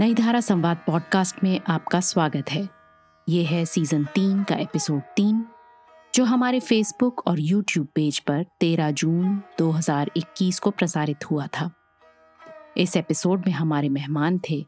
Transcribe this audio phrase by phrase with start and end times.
[0.00, 2.68] नई धारा संवाद पॉडकास्ट में आपका स्वागत है।
[3.28, 5.44] ये है सीज़न तीन का एपिसोड तीन,
[6.14, 11.70] जो हमारे फेसबुक और यूट्यूब पेज पर 13 जून 2021 को प्रसारित हुआ था।
[12.76, 14.66] इस एपिसोड में हमारे मेहमान थे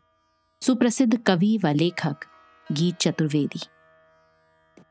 [0.62, 2.16] सुप्रसिद्ध कवि व लेखक
[2.72, 3.66] गीत चतुर्वेदी।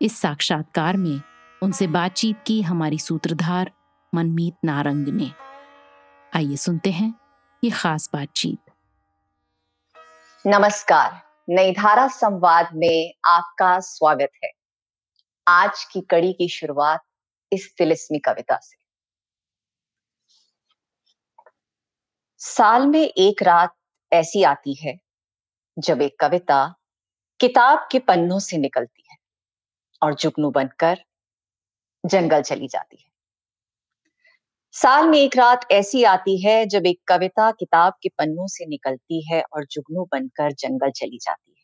[0.01, 1.21] इस साक्षात्कार में
[1.63, 3.71] उनसे बातचीत की हमारी सूत्रधार
[4.15, 5.31] मनमीत नारंग ने।
[6.35, 7.13] आइए सुनते हैं
[7.63, 8.68] ये खास बातचीत।
[10.47, 14.51] नमस्कार। नई धारा संवाद में आपका स्वागत है।
[15.47, 17.03] आज की कड़ी की शुरुआत
[17.51, 18.77] इस तिलिस्मी कविता से।
[22.37, 23.75] साल में एक रात
[24.13, 24.97] ऐसी आती है,
[25.79, 26.75] जब एक कविता
[27.39, 29.17] किताब के पन्नों से निकलती है
[30.01, 31.03] और जुगनू बनकर
[32.05, 33.08] जंगल चली जाती है।
[34.73, 39.33] साल में एक रात ऐसी आती है जब एक कविता किताब के पन्नों से निकलती
[39.33, 41.63] है और जुगनू बनकर जंगल चली जाती है।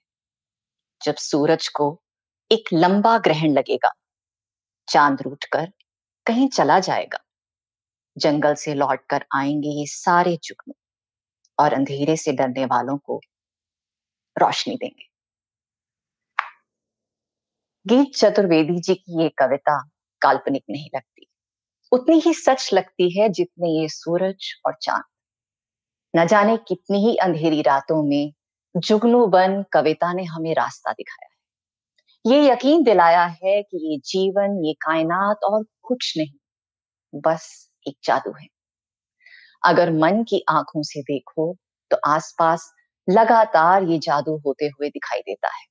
[1.01, 2.01] जब सूरज को
[2.51, 3.91] एक लंबा ग्रहण लगेगा,
[4.87, 5.71] चाँद रूठकर
[6.25, 7.19] कहीं चला जाएगा।
[8.17, 10.73] जंगल से लौटकर आएँगे ये सारे जुगनू
[11.59, 13.21] और अंधेरे से डरने वालों को
[14.41, 15.09] रोशनी देंगे।
[17.85, 19.89] गीत चतुर्वेदी जी की ये कविता
[20.21, 21.27] काल्पनिक नहीं लगती।
[21.95, 25.03] उतनी ही सच लगती है जितने ये सूरज और चाँद।
[26.13, 28.31] न जाने कितनी ही अंधेरी रातों में
[28.75, 31.33] जुगनू बन कविता ने हमें रास्ता दिखाया है।
[32.25, 36.31] ये यकीन दिलाया है कि ये जीवन, ये कायनात और कुछ नहीं,
[37.13, 38.47] बस एक जादू है।
[39.63, 41.53] अगर मन की आँखों से देखो
[41.91, 42.71] तो आसपास
[43.07, 45.65] लगातार ये जादू होते हुए दिखाई देता है।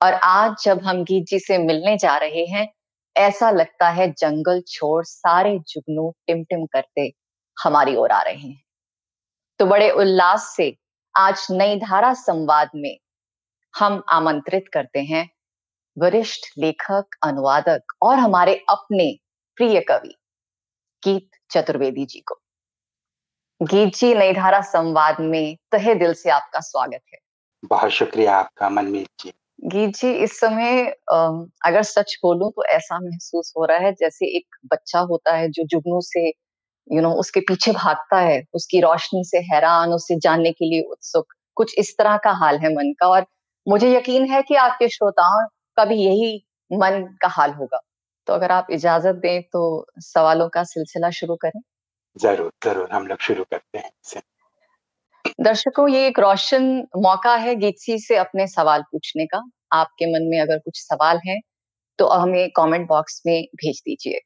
[0.00, 2.66] और आज जब हम गीत जी से मिलने जा रहे हैं
[3.16, 7.12] ऐसा लगता है जंगल छोड़ सारे जुगनू टिमटिम करते
[7.64, 8.62] हमारी ओर आ रहे हैं।
[9.58, 10.76] तो बड़े उल्लास से
[11.16, 12.98] आज नई धारा संवाद में
[13.78, 15.30] हम आमंत्रित करते हैं
[15.98, 19.18] वरिष्ठ लेखक, अनुवादक और हमारे अपने
[19.56, 20.14] प्रिय कवि,
[21.04, 22.40] गीत चतुर्वेदी जी को।
[23.62, 27.18] गीत जी, नई धारा संवाद में तहे दिल से आपका स्वागत है।
[27.64, 29.32] बहुत शुक्रिया आपका, मनमीत जी।
[29.66, 30.82] गीत जी इस समय
[31.66, 35.64] अगर सच बोलूँ तो ऐसा महसूस हो रहा है जैसे एक बच्चा होता है जो
[35.64, 36.26] जुगनू से
[36.90, 41.26] यू नो उसके पीछे भागता है उसकी रोशनी से हैरान उसे जानने के लिए उत्सुक।
[41.56, 43.26] कुछ इस तरह का हाल है मन का और
[43.66, 46.36] मुझे यकीन है कि आपके श्रोताओं का भी यही
[46.70, 47.80] मन का हाल होगा।
[48.28, 51.60] तो अगर आप इजाज़त दें तो सवालों का सिलसिला शुरू करें।
[52.16, 54.22] ज़रूर ज़रूर हम लोग शुरू करते हैं
[55.40, 56.64] दर्शकों ये एक रोशन
[56.96, 61.38] मौका है गीतसी से अपने सवाल पूछने का। आपके मन में अगर कुछ सवाल है
[61.98, 64.20] तो हमें कमेंट बॉक्स में भेज दीजिए।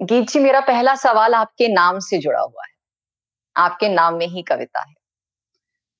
[0.00, 2.72] गीत जी, मेरा पहला सवाल आपके नाम से जुड़ा हुआ है।
[3.56, 4.94] आपके नाम में ही कविता है।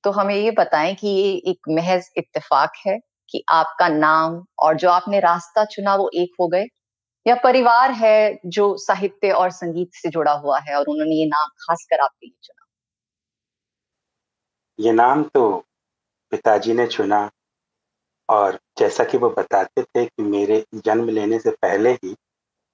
[0.04, 2.98] तो हमें ये बताएँ कि ये एक महज इत्तेफाक है
[3.30, 6.64] कि आपका नाम और जो आपने रास्ता चुना वो एक हो गए?
[7.26, 11.48] या परिवार है जो साहित्य और संगीत से जुड़ा हुआ है और उन्होंने ये नाम
[11.48, 12.66] खासकर आपके लिए चुना?
[14.78, 15.64] ये नाम तो
[16.30, 17.30] पिताजी ने चुना
[18.28, 22.16] और जैसा कि वो बताते थे कि मेरे जन्म लेने से पहले ही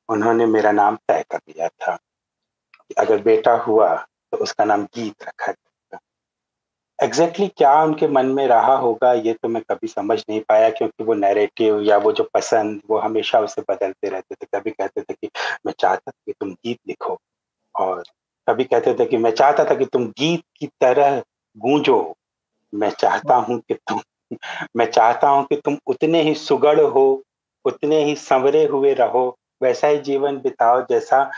[0.08, 1.98] उन्होंने मेरा नाम तय कर दिया था।
[2.98, 3.94] अगर बेटा हुआ
[4.32, 5.98] तो उसका नाम गीत रखा जाएगा।
[7.04, 10.70] एग्जैक्टली exactly क्या उनके मन में रहा होगा ये तो मैं कभी समझ नहीं पाया
[10.70, 15.02] क्योंकि वो नैरेटिव या वो जो पसंद, वो हमेशा उसे बदलते रहते थे। कभी कहते
[15.02, 15.30] थे कि
[15.66, 17.18] मैं चाहता था कि तुम गीत लिखो
[17.74, 18.02] और
[18.48, 21.22] कभी कहते थे कि मैं चाहता था कि तुम गीत की तरह
[21.56, 22.15] गूंजो।
[22.76, 24.00] मैं चाहता हूँ कि तुम,
[24.76, 27.22] मैं चाहता हूँ कि तुम उतने ही सुगढ़ हो,
[27.64, 29.28] उतने ही संवरे हुए रहो।
[29.62, 31.30] वैसा ही जीवन बिताओ जैसा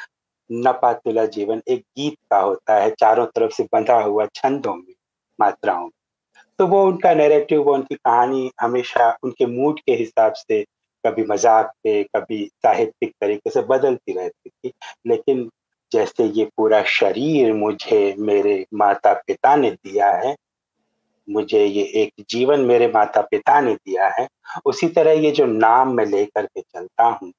[0.50, 4.94] नपातुला जीवन। एक गीत का होता है, चारों तरफ़ से बंधा हुआ छंदों में,
[5.38, 5.90] मात्राओं में।
[6.58, 10.62] तो वो उनका नैरेटिव वो उनकी कहानी हमेशा उनके मूड के हिसाब से
[11.04, 14.72] कभी मज़ाक पे, कभी साहित्यिक तरीके से बदलती रहती थी।
[15.06, 15.48] लेकिन
[15.92, 20.34] जैसे ये पूरा शरीर मुझे मेरे माता पिता ने दिया है
[21.28, 24.28] मुझे ये एक जीवन मेरे माता पिता ने दिया है,
[24.66, 27.32] उसी तरह ये जो नाम मैं लेकर के चलता हूँ,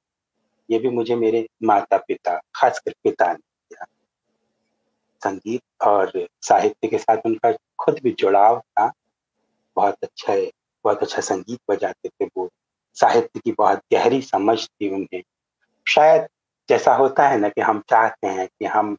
[0.69, 3.86] ये भी मुझे मेरे माता पिता खासकर पिता ने दिया।
[5.21, 8.91] संगीत और साहित्य के साथ उनका खुद भी जुड़ाव था।
[9.75, 10.51] बहुत अच्छा है
[10.85, 12.50] बहुत अच्छा संगीत बजाते थे वो।
[12.94, 15.21] साहित्य की बहुत गहरी समझ थी उन्हें।
[15.88, 16.27] शायद
[16.69, 18.97] जैसा होता है ना कि हम चाहते हैं कि हम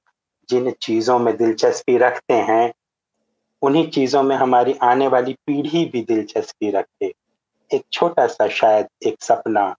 [0.49, 2.73] जिन चीज़ों में दिलचस्पी रखते हैं
[3.63, 7.13] उन्हीं चीज़ों में हमारी आने वाली पीढ़ी भी दिलचस्पी रखे।
[7.75, 9.77] एक छोटा सा शायद एक सपना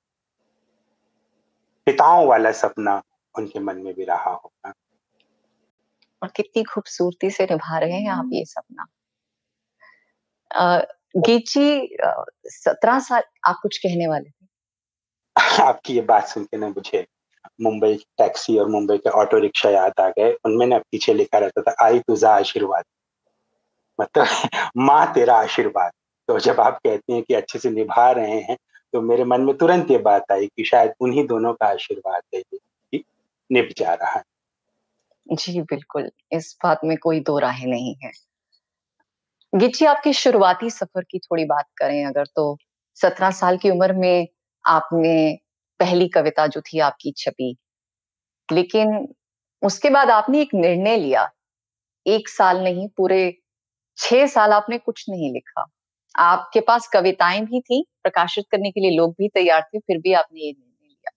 [1.85, 3.01] पिताओं वाला सपना
[3.37, 4.73] उनके मन में भी रहा होगा।
[6.23, 8.85] और कितनी खूबसूरती से निभा रहे हैं आप ये सपना।
[11.17, 11.97] गीची
[12.45, 14.45] सत्रह साल आप कुछ कहने वाले थे?
[15.63, 17.07] आपकी ये बात सुन के ना मुझे
[17.61, 21.61] मुंबई टैक्सी और मुंबई के ऑटो रिक्शा याद आ गए। उनमें ना पीछे लिखा रहता
[21.61, 22.83] था आई तुझा आशीर्वाद।
[24.01, 24.27] मतलब
[24.77, 25.91] माँ तेरा आशीर्वाद।
[26.27, 28.57] तो जब आप कहते हैं कि अच्छे से निभा रहे हैं
[28.93, 32.41] तो मेरे मन में तुरंत ये बात आई कि शायद उन्हीं दोनों का आशीर्वाद है
[32.41, 33.03] कि
[33.51, 34.23] निभ जा रहा है।
[35.33, 38.11] जी, बिल्कुल। इस बात में कोई दो राहें नहीं है।
[39.55, 42.57] गिच्ची, आपके शुरुआती सफ़र की थोड़ी बात करें। अगर तो
[42.95, 44.27] सत्रह साल की उम्र में
[44.65, 45.37] आपने
[45.79, 47.57] पहली कविता जो थी आपकी छपी।
[48.51, 49.13] लेकिन
[49.61, 51.31] उसके बाद आपने एक निर्णय लिया।
[52.07, 53.40] एक साल नहीं, पूरे
[53.97, 55.65] छह साल आपने कुछ नहीं लिखा।
[56.15, 60.13] आपके पास कविताएँ भी थी, प्रकाशित करने के लिए लोग भी तैयार थे, फिर भी
[60.13, 61.11] आपने ये निर्णय लिया।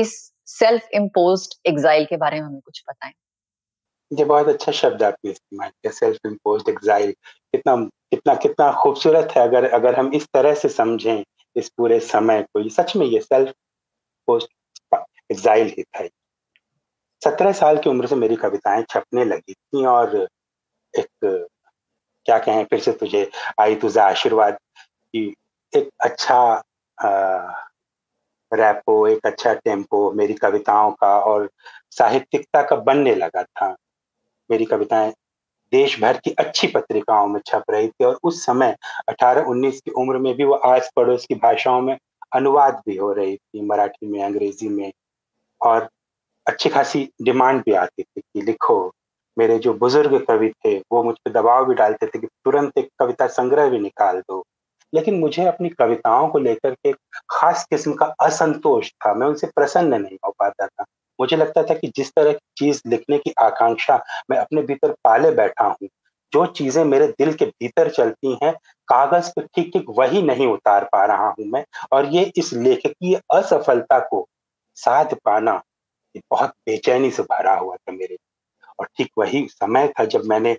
[0.00, 3.12] इस सेल्फ इम्पोज एग्जाइल के बारे में हमें कुछ बताएँ।
[4.10, 7.12] ये बहुत अच्छा शब्द आपने इस्तेमाल किया सेल्फ इम्पोज एग्जाइल
[7.52, 7.76] कितना
[8.10, 11.24] कितना कितना खूबसूरत है अगर अगर हम इस तरह से समझें
[11.56, 13.54] इस पूरे समय को। ये सच में ये सेल्फ
[14.28, 14.48] पोस्ट
[15.30, 16.06] एग्जाइल ही था
[17.22, 20.16] सत्रह साल की उम्र से मेरी कविताएँ छपने लगी थी और
[20.94, 21.08] एक
[22.26, 23.30] क्या कहें, फिर से तुझे,
[23.60, 25.34] आई तुझे आशीर्वाद की
[25.72, 26.62] एक अच्छा
[28.52, 31.48] रैपो एक अच्छा टेंपो मेरी कविताओं का और
[31.90, 33.76] साहित्यिकता का बनने लगा था।
[34.50, 35.12] मेरी कविताएँ
[35.72, 38.76] देश भर की अच्छी पत्रिकाओं में छप रही थी और उस समय
[39.08, 41.96] 18-19 की उम्र में भी वो आस पड़ोस की भाषाओं में
[42.34, 44.92] अनुवाद भी हो रही थी, मराठी में, अंग्रेज़ी में
[45.60, 45.88] और
[46.46, 48.78] अच्छी खासी डिमांड भी आती थी कि लिखो
[49.36, 52.88] मेरे जो बुज़ुर्ग कवि थे, वो मुझ पर दबाव भी डालते थे कि तुरंत एक
[52.98, 54.42] कविता संग्रह भी निकाल दो।
[54.92, 56.92] लेकिन मुझे अपनी कविताओं को लेकर के
[57.30, 60.84] खास किस्म का असंतोष था। मैं उनसे प्रसन्न नहीं हो पाता था।
[61.18, 63.96] मुझे लगता था कि जिस तरह की चीज़ लिखने की आकांक्षा
[64.30, 65.88] मैं अपने भीतर पाले बैठा हूँ,
[66.32, 68.52] जो चीज़ें मेरे दिल के भीतर चलती हैं,
[68.88, 73.20] कागज़ पर ठीक ठीक वही नहीं उतार पा रहा हूँ मैं। और ये इस लेखकीय
[73.34, 74.26] असफलता को
[74.76, 75.60] साध पाना
[76.30, 78.16] बहुत बेचैनी से भरा हुआ था मेरे
[78.80, 80.54] और ठीक वही समय था जब मैंने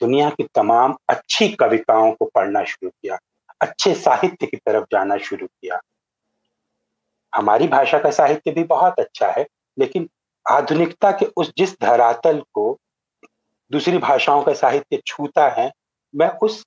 [0.00, 3.18] दुनिया की तमाम अच्छी कविताओं को पढ़ना शुरू किया,
[3.60, 5.80] अच्छे साहित्य की तरफ़ जाना शुरू किया।
[7.34, 9.46] हमारी भाषा का साहित्य भी बहुत अच्छा है,
[9.78, 10.08] लेकिन
[10.50, 12.78] आधुनिकता के उस जिस धरातल को
[13.70, 15.70] दूसरी भाषाओं का साहित्य छूता है,
[16.14, 16.64] मैं उस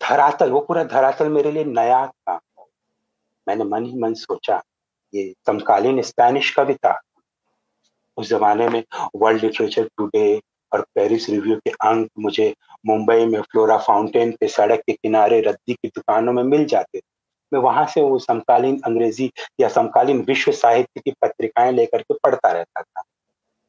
[0.00, 2.38] धरातल, वो पूरा धरातल मेरे लिए नया था।
[3.48, 4.62] मैंने मन ही मन सोचा,
[5.14, 7.00] ये समकालीन स्पेनिश कविता
[8.16, 8.82] उस जमाने में
[9.16, 10.40] वर्ल्ड लिटरेचर टुडे
[10.72, 12.54] और पेरिस रिव्यू के अंक मुझे
[12.86, 17.02] मुंबई में फ्लोरा फाउंटेन पे सड़क के किनारे रद्दी की दुकानों में मिल जाते थे।
[17.52, 19.30] मैं वहाँ से वो समकालीन अंग्रेज़ी
[19.60, 23.02] या समकालीन विश्व साहित्य की पत्रिकाएँ लेकर के पढ़ता रहता था।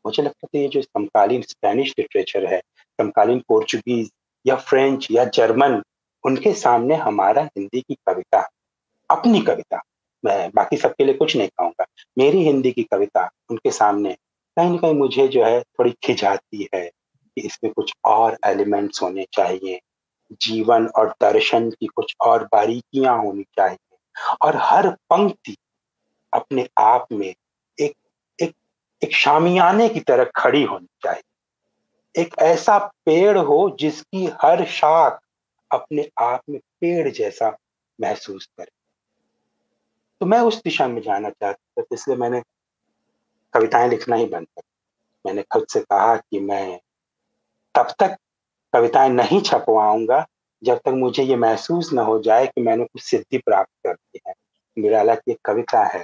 [0.05, 2.59] मुझे लगता था ये जो समकालीन स्पेनिश लिटरेचर है,
[2.99, 4.09] समकालीन पोर्चुगीज
[4.45, 5.81] या फ्रेंच या जर्मन
[6.23, 8.49] उनके सामने हमारा हिंदी की कविता,
[9.09, 9.81] अपनी कविता,
[10.23, 11.85] मैं बाकी सबके लिए कुछ नहीं कहूँगा,
[12.17, 14.15] मेरी हिंदी की कविता उनके सामने
[14.57, 16.85] कहीं ना कहीं मुझे जो है थोड़ी खिंचाती है
[17.35, 19.79] कि इसमें कुछ और एलिमेंट्स होने चाहिए।
[20.41, 23.97] जीवन और दर्शन की कुछ और बारीकियाँ होनी चाहिए।
[24.41, 25.57] और हर पंक्ति
[26.33, 27.33] अपने आप में
[27.81, 27.93] एक
[28.41, 28.53] एक
[29.03, 35.19] एक शामियाने की तरह खड़ी होनी चाहिए। एक ऐसा पेड़ हो जिसकी हर शाख
[35.71, 37.57] अपने आप में पेड़ जैसा
[38.01, 38.71] महसूस करे।
[40.19, 42.41] तो मैं उस दिशा में जाना चाहता था, इसलिए मैंने
[43.53, 44.61] कविताएँ लिखना ही बंद कर।
[45.25, 46.79] मैंने खुद से कहा कि मैं
[47.75, 48.15] तब तक
[48.73, 50.25] कविताएँ नहीं छपवाऊँगा
[50.61, 54.19] जब तक मुझे ये महसूस न हो जाए कि मैंने कुछ सिद्धि प्राप्त कर दी
[54.27, 54.33] है।
[54.77, 56.03] निराला की एक कविता है,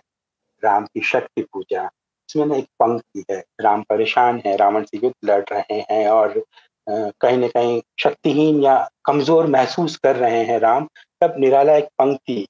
[0.63, 1.83] राम की शक्ति पूजा।
[2.29, 6.43] इसमें ना एक पंक्ति है, राम परेशान है, रावण से युद्ध लड़ रहे हैं और
[6.87, 8.75] कहीं ना कहीं शक्तिहीन या
[9.05, 10.87] कमज़ोर महसूस कर रहे हैं राम।
[11.21, 12.45] तब निराला एक पंक्ति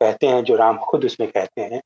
[0.00, 1.80] कहते हैं, जो राम खुद उसमें कहते हैं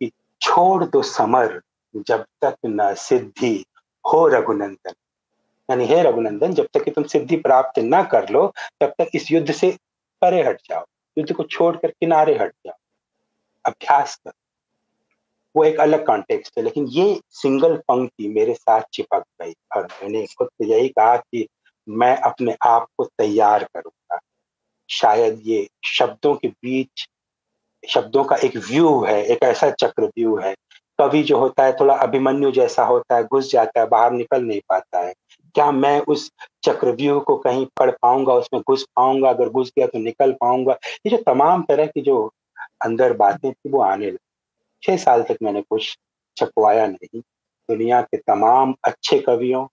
[0.00, 1.60] कि, छोड़ दो समर
[1.96, 3.64] जब तक न सिद्धि
[4.12, 4.92] हो रघुनंदन।
[5.70, 9.32] यानी हे रघुनंदन, जब तक कि तुम सिद्धि प्राप्त ना कर लो, तब तक इस
[9.32, 9.78] युद्ध से
[10.22, 10.84] परे हट जाओ।
[11.18, 12.74] युद्ध को छोड़कर किनारे हट जाओ।
[13.66, 14.32] अभ्यास कर।
[15.56, 20.26] वो एक अलग कॉन्टेक्स्ट है, लेकिन ये सिंगल पंक्ति मेरे साथ चिपक गई और मैंने
[20.26, 21.48] खुद तो यही कहा कि
[21.88, 24.18] मैं अपने आप को तैयार करूँगा।
[24.90, 27.08] शायद ये शब्दों के बीच,
[27.88, 30.54] शब्दों का एक व्यू है, एक ऐसा चक्र व्यू है
[31.02, 34.60] कवि जो होता है, थोड़ा अभिमन्यु जैसा होता है, घुस जाता है, बाहर निकल नहीं
[34.68, 35.14] पाता है।
[35.54, 36.30] क्या मैं उस
[36.62, 40.72] चक्रव्यूह को कहीं पढ़ पाऊँगा, उसमें घुस पाऊँगा, अगर घुस गया तो निकल पाऊँगा?
[40.72, 42.32] ये जो तमाम तरह की जो
[42.84, 44.18] अंदर बातें थी, वो आने लगी।
[44.82, 45.98] छह साल तक मैंने कुछ
[46.36, 47.20] छपवाया नहीं।
[47.68, 49.66] दुनिया के तमाम अच्छे कवियों,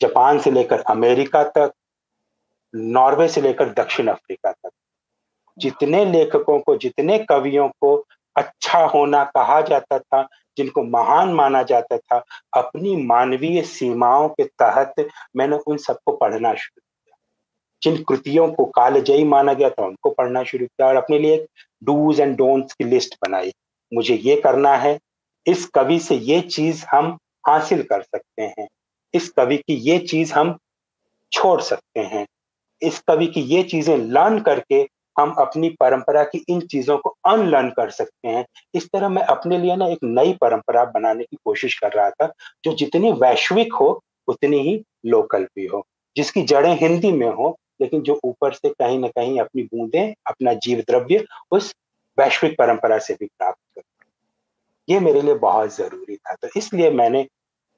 [0.00, 1.72] जापान से लेकर अमेरिका तक,
[2.74, 4.70] नॉर्वे से लेकर दक्षिण अफ्रीका तक,
[5.58, 8.04] जितने लेखकों को, जितने कवियों को
[8.38, 10.26] अच्छा होना कहा जाता था,
[10.56, 12.22] जिनको महान माना जाता था,
[12.56, 17.16] अपनी मानवीय सीमाओं के तहत मैंने उन सबको पढ़ना शुरू किया।
[17.82, 21.46] जिन कृतियों को कालजयी माना गया था, उनको पढ़ना शुरू किया और अपने लिए एक
[21.84, 23.52] डूज एंड डोंट्स की लिस्ट बनाई।
[23.92, 24.98] मुझे ये करना है,
[25.46, 27.16] इस कवि से ये चीज़ हम
[27.48, 28.66] हासिल कर सकते हैं,
[29.14, 30.56] इस कवि की ये चीज़ हम
[31.32, 32.26] छोड़ सकते हैं,
[32.82, 34.82] इस कवि की ये चीज़ें लर्न करके
[35.18, 39.58] हम अपनी परंपरा की इन चीज़ों को अनलर्न कर सकते हैं। इस तरह मैं अपने
[39.58, 42.32] लिए ना एक नई परंपरा बनाने की कोशिश कर रहा था,
[42.64, 48.00] जो जितनी वैश्विक हो, उतनी ही लोकल भी हो। जिसकी जड़ें हिंदी में हो, लेकिन
[48.00, 51.74] जो ऊपर से कहीं ना कहीं अपनी बूंदें, अपना जीव द्रव्य उस
[52.18, 53.82] वैश्विक परंपरा से भी प्राप्त कर
[54.88, 57.26] ये मेरे लिए बहुत ज़रूरी था। तो इसलिए मैंने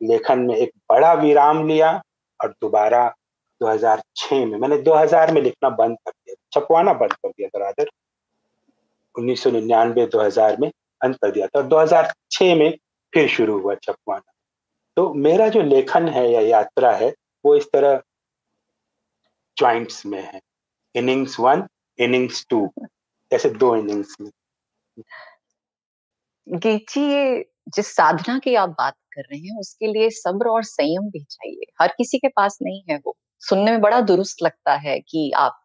[0.02, 2.02] लेखन में एक बड़ा विराम लिया
[2.42, 3.14] और दोबारा
[3.60, 7.90] 2006 में। मैंने 2000 में लिखना बंद कर दिया, छपवाना बंद कर दिया था रादर
[9.14, 12.78] उन्नीस सौ निन्यानवे, दो हज़ार में अंत कर दिया था और 2006 में
[13.12, 14.32] फिर शुरू हुआ छपवाना।
[14.96, 17.14] तो मेरा जो लेखन है या यात्रा है,
[17.44, 18.02] वो इस तरह
[19.56, 20.40] ज्वाइंट्स में है।
[20.94, 21.66] इनिंग्स वन
[21.98, 22.68] इनिंग्स टू
[23.32, 24.30] ऐसे दो इनिंग्स में।
[26.46, 31.10] गीची ये जिस साधना की आप बात कर रहे हैं, उसके लिए सब्र और संयम
[31.10, 34.98] भी चाहिए। हर किसी के पास नहीं है वो। सुनने में बड़ा दुरुस्त लगता है
[35.00, 35.60] कि आप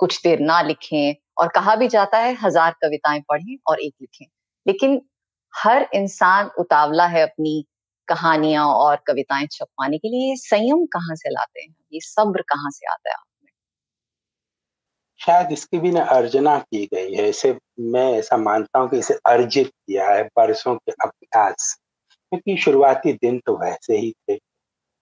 [0.00, 4.26] कुछ देर ना लिखें और कहा भी जाता है, हज़ार कविताएँ पढ़ें और एक लिखें।
[4.66, 5.00] लेकिन
[5.54, 7.64] हर इंसान उतावला है अपनी
[8.08, 11.74] कहानियाँ और कविताएँ छपवाने के लिए। संयम कहाँ से लाते हैं?
[11.92, 13.50] ये सब्र कहाँ से आता है आप में?
[15.20, 17.52] शायद इसकी भी ना अर्जना की गई है। इसे
[17.92, 21.74] मैं ऐसा मानता हूँ कि इसे अर्जित किया है बरसों के अभ्यास।
[22.32, 24.36] क्योंकि शुरुआती दिन तो वैसे ही थे।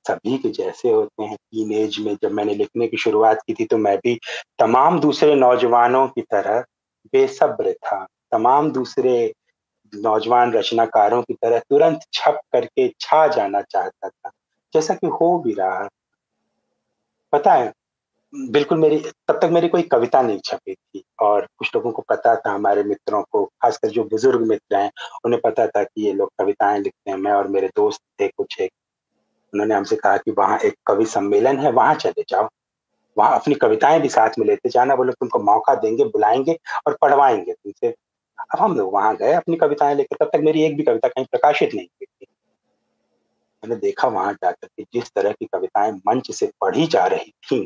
[0.08, 3.64] सभी के जैसे होते हैं टीन एज में जब मैंने लिखने की शुरुआत की थी
[3.64, 4.20] तो मैं भी
[4.58, 6.64] तमाम दूसरे नौजवानों की तरह
[7.12, 9.32] बेसब्र था। तमाम दूसरे
[9.94, 14.30] नौजवान रचनाकारों की तरह तुरंत छप करके छा जाना चाहता था।
[14.74, 15.88] जैसा कि हो भी रहा।
[17.32, 17.72] पता है,
[18.34, 22.36] बिल्कुल मेरी, तब तक मेरी कोई कविता नहीं छपी थी और कुछ लोगों को पता
[22.36, 24.90] था, हमारे मित्रों को, खासकर जो बुज़ुर्ग मित्र हैं,
[25.24, 28.60] उन्हें पता था कि ये लोग कविताएँ लिखते हैं, मैं और मेरे दोस्त थे कुछ
[28.60, 28.70] एक
[29.52, 32.48] उन्होंने हमसे कहा कि वहाँ एक कवि सम्मेलन है, वहाँ चले जाओ।
[33.16, 37.52] वहाँ अपनी कविताएँ भी साथ में लेते जाना, बोले तुमको मौका देंगे, बुलाएँगे और पढ़वाएँगे
[37.52, 37.88] तुमसे।
[38.54, 41.24] अब हम लोग वहाँ गए अपनी कविताएँ लेकर, तब तक मेरी एक भी कविता कहीं
[41.24, 42.26] प्रकाशित नहीं हुई थी।
[43.62, 47.60] मैंने देखा वहाँ जाकर के जिस तरह की कविताएँ मंच से पढ़ी जा रही थी,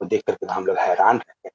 [0.00, 1.50] वो देख करके हम लोग हैरान रह गए।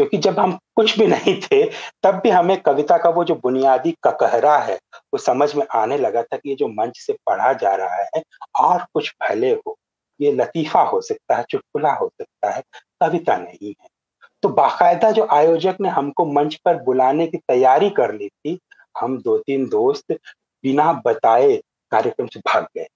[0.00, 1.66] क्योंकि जब हम कुछ भी नहीं थे,
[2.02, 6.22] तब भी हमें कविता का वो जो बुनियादी ककहरा है, वो समझ में आने लगा
[6.22, 8.22] था कि ये जो मंच से पढ़ा जा रहा है,
[8.60, 9.78] और कुछ भले हो,
[10.20, 12.62] ये लतीफा हो सकता है, चुटकुला हो सकता है,
[13.00, 13.88] कविता नहीं है।
[14.42, 18.58] तो बाकायदा जो आयोजक ने हमको मंच पर बुलाने की तैयारी कर ली थी,
[19.00, 20.12] हम दो तीन दोस्त
[20.62, 21.56] बिना बताए
[21.90, 22.86] कार्यक्रम से भाग गए।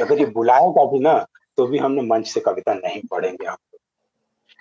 [0.00, 3.56] अगर ये बुलाएगा भी ना तो भी हमने मंच से कविता नहीं पढ़ेंगे हम।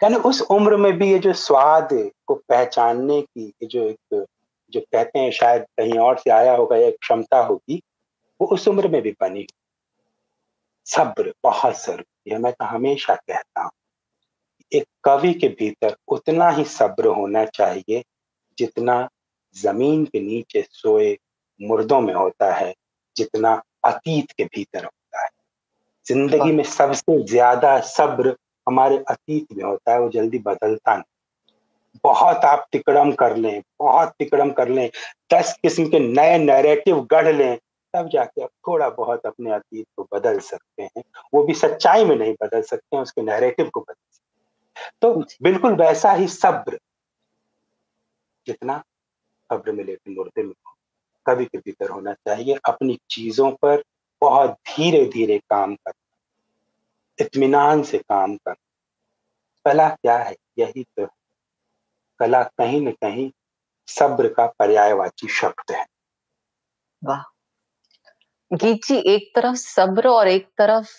[0.03, 1.89] यानी उस उम्र में भी ये जो स्वाद
[2.27, 4.25] को पहचानने की ये जो एक
[4.73, 7.81] जो कहते हैं शायद कहीं और से आया होगा एक क्षमता होगी
[8.39, 9.45] वो उस उम्र में भी बनी
[10.87, 13.71] सब्र बहुत ज़रूरी है मैं तो हमेशा कहता हूँ।
[14.71, 18.03] एक कवि के भीतर उतना ही सब्र होना चाहिए
[18.57, 19.07] जितना
[19.55, 21.15] ज़मीन के नीचे सोए
[21.59, 22.73] मुर्दों में होता है
[23.15, 25.29] जितना अतीत के भीतर होता है।
[26.05, 28.35] ज़िंदगी में सबसे ज़्यादा सब्र
[28.71, 31.03] हमारे अतीत में होता है वो जल्दी बदलता नहीं।
[32.03, 34.89] बहुत आप तिकड़म कर लें बहुत तिकड़म कर लें
[35.33, 37.57] दस किस्म के नए नैरेटिव गढ़ लें
[37.93, 42.15] तब जाके आप थोड़ा बहुत अपने अतीत को बदल सकते हैं। वो भी सच्चाई में
[42.15, 46.79] नहीं बदल सकते हैं उसके नैरेटिव को बदल सकते हैं। तो बिल्कुल वैसा ही सब्र
[48.47, 48.77] जितना
[49.49, 50.53] सब्र मिले थे मुर्दे में
[51.25, 53.83] कभी के भीतर होना चाहिए अपनी चीज़ों पर
[54.21, 55.91] बहुत धीरे धीरे काम कर
[57.21, 58.55] इत्मीनान से काम कर।
[59.65, 60.35] कला क्या है?
[60.59, 61.07] यही तो
[62.19, 63.29] कला कहीं न कहीं
[63.87, 65.85] सब्र का पर्यायवाची शब्द है।
[67.01, 67.31] वाह।
[68.51, 70.89] गीत जी, एक तरफ़ सब्र और एक तरफ़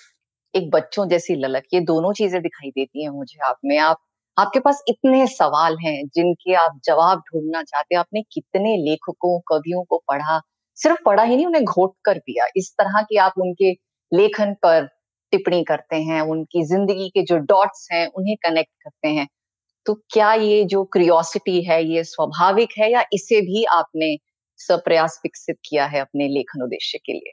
[0.55, 3.99] एक बच्चों जैसी ललक, ये दोनों चीज़ें दिखाई देती हैं मुझे आप में। आप,
[4.37, 9.83] आपके पास इतने सवाल हैं जिनके आप जवाब ढूंढना चाहते हैं। आपने कितने लेखकों, कवियों
[9.85, 10.41] को पढ़ा?
[10.77, 13.73] सिर्फ़ पढ़ा ही नहीं, उन्हें घोट कर दिया। इस तरह की आप उनके
[14.13, 14.89] लेखन पर
[15.33, 19.29] टिप्पणी करते हैं, उनकी ज़िंदगी के जो डॉट्स हैं, उन्हें कनेक्ट करते हैं।
[19.87, 24.17] तो क्या ये जो क्रियोसिटी है, ये स्वाभाविक है या इसे भी आपने
[24.59, 27.33] सप्रयास विकसित किया है अपने लेखन उद्देश्य के लिए?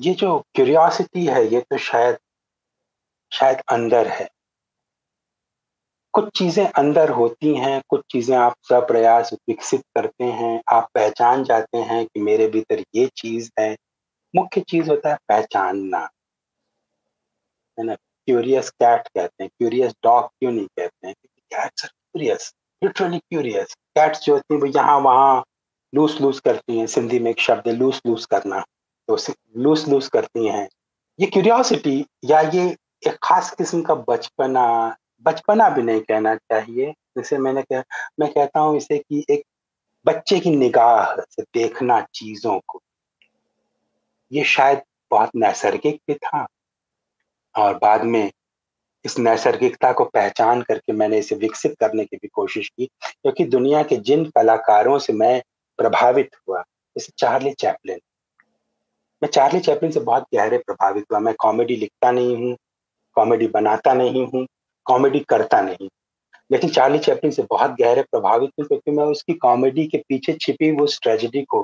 [0.00, 2.18] ये जो क्यूरियोसिटी है, ये तो शायद
[3.32, 4.28] शायद अंदर है।
[6.14, 11.78] कुछ चीज़ें अंदर होती हैं, कुछ चीज़ें आप प्रयास विकसित करते हैं, आप पहचान जाते
[11.78, 13.76] हैं कि मेरे भीतर ये चीज़ है।
[14.36, 16.08] मुख्य चीज़ होता है पहचानना।
[17.78, 21.14] है ना क्यूरियस कैट कहते हैं क्यूरियस डॉग क्यों नहीं कहते हैं?
[21.52, 25.44] Cats are curious literally curious cats जो होती हैं, वो यहाँ वहाँ
[25.92, 28.64] लूस लूस करती हैं, सिंधी में एक शब्द है लूस लूस करना।
[29.08, 29.16] तो
[29.56, 30.68] लूस लूस करती हैं।
[31.18, 32.64] ये क्यूरियोसिटी या ये
[33.06, 34.64] एक खास किस्म का बचपना
[35.26, 37.82] बचपना भी नहीं कहना चाहिए। जैसे मैंने कहा,
[38.20, 39.42] मैं कहता हूँ इसे कि एक
[40.06, 42.80] बच्चे की निगाह से देखना चीज़ों को,
[44.32, 46.46] ये शायद बहुत नैसर्गिक भी था।
[47.58, 48.30] और बाद में
[49.04, 53.82] इस नैसर्गिकता को पहचान करके मैंने इसे विकसित करने की भी कोशिश की, क्योंकि दुनिया
[53.82, 55.40] के जिन कलाकारों से मैं
[55.78, 57.98] प्रभावित हुआ, जैसे चार्ली चैपलिन।
[59.22, 62.56] मैं चार्ली चैपलिन से बहुत गहरे प्रभावित हुआ। मैं कॉमेडी लिखता नहीं हूँ,
[63.16, 64.46] कॉमेडी बनाता नहीं हूँ,
[64.86, 65.88] कॉमेडी करता नहीं
[66.50, 70.70] लेकिन चार्ली चैपलिन से बहुत गहरे प्रभावित हूँ, क्योंकि मैं उसकी कॉमेडी के पीछे छिपी
[70.70, 71.62] वो ट्रेजिडी को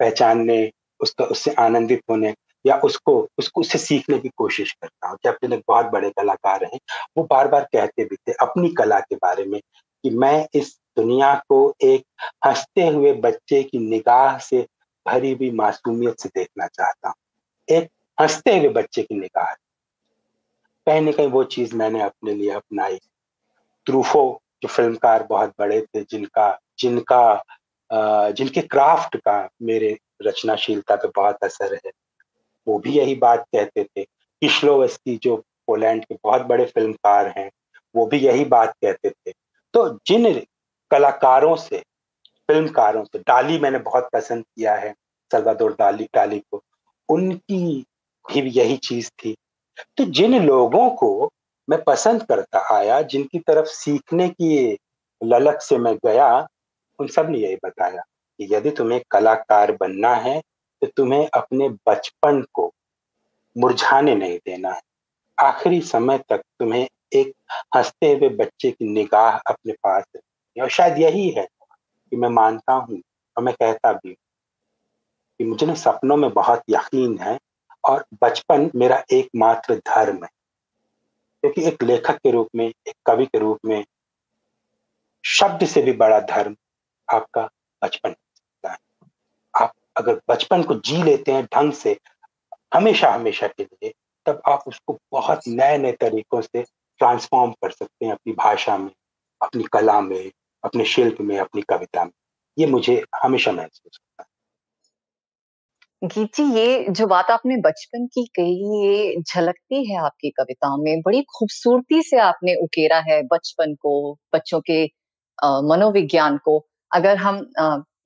[0.00, 0.70] पहचानने,
[1.00, 2.34] उसका, उससे आनंदित होने
[2.68, 6.80] या उसको उसको उससे सीखने की कोशिश करता हूँ। चैपलिन एक बहुत बड़े कलाकार हैं,
[7.16, 9.60] वो बार बार कहते भी थे अपनी कला के बारे में
[10.04, 12.04] कि मैं इस दुनिया को एक
[12.46, 14.66] हँसते हुए बच्चे की निगाह से
[15.06, 17.14] भरी हुई मासूमियत से देखना चाहता हूँ।
[17.68, 17.88] एक
[18.20, 19.54] हँसते हुए बच्चे की निगाह
[20.86, 22.98] कहीं ना कहीं वो चीज़ मैंने अपने लिए अपनाई।
[23.86, 27.44] ट्रूफो जो फिल्मकार बहुत बड़े थे, जिनका जिनका
[28.30, 31.90] जिनके क्राफ्ट का मेरे रचनाशीलता पे बहुत असर है।
[32.68, 34.02] वो भी यही बात कहते थे
[34.42, 37.50] किशलोवस्की जो पोलैंड के बहुत बड़े फिल्मकार हैं,
[37.96, 39.32] वो भी यही बात कहते थे।
[39.74, 40.40] तो जिन
[40.90, 41.78] कलाकारों से,
[42.48, 44.94] फिल्मकारों से, डाली मैंने बहुत पसंद किया है,
[45.32, 46.62] सलवादोर डाली डाली को,
[47.08, 47.84] उनकी
[48.24, 49.36] भी यही चीज़ थी।
[49.96, 51.30] तो जिन लोगों को
[51.70, 54.78] मैं पसंद करता आया, जिनकी तरफ़ सीखने की
[55.24, 56.46] ललक से मैं गया,
[56.98, 58.02] उन सबने यही बताया
[58.38, 60.42] कि यदि तुम्हें कलाकार बनना है
[60.82, 62.72] तो तुम्हें अपने बचपन को
[63.58, 64.80] मुरझाने नहीं देना है।
[65.38, 67.32] आखिरी समय तक तुम्हें एक
[67.76, 71.48] हँसते हुए बच्चे की निगाह अपने पास रखनी और शायद यही है
[72.10, 73.02] कि मैं मानता हूँ
[73.36, 74.16] और मैं कहता भी हूँ
[75.38, 77.38] कि मुझे ना सपनों में बहुत यकीन है
[77.84, 80.30] और बचपन मेरा एकमात्र धर्म है।
[81.42, 83.84] क्योंकि एक लेखक के रूप में, एक कवि के रूप में
[85.24, 86.56] शब्द से भी बड़ा धर्म
[87.12, 87.48] आपका
[87.84, 88.16] बचपन है।
[89.98, 91.96] अगर बचपन को जी लेते हैं ढंग से,
[92.74, 93.92] हमेशा हमेशा के लिए,
[94.26, 96.62] तब आप उसको बहुत नए नए तरीकों से
[97.00, 98.90] ट्रांसफॉर्म कर सकते हैं अपनी भाषा में,
[99.42, 100.30] अपनी कला में,
[100.64, 102.10] अपने शिल्प में, अपनी कविता में।
[102.58, 104.28] ये मुझे हमेशा महसूस होता है।
[106.04, 111.00] गीत जी, ये जो बात आपने बचपन की कही, ये झलकती है आपकी कविताओं में,
[111.00, 114.84] बड़ी खूबसूरती से आपने उकेरा है बचपन को, बच्चों के
[115.44, 117.38] मनोविज्ञान को। अगर हम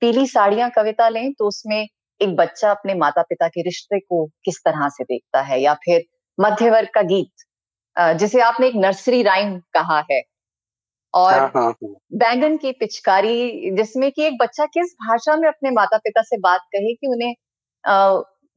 [0.03, 1.77] पीली साड़ियाँ कविता लें तो उसमें
[2.21, 5.61] एक बच्चा अपने माता पिता के रिश्ते को किस तरह से देखता है?
[5.61, 6.03] या फिर
[6.37, 10.21] मध्य वर्ग का गीत जिसे आपने एक नर्सरी राइम कहा है।
[11.13, 15.71] और हाँ, हाँ, हाँ। बैंगन की पिचकारी जिसमें कि एक बच्चा किस भाषा में अपने
[15.71, 17.33] माता पिता से बात कहे कि उन्हें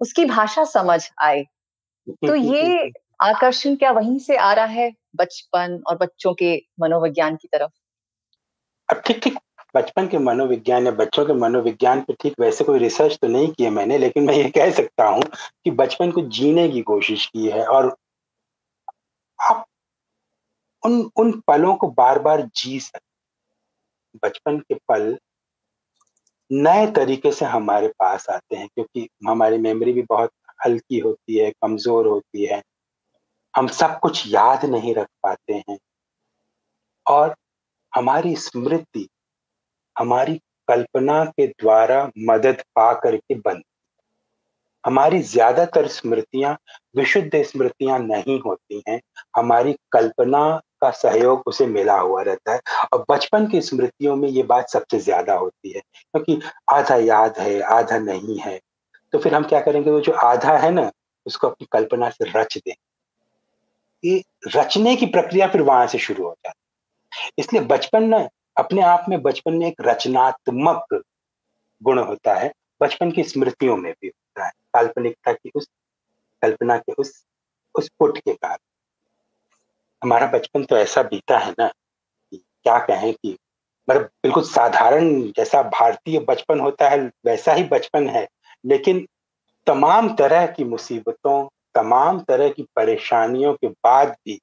[0.01, 1.45] उसकी भाषा समझ आए?
[2.27, 2.91] तो ये
[3.23, 7.71] आकर्षण क्या वहीं से आ रहा है बचपन और बच्चों के मनोविज्ञान की तरफ़?
[8.89, 9.39] ठीक ठीक।
[9.77, 13.71] बचपन के मनोविज्ञान या बच्चों के मनोविज्ञान पे ठीक वैसे कोई रिसर्च तो नहीं किया
[13.71, 15.23] मैंने, लेकिन मैं ये कह सकता हूँ
[15.65, 17.95] कि बचपन को जीने की कोशिश की है और
[19.39, 19.65] आप
[20.83, 23.05] उन उन पलों को बार बार जी सकते
[24.25, 25.17] बचपन के पल
[26.51, 30.31] नए तरीके से हमारे पास आते हैं, क्योंकि हमारी मेमोरी भी बहुत
[30.67, 32.63] हल्की होती है, कमज़ोर होती है,
[33.55, 35.79] हम सब कुछ याद नहीं रख पाते हैं
[37.07, 37.35] और
[37.93, 39.09] हमारी स्मृति
[39.97, 43.65] हमारी कल्पना के द्वारा मदद पा करके बनती
[44.85, 46.57] हमारी ज़्यादातर स्मृतियाँ,
[46.97, 49.01] विशुद्ध स्मृतियाँ नहीं होती हैं।
[49.37, 50.43] हमारी कल्पना
[50.81, 52.61] का सहयोग उसे मिला हुआ रहता है।
[52.93, 56.41] और बचपन की स्मृतियों में ये बात सबसे ज़्यादा होती है, क्योंकि
[56.73, 58.59] आधा याद है, आधा नहीं है।
[59.13, 60.91] तो फिर हम क्या करेंगे, वो जो आधा है ना,
[61.27, 62.75] उसको अपनी कल्पना से रच दें।
[64.05, 64.23] ये
[64.57, 66.59] रचने की प्रक्रिया फिर वहाँ से शुरू हो जाती
[67.21, 71.03] है। इसलिए बचपन ना अपने आप में बचपन में एक रचनात्मक
[71.83, 75.67] गुण होता है, बचपन की स्मृतियों में भी होता है, काल्पनिकता की उस,
[76.43, 77.25] कल्पना के उस
[77.75, 78.57] उस पुट के कारण।
[80.03, 83.37] हमारा बचपन तो ऐसा बीता है ना कि क्या कहें कि
[83.91, 88.29] मतलब बिल्कुल साधारण जैसा भारतीय बचपन होता है, वैसा ही बचपन है,
[88.67, 89.07] लेकिन
[89.67, 94.41] तमाम तरह की मुसीबतों, तमाम तरह की परेशानियों के बाद भी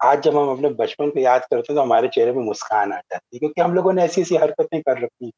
[0.00, 2.96] आज जब हम अपने बचपन को याद करते हैं तो हमारे चेहरे पे मुस्कान आ
[2.96, 5.32] जाती है, क्योंकि हम लोगों ने ऐसी ऐसी हरकतें कर रखी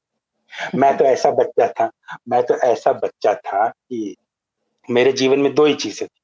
[0.74, 1.90] मैं तो ऐसा बच्चा था,
[2.28, 4.16] मैं तो ऐसा बच्चा था कि
[4.88, 6.20] मेरे जीवन में दो ही चीज़ें थी।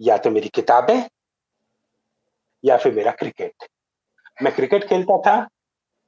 [0.00, 1.02] या तो मेरी किताबें,
[2.64, 3.66] या फिर मेरा क्रिकेट।
[4.38, 5.46] मैं क्रिकेट खेलता था,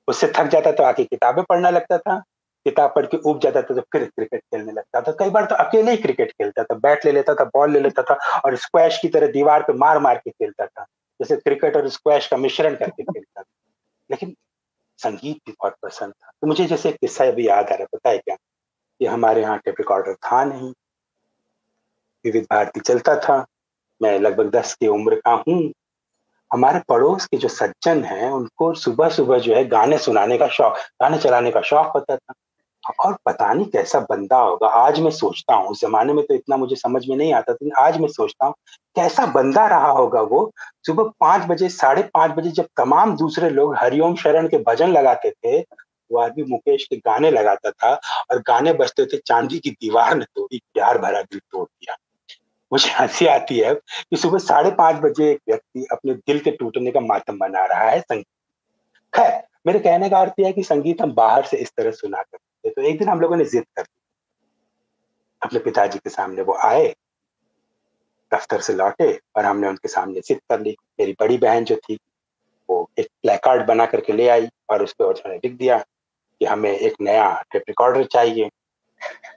[0.08, 2.22] उससे थक जाता तो आके किताबें पढ़ना लगता था।
[2.64, 5.55] किताब पढ़ के उब जाता था तो फिर क्रिकेट खेलने लगता था। कई बार तो
[5.55, 8.98] अकेले ही क्रिकेट खेलता था। बैट ले लेता था बॉल ले लेता था और स्क्वैश
[9.03, 10.85] की तरह दीवार पे मार मार के खेलता था।
[11.20, 13.44] जैसे क्रिकेट और स्क्वैश का मिश्रण करके खेलता था।
[14.11, 14.37] लेकिन
[14.98, 18.18] संगीत भी बहुत पसंद था। तो मुझे जैसे किस्सा अभी याद आ रहा पता है
[18.18, 18.37] क्या?
[19.01, 20.72] कि हमारे यहाँ टेप रिकॉर्डर था नहीं।
[22.25, 23.46] विविध भारती चलता था।
[24.03, 25.72] मैं लगभग दस की उम्र का हूँ।
[26.53, 30.75] हमारे पड़ोस के जो सज्जन हैं, उनको सुबह सुबह जो है गाने सुनाने का शौक,
[30.75, 32.35] गाने चलाने का शौक होता था।
[33.00, 36.56] और पता नहीं कैसा बंदा होगा। आज मैं सोचता हूँ, उस जमाने में तो इतना
[36.56, 38.54] मुझे समझ में नहीं आता था, आज मैं सोचता हूँ
[38.96, 40.50] कैसा बंदा रहा होगा वो।
[40.86, 45.30] सुबह पाँच बजे, साढ़े पाँच बजे जब तमाम दूसरे लोग हरिओम शरण के भजन लगाते
[45.30, 47.94] थे, वो आदमी मुकेश के गाने लगाता था
[48.30, 51.96] और गाने बजते थे चांदी की दीवार ने तोड़ी, प्यार भरा दिल तोड़ दिया।
[52.72, 56.90] मुझे हँसी आती है कि सुबह साढ़े पाँच बजे एक व्यक्ति अपने दिल के टूटने
[56.90, 58.26] का मातम बना रहा है संगीत।
[59.12, 62.22] खैर, मेरे कहने का अर्थ यह है कि संगीत हम बाहर से इस तरह सुना
[62.22, 64.01] करते तो एक दिन हम लोगों ने जिद कर दी।
[65.42, 66.94] अपने पिताजी के सामने वो आए,
[68.33, 71.98] दफ्तर से लौटे और हमने उनके सामने जिद कर ली। मेरी बड़ी बहन जो थी,
[72.68, 76.70] वो एक प्लेकार्ड बना करके ले आई और उस पर उन्होंने लिख दिया कि हमें
[76.70, 78.51] एक नया टेप रिकॉर्डर चाहिए।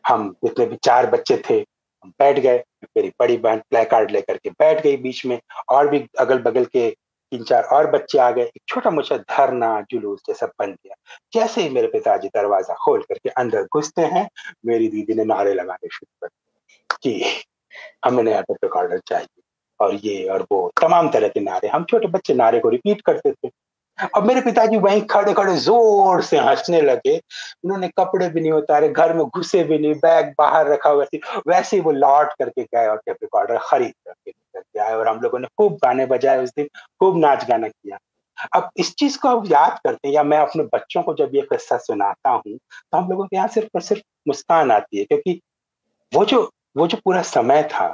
[0.08, 1.60] हम जितने भी चार बच्चे थे,
[2.04, 2.64] हम बैठ गए।
[2.98, 6.66] मेरी बड़ी बहन प्ले कार्ड लेकर के बैठ गई बीच में और भी अगल बगल
[6.66, 6.90] के
[7.36, 10.96] तीन चार और बच्चे आ गए, एक छोटा मोटा धरना, जुलूस जैसा बन गया।
[11.34, 14.30] जैसे ही मेरे पिताजी दरवाज़ा खोल करके अंदर घुसते हैं,
[14.66, 16.30] मेरी दीदी ने नारे लगाने शुरू कर
[17.02, 17.24] कि
[18.06, 19.42] हमें नया टेप रिकॉर्डर चाहिए।
[19.80, 23.32] और ये और वो, तमाम तरह के नारे, हम छोटे बच्चे नारे को रिपीट करते
[23.32, 23.50] थे।
[23.98, 27.16] अब मेरे पिताजी वहीं खड़े खड़े ज़ोर से हंसने लगे।
[27.64, 31.22] उन्होंने कपड़े भी नहीं उतारे, घर में घुसे भी नहीं, बैग बाहर रखा हुआ थी
[31.48, 35.20] वैसे ही वो लौट करके गए और टेप रिकॉर्डर खरीद करके करके आए और हम
[35.22, 36.68] लोगों ने खूब गाने बजाए उस दिन,
[37.00, 37.98] खूब नाच गाना किया।
[38.56, 41.42] अब इस चीज़ को अब याद करते हैं या मैं अपने बच्चों को जब ये
[41.44, 45.40] किस्सा सुनाता हूँ तो हम लोगों के यहाँ सिर्फ़ और सिर्फ़ मुस्कान आती है क्योंकि
[46.12, 47.88] वो जो वो जो पूरा समय था,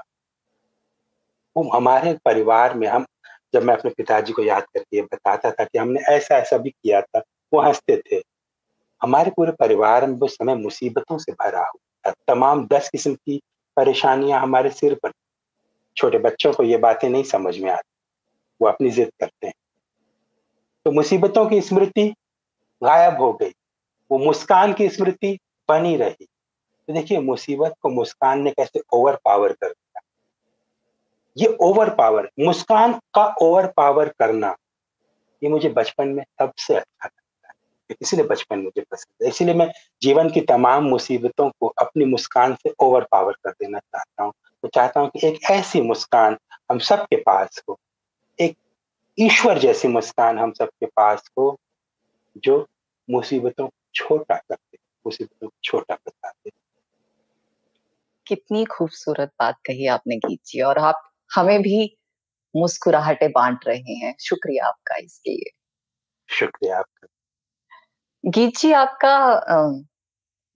[1.56, 3.06] वो हमारे परिवार में हम
[3.54, 6.70] जब मैं अपने पिताजी को याद करके ये बताता था कि हमने ऐसा ऐसा भी
[6.70, 7.22] किया था,
[7.54, 8.22] वो हँसते थे।
[9.02, 13.42] हमारे पूरे परिवार में वो समय मुसीबतों से भरा हुआ था। तमाम दस किस्म की
[13.76, 15.12] परेशानियाँ हमारे सिर पर
[15.98, 17.92] छोटे बच्चों को ये बातें नहीं समझ में आती।
[18.62, 19.54] वो अपनी जिद करते हैं।
[20.86, 22.16] तो मुसीबतों की स्मृति
[22.84, 23.54] गायब हो गई।
[24.12, 26.26] वो मुस्कान की स्मृति बनी रही।
[26.88, 29.74] तो देखिए, मुसीबत को मुस्कान ने कैसे ओवर पावर कर
[31.38, 34.56] ये ओवर पावर मुस्कान का ओवर पावर करना,
[35.42, 39.72] ये मुझे बचपन में सबसे अच्छा लगता है। इसलिए बचपन मुझे पसंद है। इसीलिए मैं
[40.02, 44.68] जीवन की तमाम मुसीबतों को अपनी मुस्कान से ओवर पावर कर देना चाहता हूँ। तो
[44.68, 46.38] चाहता हूँ कि एक ऐसी मुस्कान
[46.72, 47.78] हम सबके पास हो,
[48.40, 48.56] एक
[49.18, 51.58] ईश्वर जैसी मुस्कान हम सबके पास हो,
[52.38, 52.66] जो
[53.10, 56.50] मुसीबतों को छोटा करते मुसीबतों को छोटा बताते
[58.28, 61.86] कितनी खूबसूरत बात कही आपने, गीत जी, और आप हमें भी
[62.56, 65.52] मुस्कुराहटे बांट रहे हैं। शुक्रिया आपका इसके लिए।
[66.30, 67.08] शुक्रिया आपका।
[68.24, 69.16] गीत जी आपका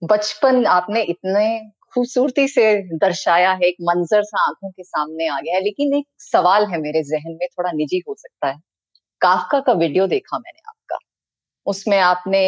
[0.02, 1.46] बचपन आपने इतने
[1.94, 2.64] खूबसूरती से
[2.98, 6.80] दर्शाया है एक मंजर सा आँखों के सामने आ गया है लेकिन एक सवाल है
[6.80, 8.58] मेरे जहन में थोड़ा निजी हो सकता है।
[9.20, 10.98] काफका का वीडियो देखा मैंने आपका।
[11.66, 12.44] उसमें आपने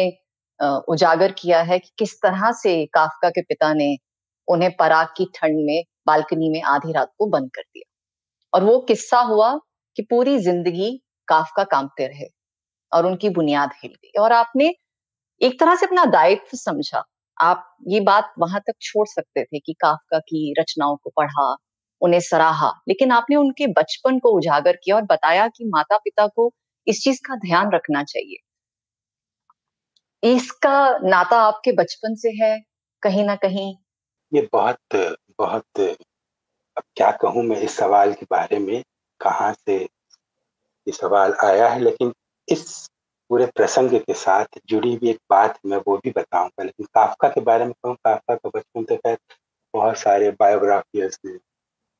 [0.89, 3.95] उजागर किया है कि किस तरह से काफका के पिता ने
[4.47, 7.88] उन्हें पराग की ठंड में बालकनी में आधी रात को बंद कर दिया।
[8.53, 9.53] और वो किस्सा हुआ
[9.97, 10.91] कि पूरी ज़िंदगी
[11.27, 12.27] काफका कामते रहे
[12.91, 14.73] और उनकी बुनियाद हिल गई। और आपने
[15.41, 17.03] एक तरह से अपना दायित्व समझा।
[17.37, 21.55] आप ये बात वहाँ तक छोड़ सकते थे कि काफका की रचनाओं को पढ़ा,
[22.01, 26.51] उन्हें सराहा, लेकिन आपने उनके बचपन को उजागर किया और बताया कि माता पिता को
[26.87, 28.37] इस चीज़ का ध्यान रखना चाहिए।
[30.23, 32.57] इसका नाता आपके बचपन से है,
[33.03, 33.73] कहीं ना कहीं?
[34.31, 34.95] ये बहुत
[35.39, 35.79] बहुत
[36.79, 38.83] अब क्या कहूँ मैं इस सवाल के बारे में?
[39.21, 41.79] कहाँ से ये सवाल आया है?
[41.79, 42.13] लेकिन
[42.47, 42.87] इस
[43.29, 47.41] पूरे प्रसंग के साथ जुड़ी हुई एक बात मैं वो भी बताऊँगा। लेकिन काफका के
[47.41, 49.17] बारे में कहूँ, काफका का बचपन तो खैर
[49.73, 51.37] बहुत सारे बायोग्राफियर्स ने,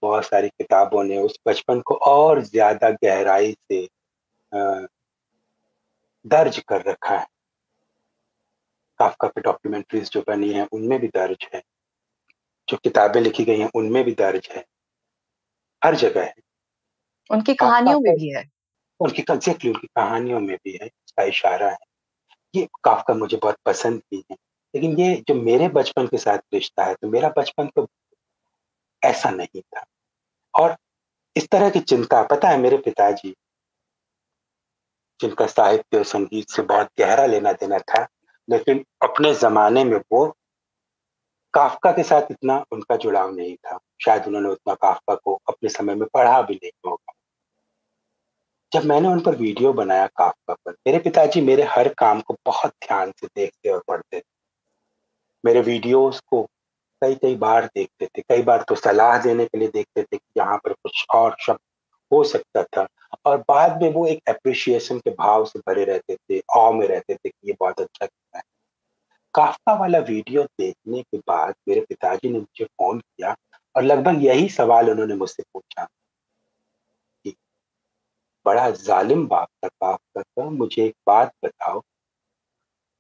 [0.04, 3.88] बहुत सारी किताबों ने उस बचपन को और ज़्यादा गहराई से
[6.26, 7.26] दर्ज कर रखा है।
[9.00, 11.62] काफका पे डॉक्यूमेंट्रीज जो बनी है, उनमें भी दर्ज है।
[12.69, 14.65] जो किताबें लिखी गई हैं उनमें भी दर्ज है।
[15.84, 16.36] हर जगह है।
[17.32, 18.49] उनकी कहानियों में भी है।
[18.99, 21.77] उनकी एग्जैक्टली उनकी कहानियों में भी है इसका इशारा है।
[22.55, 24.38] ये काफका मुझे बहुत पसंद भी है।
[24.75, 27.88] लेकिन ये जो मेरे बचपन के साथ रिश्ता है तो मेरा बचपन तो
[29.03, 29.86] ऐसा नहीं था।
[30.60, 30.77] और
[31.38, 33.36] इस तरह की चिंता पता है मेरे पिताजी
[35.21, 38.08] जिनका साहित्य और संगीत से बहुत गहरा लेना देना था
[38.49, 40.36] लेकिन अपने जमाने में वो
[41.53, 45.95] काफका के साथ इतना उनका जुड़ाव नहीं था। शायद उन्होंने उतना काफका को अपने समय
[45.95, 47.13] में पढ़ा भी नहीं होगा।
[48.71, 52.71] जब मैंने उन पर वीडियो बनाया काफका पर, मेरे पिताजी मेरे हर काम को बहुत
[52.71, 54.23] ध्यान से देखते और पढ़ते थे।
[55.45, 56.43] मेरे वीडियोस को
[57.01, 60.39] कई कई बार देखते थे। कई बार तो सलाह देने के लिए देखते थे कि
[60.39, 61.59] यहाँ पर कुछ और शब्द
[62.12, 62.88] हो सकता था
[63.25, 67.15] और बाद में वो एक अप्रिशिएशन के भाव से भरे रहते थे आव में रहते
[67.15, 68.43] थे कि ये बहुत अच्छा किया है।
[69.34, 73.36] काफका वाला वीडियो देखने के बाद मेरे पिताजी ने मुझे फ़ोन किया
[73.76, 75.88] और लगभग यही सवाल उन्होंने मुझसे पूछा।
[77.26, 77.36] कि
[78.46, 81.80] बड़ा जालिम बाप था काफका का मुझे एक बात बताओ,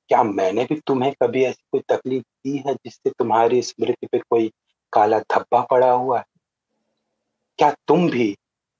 [0.09, 4.51] क्या मैंने भी तुम्हें कभी ऐसी कोई तकलीफ़ दी है जिससे तुम्हारी स्मृति पे कोई
[4.93, 6.25] काला धब्बा पड़ा हुआ है?
[7.59, 8.35] क्या तुम भी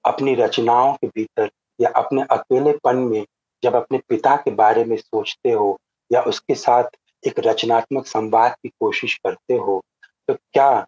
[0.06, 3.26] अपनी रचनाओं के भीतर या अपने अकेलेपन में
[3.64, 5.78] जब अपने पिता के बारे में सोचते हो
[6.12, 6.84] या उसके साथ
[7.24, 9.82] एक रचनात्मक संवाद की कोशिश करते हो
[10.28, 10.86] तो क्या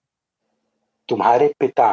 [1.10, 1.92] तुम्हारे पिता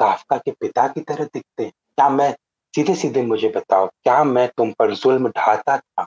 [0.00, 1.70] काफका के पिता की तरह दिखते हैं?
[1.70, 2.32] क्या मैं
[2.74, 6.06] सीधे सीधे मुझे बताओ, क्या मैं तुम पर जुल्म ढाता था?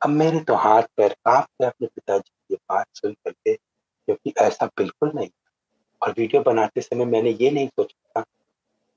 [0.00, 4.66] अब मेरे तो हाथ पैर काँप गए अपने पिताजी की बात सुन करके, क्योंकि ऐसा
[4.66, 5.28] बिल्कुल नहीं
[6.02, 8.24] और वीडियो बनाते समय मैंने ये नहीं सोचा था,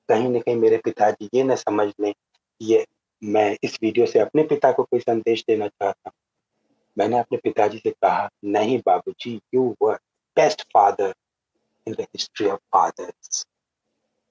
[0.09, 2.13] कहीं ना कहीं मेरे पिताजी ये न समझ लें
[2.61, 2.85] ये
[3.21, 6.11] मैं इस वीडियो से अपने पिता को कोई संदेश देना चाहता
[6.97, 9.95] मैंने अपने पिताजी से कहा, नहीं बाबूजी you were
[10.37, 11.13] best father
[11.87, 13.45] in the history of fathers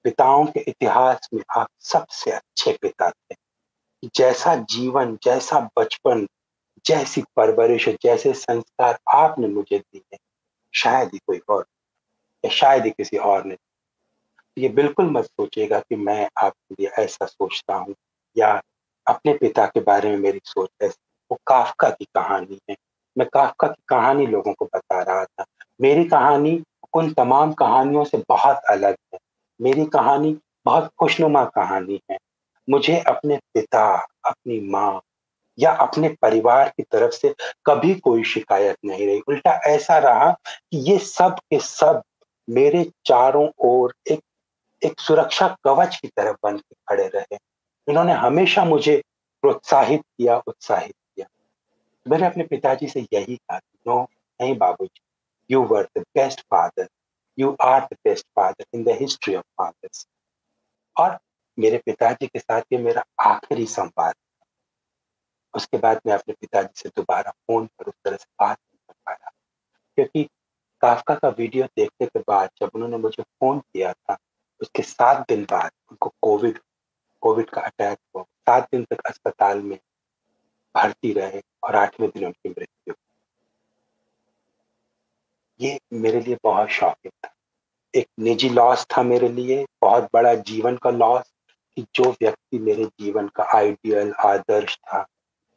[0.03, 3.35] पिताओं के इतिहास में आप सबसे अच्छे पिता थे।
[4.15, 6.27] जैसा जीवन, जैसा बचपन,
[6.85, 10.17] जैसी परवरिश, जैसे संस्कार आपने मुझे दिए,
[10.73, 11.65] शायद ही कोई और,
[12.45, 13.57] या शायद ही किसी और ने।
[14.57, 17.95] ये बिल्कुल मत सोचेगा कि मैं आपके लिए ऐसा सोचता हूँ,
[18.37, 18.61] या
[19.07, 22.75] अपने पिता के बारे में मेरी सोच ऐसी वो काफका की कहानी है।
[23.17, 25.45] मैं काफका की कहानी लोगों को बता रहा था।
[25.81, 26.63] मेरी कहानी
[26.93, 29.19] उन तमाम कहानियों से बहुत अलग है।
[29.61, 32.17] मेरी कहानी बहुत खुशनुमा कहानी है।
[32.69, 35.01] मुझे अपने पिता, अपनी माँ
[35.59, 37.35] या अपने परिवार की तरफ़ से
[37.65, 40.31] कभी कोई शिकायत नहीं रही। उल्टा ऐसा रहा
[40.71, 42.01] कि ये सब के सब
[42.49, 44.19] मेरे चारों ओर एक
[44.85, 47.37] एक सुरक्षा कवच की तरफ़ बन के खड़े रहे।
[47.87, 49.03] इन्होंने हमेशा मुझे
[49.41, 50.95] प्रोत्साहित किया, उत्साहित
[52.07, 54.01] मैंने अपने पिताजी से यही कहा नो
[54.39, 55.01] नहीं बाबू जी
[55.49, 56.87] you were the best father
[57.39, 60.07] you are the best father in the history of fathers
[60.95, 61.17] और
[61.57, 64.15] मेरे पिताजी के साथ ये मेरा आखिरी संवाद
[65.53, 68.93] उसके बाद मैं अपने पिताजी से दोबारा फ़ोन पर उस तरह से बात नहीं कर
[69.05, 69.31] पाया
[69.95, 70.27] क्योंकि
[70.81, 74.17] काफका का वीडियो देखने के बाद जब उन्होंने मुझे फ़ोन किया था,
[74.61, 76.59] उसके सात दिन बाद उनको कोविड
[77.23, 79.77] कोविड का अटैक हुआ। सात दिन तक अस्पताल में
[80.75, 82.93] भर्ती रहे। और आठवें दिन उनकी मृत्यु।
[85.61, 87.33] ये मेरे लिए बहुत शॉकिंग था।
[87.95, 91.33] एक निजी लॉस था मेरे लिए, बहुत बड़ा जीवन का लॉस
[91.75, 95.05] कि जो व्यक्ति मेरे जीवन का आइडियल आदर्श था,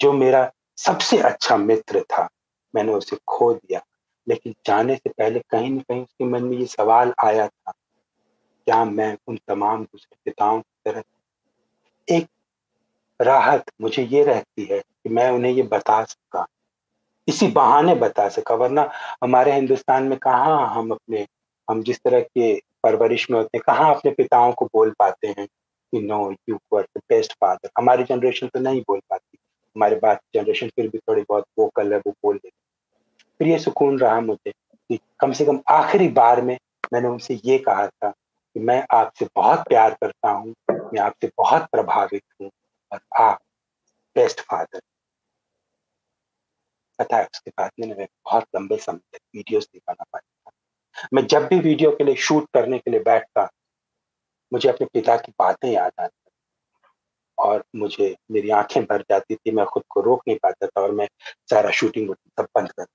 [0.00, 2.28] जो मेरा सबसे अच्छा मित्र था,
[2.74, 3.80] मैंने उसे खो दिया।
[4.28, 7.72] लेकिन जाने से पहले कहीं ना कहीं उसके मन में ये सवाल आया था,
[8.66, 11.02] क्या मैं उन तमाम दूसरे पिताओं की तरह
[12.08, 12.26] एक
[13.20, 16.46] राहत मुझे ये रहती है कि मैं उन्हें ये बता सका।
[17.28, 18.90] इसी बहाने बता सका, वरना
[19.24, 21.26] हमारे हिंदुस्तान में कहा हम अपने,
[21.68, 25.46] हम जिस तरह के परवरिश में होते हैं, कहाँ अपने पिताओं को बोल पाते हैं
[25.46, 29.38] कि no you were the best father हमारी जनरेशन तो नहीं बोल पाती।
[29.76, 32.50] हमारे बाद जनरेशन फिर भी थोड़ी बहुत वोकल है, वो बोल देती
[33.40, 36.56] फिर ये सुकून रहा मुझे कि कम से कम आखिरी बार में
[36.92, 41.66] मैंने उनसे ये कहा था कि मैं आपसे बहुत प्यार करता हूँ, मैं आपसे बहुत
[41.72, 42.50] प्रभावित हूँ
[42.92, 43.38] और आप
[44.16, 44.81] बेस्ट फादर
[46.99, 50.51] पता है उसके बाद में मैं बहुत लंबे समय तक वीडियोस बना पाया
[51.14, 53.49] मैं जब भी वीडियो के लिए शूट करने के लिए बैठता,
[54.53, 56.31] मुझे अपने पिता की बातें याद आती
[57.38, 60.92] और मुझे, मेरी आँखें भर जाती थी, मैं खुद को रोक नहीं पाता था और
[60.92, 61.09] मैं
[61.51, 62.87] सारा शूटिंग वूटिंग सब बंद कर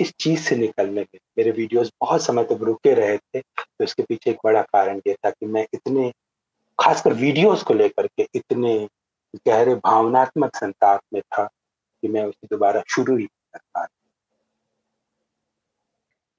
[0.00, 4.02] इस चीज़ से निकलने में मेरे वीडियोस बहुत समय तक रुके रहे थे तो इसके
[4.02, 6.12] पीछे एक बड़ा कारण ये था कि मैं इतने,
[6.78, 8.88] खासकर वीडियोस को लेकर के इतने
[9.36, 11.44] गहरे भावनात्मक संताप में था
[12.02, 13.86] कि मैं उसे दोबारा शुरू ही कर पा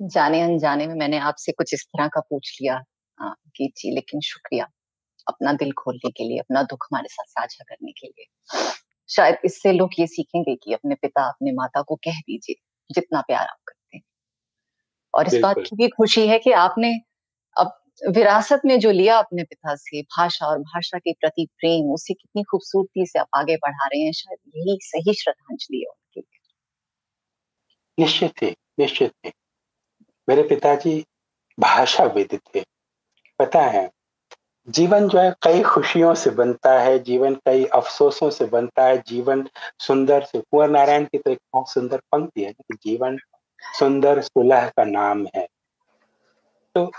[0.01, 2.83] जाने अनजाने में मैंने आपसे कुछ इस तरह का पूछ लिया
[3.21, 4.67] गीत जी लेकिन शुक्रिया
[5.27, 8.25] अपना दिल खोलने के लिए अपना दुख हमारे साथ साझा करने के लिए।
[9.09, 12.55] शायद इससे लोग ये सीखेंगे कि अपने पिता अपने माता को कह दीजिए
[12.89, 14.03] जितना प्यार आप करते हैं।
[15.13, 16.93] और इस बात की भी खुशी है कि आपने
[17.55, 17.71] अब
[18.07, 22.43] विरासत में जो लिया अपने पिता से भाषा और भाषा के प्रति प्रेम, उसे कितनी
[22.43, 26.21] खूबसूरती से आप आगे बढ़ा रहे हैं, शायद यही सही श्रद्धांजलि है उनके।
[27.99, 29.31] निश्चित ही निश्चित ही।
[30.29, 31.05] मेरे पिताजी
[31.59, 32.63] भाषाविद थे।
[33.39, 33.91] पता है,
[34.69, 39.49] जीवन जो है कई खुशियों से बनता है, जीवन कई अफसोसों से बनता है, जीवन
[39.79, 43.17] सुंदर से, कुंवर नारायण की तो एक बहुत सुंदर पंक्ति है जीवन
[43.61, 45.47] सुंदर सुलह का नाम है।
[46.75, 46.91] तो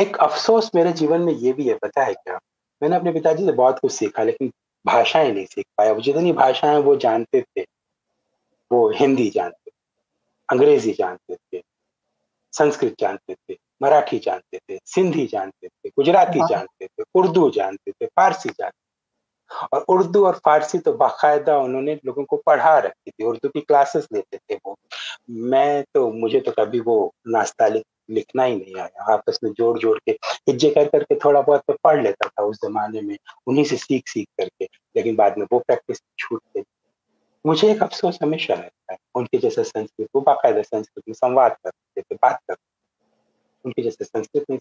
[0.00, 2.38] एक अफसोस मेरे जीवन में ये भी है पता है क्या?
[2.82, 4.52] मैंने अपने पिताजी से बहुत कुछ सीखा लेकिन
[4.84, 7.64] भाषाएँ नहीं सीख पाया। वो जितनी भाषाएँ वो जानते थे
[8.70, 9.70] वो हिंदी जानते
[10.48, 11.62] अंग्रेज़ी जानते थे
[12.52, 18.06] संस्कृत जानते थे मराठी जानते थे सिंधी जानते थे गुजराती। जानते थे उर्दू जानते थे
[18.06, 23.24] फारसी जानते थे। और उर्दू और फारसी तो बाकायदा उन्होंने लोगों को पढ़ा रखी थी
[23.24, 24.76] उर्दू की क्लासेस लेते थे वो।
[25.30, 29.78] मैं तो मुझे तो कभी वो नाश्ता लिख, लिखना ही नहीं आया। आपस में जोड़
[29.78, 30.12] जोड़ के
[30.48, 34.08] हिज्जे कर करके थोड़ा बहुत तो पढ़ लेता था उस जमाने में उन्हीं से सीख
[34.08, 34.64] सीख करके
[34.96, 36.62] लेकिन बाद में वो प्रैक्टिस छूट गई।
[37.46, 42.00] मुझे एक अफसोस हमेशा रहता है उनके जैसे संस्कृत वो बाकायदा संस्कृत में संवाद करते
[42.00, 42.70] थे बात करते
[43.64, 44.58] उनके जैसे संस्कृत नहीं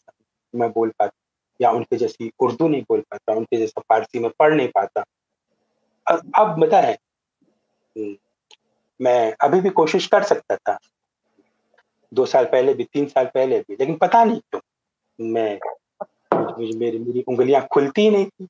[0.55, 1.17] मैं बोल पाता
[1.61, 5.03] या उनके जैसी उर्दू नहीं बोल पाता उनके जैसा फारसी में पढ़ नहीं पाता।
[6.07, 8.15] अब अब बता हम्म,
[9.01, 10.77] मैं अभी भी कोशिश कर सकता था
[12.11, 14.61] दो साल पहले भी, तीन साल पहले भी। लेकिन पता नहीं क्यों
[15.19, 15.59] मैं,
[16.31, 18.47] मुझे मेरी मेरी उंगलियाँ खुलती ही नहीं थी।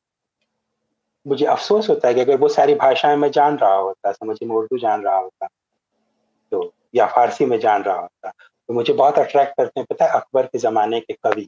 [1.26, 4.56] मुझे अफसोस होता है कि अगर वो सारी भाषाएँ मैं जान रहा होता समझिए मैं
[4.56, 5.48] उर्दू जान रहा होता
[6.52, 10.12] तो या फारसी में जान रहा होता तो मुझे बहुत अट्रैक्ट करते हैं। पता है
[10.12, 11.48] अकबर के ज़माने के कवि,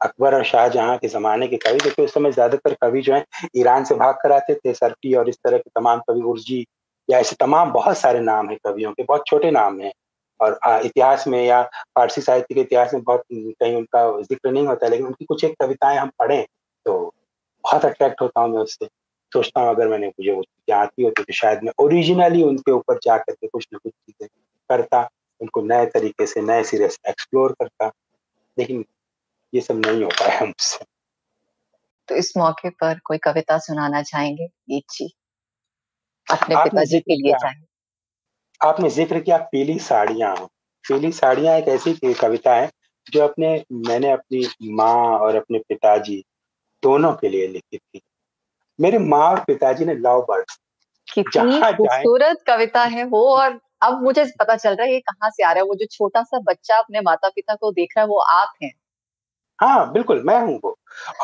[0.00, 3.24] अकबर और शाहजहां के ज़माने के कवि, देखिए उस समय ज़्यादातर कवि जो है,
[3.56, 6.64] ईरान से भाग कर आते थे सरफी और इस तरह के तमाम कवि, उर्जी,
[7.08, 9.92] या ऐसे तमाम बहुत सारे नाम हैं कवियों के, बहुत छोटे नाम हैं।
[10.40, 14.88] और इतिहास में या फारसी साहित्य के इतिहास में बहुत कहीं उनका ज़िक्र नहीं होता
[14.88, 16.46] लेकिन उनकी कुछ एक कविताएँ हम पढ़ें
[16.86, 17.14] तो
[17.64, 18.88] बहुत अट्रैक्ट होता हूँ मैं उससे।
[19.32, 23.18] सोचता हूँ अगर मैंने मुझे वो आती होती तो शायद मैं ओरिजिनली उनके ऊपर जा
[23.18, 24.28] करके कुछ ना कुछ चीज़ें
[24.70, 25.08] करता
[25.40, 27.90] उनको नए तरीके से नए सिरे से एक्सप्लोर करता
[28.58, 28.84] लेकिन
[29.54, 30.84] ये सब नहीं हो पाया मुझसे
[32.08, 34.46] तो इस मौके पर कोई कविता सुनाना चाहेंगे?
[34.46, 35.14] गीत जी
[36.30, 37.67] अपने पिताजी के लिए चाहे
[38.60, 40.34] आपने ज़िक्र किया पीली साड़ियाँ।
[40.84, 42.70] पीली साड़ियाँ एक ऐसी कविता है
[43.12, 46.22] जो अपने मैंने अपनी माँ और अपने पिताजी
[46.82, 48.00] दोनों के लिए लिखी थी।
[48.78, 50.58] मेरे माँ और पिताजी ने लव बर्ड्स।
[51.08, 55.44] कितनी खूबसूरत कविता है वो और अब मुझे पता चल रहा है ये कहाँ से
[55.44, 58.08] आ रहा है। वो जो छोटा सा बच्चा अपने माता पिता को देख रहा है
[58.08, 58.72] वो आप हैं।
[59.60, 60.74] हाँ बिल्कुल, मैं हूँ वो।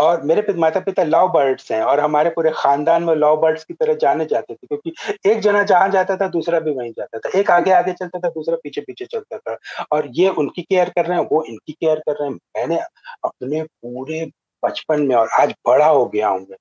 [0.00, 3.74] और मेरे माता पिता लव बर्ड्स हैं और हमारे पूरे खानदान में लव बर्ड्स की
[3.74, 4.92] तरह जाने जाते थे क्योंकि
[5.30, 8.28] एक जना जहाँ जाता था, दूसरा भी वहीं जाता था। एक आगे आगे चलता था,
[8.28, 9.56] दूसरा पीछे पीछे चलता था।
[9.92, 12.78] और ये उनकी केयर कर रहे हैं, वो इनकी केयर कर रहे हैं। मैंने
[13.24, 14.24] अपने पूरे
[14.62, 16.56] बचपन में और आज बड़ा हो गया हूँ मैं।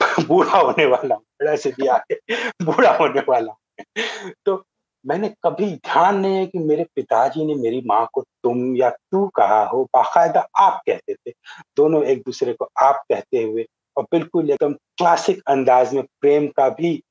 [0.28, 2.16] बूढ़ा होने वाला हूँ, बड़ा से भी आगे,
[2.64, 4.56] बूढ़ा होने वाला हूँ तो
[5.06, 9.28] मैंने कभी ध्यान नहीं है कि मेरे पिताजी ने मेरी माँ को तुम या तू
[9.28, 11.32] कहा हो। बाकायदा आप कहते थे।
[11.76, 16.68] दोनों एक दूसरे को आप कहते हुए और बिल्कुल एकदम क्लासिक अंदाज में प्रेम का
[16.68, 17.02] भी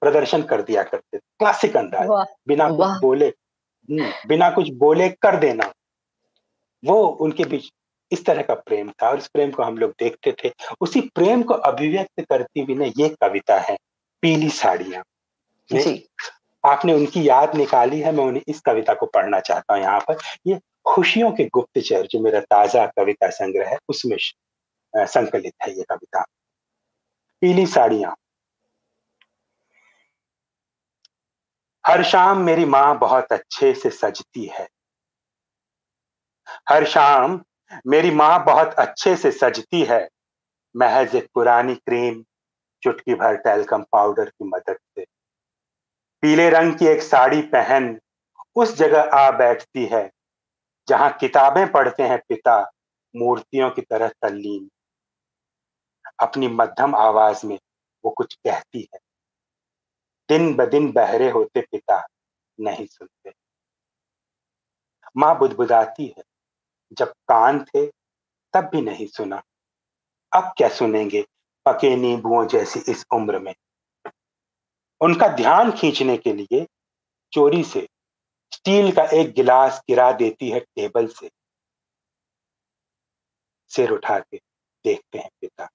[0.00, 2.08] प्रदर्शन कर दिया करते थे। क्लासिक अंदाज।
[2.48, 5.72] बिना कुछ बोले हम्म, बिना कुछ बोले कर देना।
[6.84, 7.70] वो उनके बीच
[8.12, 11.42] इस तरह का प्रेम था और इस प्रेम को हम लोग देखते थे। उसी प्रेम
[11.42, 13.76] को अभिव्यक्त करती हुई ना ये कविता है
[14.22, 15.02] पीली साड़ियाँ।
[16.64, 20.16] आपने उनकी याद निकाली है, मैं उन्हें इस कविता को पढ़ना चाहता हूँ यहाँ पर।
[20.46, 24.16] ये खुशियों के गुप्तचर, जो मेरा ताज़ा कविता संग्रह है, उसमें
[24.94, 26.24] संकलित है ये कविता।
[27.42, 28.14] पीली साड़ियाँ।
[31.84, 34.66] हर शाम मेरी माँ बहुत अच्छे से सजती है।
[36.68, 37.40] हर शाम
[37.86, 40.08] मेरी माँ बहुत अच्छे से सजती है।
[40.74, 42.22] महज एक पुरानी क्रीम,
[42.82, 45.04] चुटकी भर टेलकम पाउडर की मदद से।
[46.22, 48.00] पीले रंग की एक साड़ी पहन
[48.56, 50.10] उस जगह आ बैठती है,
[50.88, 52.70] जहाँ किताबें पढ़ते हैं पिता
[53.16, 54.70] मूर्तियों की तरह तल्लीन।
[56.20, 57.58] अपनी मध्यम आवाज़ में
[58.04, 58.98] वो कुछ कहती है।
[60.28, 62.06] दिन ब दिन बहरे होते पिता
[62.60, 63.32] नहीं सुनते।
[65.16, 66.22] माँ बुदबुदाती है,
[66.92, 67.86] जब कान थे
[68.52, 69.42] तब भी नहीं सुना।
[70.32, 71.26] अब क्या सुनेंगे
[71.66, 73.54] पके नींबुओं जैसी इस उम्र में?
[75.00, 76.66] उनका ध्यान खींचने के लिए
[77.32, 77.88] चोरी से
[78.54, 81.30] स्टील का एक गिलास गिरा देती है टेबल से।
[83.68, 84.36] सिर उठा के
[84.84, 85.68] देखते हैं पिता।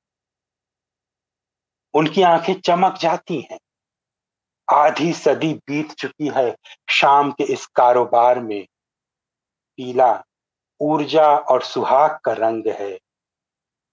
[1.93, 3.59] उनकी आँखें चमक जाती हैं।
[4.73, 6.57] आधी सदी बीत चुकी है
[6.89, 8.65] शाम के इस कारोबार में।
[9.77, 10.23] पीला,
[10.81, 12.99] ऊर्जा और सुहाग का रंग है।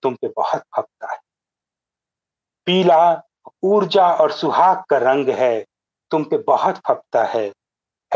[0.02, 1.18] तुम पे बहुत फपता है।
[2.66, 3.31] पीला
[3.62, 5.64] ऊर्जा और सुहाग का रंग है,
[6.10, 7.52] तुम पे बहुत फपता है।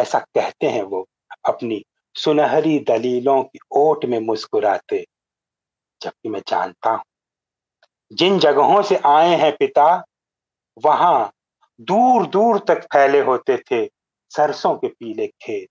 [0.01, 1.07] ऐसा कहते हैं वो
[1.45, 5.05] अपनी सुनहरी दलीलों की ओट में मुस्कुराते।
[6.03, 7.03] जबकि मैं जानता हूँ,
[8.13, 10.05] जिन जगहों से आए हैं पिता,
[10.85, 11.33] वहाँ
[11.81, 13.87] दूर दूर तक फैले होते थे
[14.31, 15.69] सरसों के पीले खेत।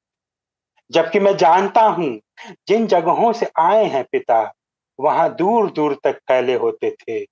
[0.92, 2.20] जबकि मैं जानता हूँ,
[2.68, 4.54] जिन जगहों से आए हैं पिता,
[5.00, 7.26] वहाँ दूर दूर तक फैले होते थे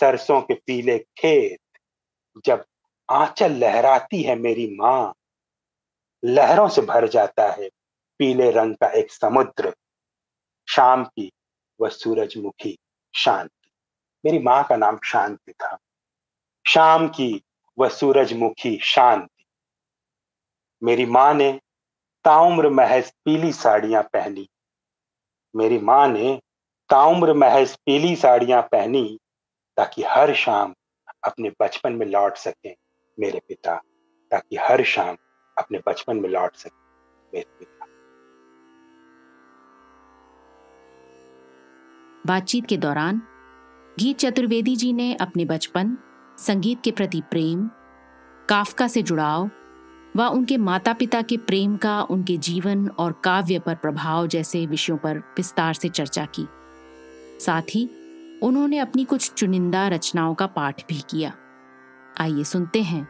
[0.00, 1.58] सरसों के पीले खेत।
[2.44, 2.64] जब
[3.10, 5.14] आंचल लहराती है मेरी माँ,
[6.24, 7.70] लहरों से भर जाता है
[8.18, 9.74] पीले रंग का एक समुद्र।
[10.68, 11.32] शाम की
[11.80, 12.78] वह सूरजमुखी
[13.14, 13.70] शांति।
[14.24, 15.78] मेरी माँ का नाम शांति था।
[16.68, 17.42] शाम की
[17.78, 19.44] वह सूरजमुखी शांति।
[20.82, 21.60] मेरी माँ ने
[22.24, 24.48] ताउम्र महज पीली साड़ियाँ पहनी।
[25.56, 26.40] मेरी माँ ने
[26.88, 29.18] ताउम्र महज पीली साड़ियाँ पहनी
[29.76, 30.74] ताकि हर शाम
[31.24, 32.74] अपने बचपन में लौट सकें
[33.20, 33.74] मेरे पिता,
[34.30, 35.16] ताकि हर शाम
[35.58, 36.78] अपने बचपन में लौट सके
[37.32, 37.86] मेरे पिता।
[42.26, 43.22] बातचीत के दौरान,
[43.98, 45.96] गीत चतुर्वेदी जी ने अपने बचपन,
[46.38, 47.70] संगीत के प्रति प्रेम,
[48.48, 49.50] काफका से जुड़ाव
[50.16, 54.96] व उनके माता पिता के प्रेम का उनके जीवन और काव्य पर प्रभाव जैसे विषयों
[54.96, 56.46] पर विस्तार से चर्चा की।
[57.40, 57.90] साथ ही
[58.42, 61.32] उन्होंने अपनी कुछ चुनिंदा रचनाओं का पाठ भी किया।
[62.20, 63.06] आइए सुनते हैं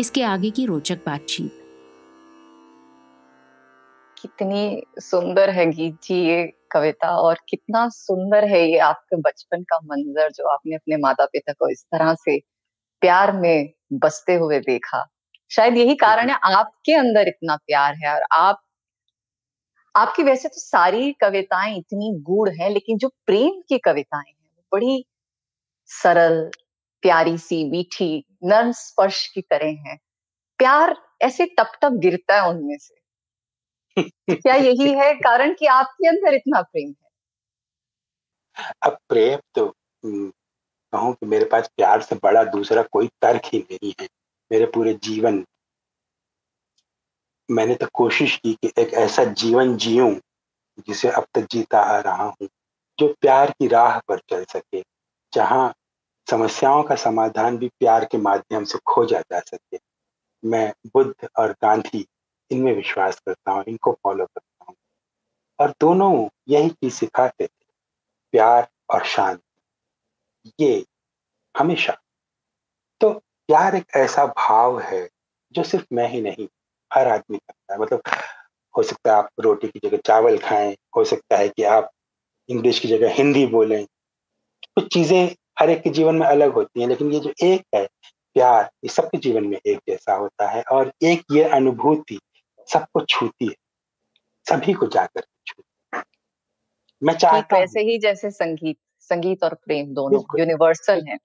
[0.00, 1.62] इसके आगे की रोचक बातचीत।
[4.16, 9.78] कितनी सुंदर है गीत जी ये कविता और कितना सुंदर है ये आपके बचपन का
[9.84, 12.38] मंजर जो आपने अपने माता पिता को इस तरह से
[13.02, 15.06] प्यार में बसते हुए देखा।
[15.50, 18.62] शायद यही कारण है आपके अंदर इतना प्यार है और आप,
[19.94, 24.32] आपकी वैसे तो सारी कविताएँ इतनी गूढ़ हैं, लेकिन जो प्रेम की कविताएँ
[24.76, 25.04] बड़ी
[25.90, 26.50] सरल
[27.02, 28.10] प्यारी सी मीठी
[28.44, 29.96] नर्म स्पर्श की तरह है।
[30.58, 32.94] प्यार ऐसे टप टप गिरता है उनमें से।
[34.34, 37.06] क्या यही है कारण कि आपके अंदर इतना प्रेम है?
[38.82, 39.72] अब प्रेम तो
[40.04, 44.08] कहूँ कि मेरे पास प्यार से बड़ा दूसरा कोई तर्क ही नहीं है
[44.50, 45.44] मेरे पूरे जीवन।
[47.50, 50.14] मैंने तो कोशिश की कि एक ऐसा जीवन जीऊं
[50.86, 52.48] जिसे अब तक जीता आ रहा हूँ।
[52.98, 54.84] जो प्यार की राह पर चल सके,
[55.34, 55.74] जहाँ
[56.30, 59.78] समस्याओं का समाधान भी प्यार के माध्यम से खोजा जा सके।
[60.44, 62.06] मैं बुद्ध और गांधी,
[62.50, 64.76] इनमें विश्वास करता हूँ, इनको फॉलो करता हूँ।
[65.60, 67.66] और दोनों यही चीज़ सिखाते थे,
[68.32, 70.86] प्यार और शांति। ये
[71.58, 71.96] हमेशा।
[73.00, 73.12] तो
[73.46, 75.08] प्यार एक ऐसा भाव है,
[75.52, 76.48] जो सिर्फ़ मैं ही नहीं,
[76.92, 78.02] हर आदमी करता है। मतलब
[78.76, 81.90] हो सकता है आप रोटी की जगह चावल खाएँ, हो सकता है कि आप
[82.48, 83.84] इंग्लिश की जगह हिंदी बोलें।
[84.74, 87.86] कुछ चीज़ें हर एक के जीवन में अलग होती हैं लेकिन ये जो एक है
[88.36, 92.18] प्यार ये सबके जीवन में एक जैसा होता है और एक ये अनुभूति
[92.68, 93.54] सबको छूती है
[94.46, 96.02] सभी को जाकर छूती
[97.02, 101.16] मैं चाहता वैसे ही जैसे संगीत संगीत और प्रेम दोनों यूनिवर्सल है।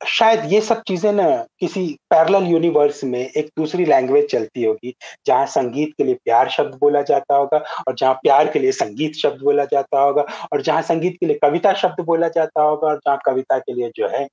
[0.00, 1.24] शायद ये सब चीज़ें ना
[1.60, 4.94] किसी पैरेलल यूनिवर्स में एक दूसरी लैंग्वेज चलती होगी,
[5.26, 9.14] जहाँ संगीत के लिए प्यार शब्द बोला जाता होगा और जहाँ प्यार के लिए संगीत
[9.14, 10.22] शब्द बोला जाता होगा
[10.52, 13.90] और जहाँ संगीत के लिए कविता शब्द बोला जाता होगा और जहाँ कविता के लिए
[13.96, 14.26] जो है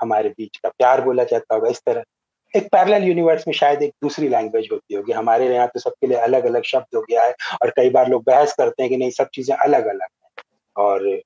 [0.00, 2.02] हमारे बीच का प्यार बोला जाता होगा। इस तरह।
[2.54, 6.18] एक पैरेलल यूनिवर्स में शायद एक दूसरी लैंग्वेज होती होगी। हमारे यहाँ तो सबके लिए
[6.18, 9.10] अलग अलग शब्द हो गया है और कई बार लोग बहस करते हैं कि नहीं,
[9.10, 11.20] सब चीज़ें अलग अलग है और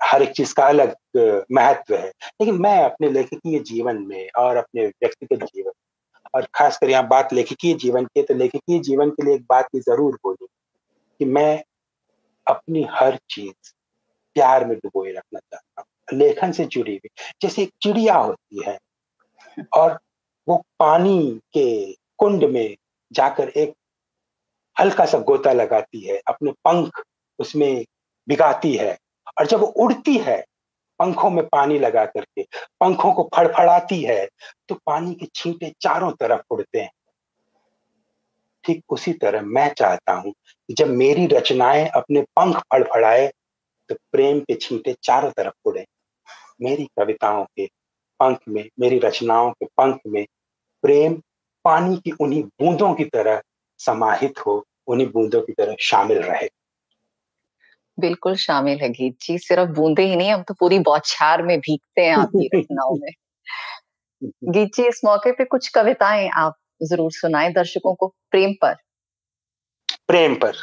[0.00, 4.86] हर एक चीज़ का अलग महत्व है। लेकिन मैं अपने लेखकीय जीवन में और अपने
[4.86, 5.72] व्यक्तिगत जीवन
[6.34, 9.80] और खासकर यहाँ बात लेखकीय जीवन की तो लेखकीय जीवन के लिए एक बात की
[9.80, 10.46] ज़रूर बोलू
[11.20, 11.62] कि मैं
[12.46, 13.72] अपनी हर चीज़
[14.36, 17.10] प्यार में डुबोए रखना चाहता हूँ। लेखन से जुड़ी हुई,
[17.42, 18.78] जैसे एक चिड़िया होती है
[19.76, 19.98] और
[20.48, 22.76] वो पानी के कुंड में
[23.10, 23.72] जाकर एक
[24.76, 27.02] हल्का सा गोता लगाती है, अपने पंख
[27.38, 27.84] उसमें
[28.28, 28.96] बिगाती है
[29.38, 30.44] और जब वो उड़ती है
[31.04, 32.42] पंखों में पानी लगा करके,
[32.80, 34.28] पंखों को फड़फड़ाती है
[34.68, 36.90] तो पानी के छींटे चारों तरफ़ उड़ते हैं।
[38.64, 43.26] ठीक उसी तरह मैं चाहता हूँ कि जब मेरी रचनाएँ अपने पंख फड़फड़ाए
[43.90, 45.84] तो प्रेम के छींटे चारों तरफ़ उड़े।
[46.62, 47.66] मेरी कविताओं के
[48.20, 50.24] पंख में, मेरी रचनाओं के पंख में
[50.84, 51.14] प्रेम
[51.64, 53.42] पानी की उन्हीं बूंदों की तरह
[53.80, 56.48] समाहित हो, उन्हीं बूंदों की तरह शामिल रहे।
[57.98, 62.00] बिल्कुल शामिल है गीत। जी सिर्फ़ बूंदे ही नहीं हम तो पूरी बौछार में भीगते
[62.00, 63.10] हैं आपकी रचनाओं में।
[64.52, 68.74] गीत जी इस मौके पे कुछ कविताएँ आप ज़रूर सुनाएँ दर्शकों को। प्रेम पर।
[70.08, 70.54] प्रेम पर।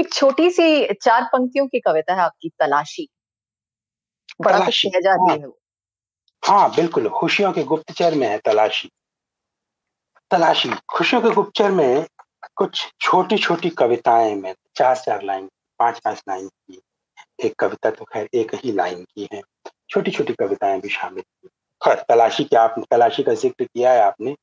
[0.00, 3.08] एक छोटी सी चार पंक्तियों की कविता है आपकी तलाशी।
[4.40, 5.58] बड़ा कुछ जाती हाँ। है वो।
[6.42, 8.90] हाँ बिल्कुल खुशियों के गुप्तचर में है तलाशी।
[10.30, 12.06] तलाशी खुशियों के गुप्तचर में
[12.56, 15.48] कुछ छोटी छोटी कविताएँ में चार चार लाइन
[15.78, 16.80] पाँच पाँच लाइन की,
[17.44, 19.42] एक कविता तो खैर एक ही लाइन की है।
[19.90, 21.48] छोटी छोटी कविताएँ भी शामिल की
[21.82, 24.34] खैर, तलाशी क्या आपने, तलाशी का ज़िक्र किया है आपने?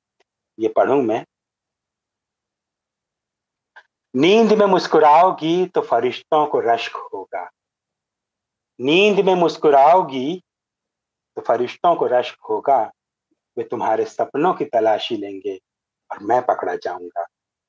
[0.60, 1.24] ये पढ़ू मैं।
[4.16, 7.50] नींद में मुस्कुराओगी तो फरिश्तों को रश्क होगा।
[8.80, 10.42] नींद में मुस्कुराओगी
[11.38, 12.92] तो फरिश्तों को रश्क होगा।
[13.58, 15.60] वे तुम्हारे सपनों की तलाशी लेंगे
[16.12, 17.26] और मैं पकड़ा जाऊँगा।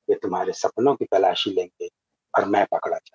[0.09, 1.89] वे तुम्हारे सपनों की तलाशी लेंगे
[2.33, 3.14] और मैं पकड़ा जाऊँगा।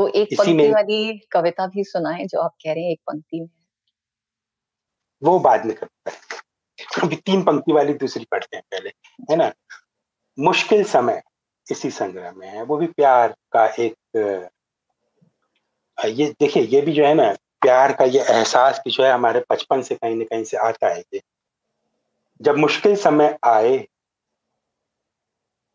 [0.00, 3.48] वो एक पंक्ति वाली कविता भी सुनाए जो आप कह रहे हैं एक पंक्ति में।
[5.22, 6.18] वो बाद में करते हैं।
[7.02, 8.90] अभी तीन पंक्ति वाली दूसरी पढ़ते हैं पहले
[9.30, 9.52] है ना?
[10.38, 11.22] मुश्किल समय
[11.70, 14.50] इसी संग्रह में है। वो भी प्यार का एक
[16.06, 19.44] ये देखिए ये भी जो है ना प्यार का ये एहसास की जो है हमारे
[19.50, 21.22] बचपन से कहीं ना कहीं से आता है ये।
[22.42, 23.78] जब मुश्किल समय आए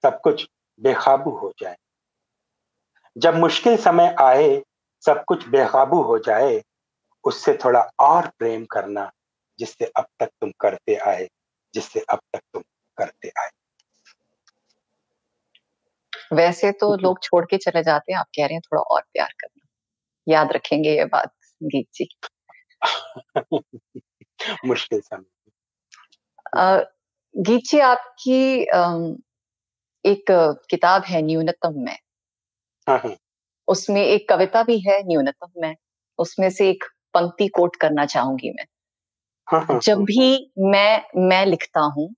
[0.02, 0.48] सब कुछ
[0.80, 1.78] बेकाबू हो जाए।
[3.18, 4.64] जब मुश्किल समय आए
[5.06, 6.64] सब कुछ बेकाबू हो जाए
[7.24, 9.12] उससे थोड़ा और प्रेम करना
[9.60, 11.30] जिससे अब तक तुम करते आए
[11.74, 12.62] जिससे अब तक तुम
[12.98, 13.50] करते आए।
[16.34, 19.34] वैसे तो लोग छोड़ के चले जाते हैं आप कह रहे हैं थोड़ा और प्यार
[19.40, 19.68] करना।
[20.28, 22.10] याद रखेंगे ये बात गीत जी।
[24.66, 25.26] मुश्किल समय।
[27.38, 28.62] गीत जी आपकी
[30.06, 30.26] एक
[30.70, 31.98] किताब है न्यूनतम में।
[32.88, 33.16] हाँ, हाँ।
[33.68, 35.76] उसमें एक कविता भी है न्यूनतम में।
[36.20, 36.84] उसमें से एक
[37.14, 38.66] पंक्ति कोट करना चाहूँगी मैं।
[39.48, 42.16] हाँ, जब भी मैं मैं लिखता हूँ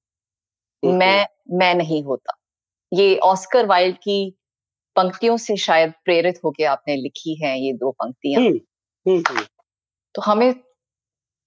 [0.86, 2.38] मैं मैं नहीं होता।
[2.94, 4.36] ये ऑस्कर वाइल्ड की
[4.96, 8.60] पंक्तियों से शायद प्रेरित होकर आपने लिखी है ये दो पंक्तियाँ। हम्म,
[9.08, 9.46] हम्म, हम्म।
[10.16, 10.54] तो हमें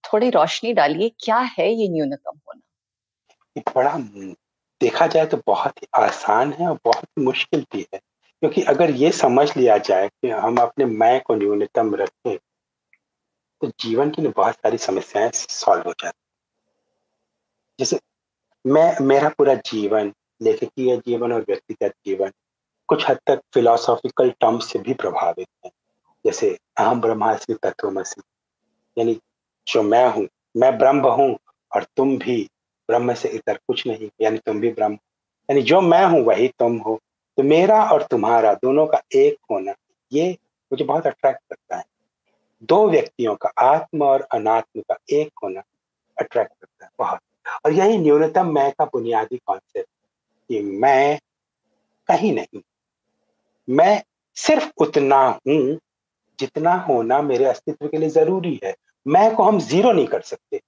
[0.05, 2.61] थोड़ी रोशनी डालिए क्या है ये न्यूनतम होना?
[3.77, 3.99] बड़ा
[4.81, 8.01] देखा जाए तो बहुत ही आसान है और बहुत ही मुश्किल भी है।
[8.43, 12.39] क्योंकि अगर ये समझ लिया जाए कि हम अपने मैं को न्यूनतम रखें
[13.61, 16.19] तो जीवन की बहुत सारी समस्याएँ सॉल्व हो जाती
[17.79, 18.01] जैसे
[18.67, 20.13] मैं, मेरा पूरा जीवन,
[20.43, 22.31] लेखकीय जीवन और व्यक्तिगत जीवन
[22.89, 25.71] कुछ हद तक फिलोसॉफिकल टर्म्स से भी प्रभावित है।
[26.27, 28.23] जैसे अहम ब्रह्मास्मि तत्वमसी,
[28.99, 29.21] यानी
[29.67, 31.39] जो मैं हूँ, मैं ब्रह्म हूँ
[31.73, 32.51] और तुम भी
[32.89, 34.95] ब्रह्म से इतर कुछ नहीं, यानी तुम भी ब्रह्म।
[35.51, 37.01] यानी जो मैं हूँ, वही तुम हो।
[37.37, 39.75] तो मेरा और तुम्हारा दोनों का एक होना,
[40.13, 40.31] ये
[40.73, 41.85] मुझे बहुत अट्रैक्ट करता है।
[42.63, 45.63] दो व्यक्तियों का, आत्म और अनात्म का एक होना
[46.19, 47.21] अट्रैक्ट करता है, बहुत।
[47.67, 49.89] और यही न्यूनतम मैं का बुनियादी कॉन्सेप्ट
[50.49, 51.19] कि मैं
[52.09, 52.61] कहीं नहीं।
[53.69, 54.03] मैं
[54.37, 55.79] सिर्फ़ उतना हूँ
[56.39, 58.75] जितना होना मेरे अस्तित्व के लिए ज़रूरी है।
[59.07, 60.61] मैं को हम ज़ीरो नहीं कर सकते।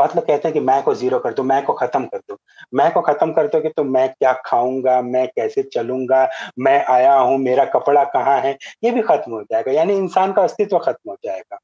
[0.00, 2.38] लोग कहते हैं कि मैं को ज़ीरो कर दो, मैं को खत्म कर दो।
[2.74, 6.28] मैं को खत्म कर दोगे तो मैं क्या खाऊँगा, मैं कैसे चलूँगा,
[6.58, 8.58] मैं आया हूँ, मेरा कपड़ा कहाँ है?
[8.84, 11.58] ये भी खत्म हो जाएगा, यानी इंसान का अस्तित्व खत्म हो जाएगा।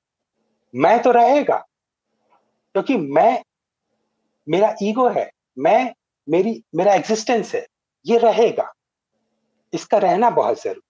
[0.75, 1.57] मैं तो रहेगा,
[2.75, 3.43] क्योंकि मैं,
[4.49, 5.95] मेरा ईगो है, मैं,
[6.29, 7.67] मेरी, मेरा एग्जिस्टेंस है,
[8.07, 8.73] ये रहेगा।
[9.73, 10.81] इसका रहना बहुत ज़रूरी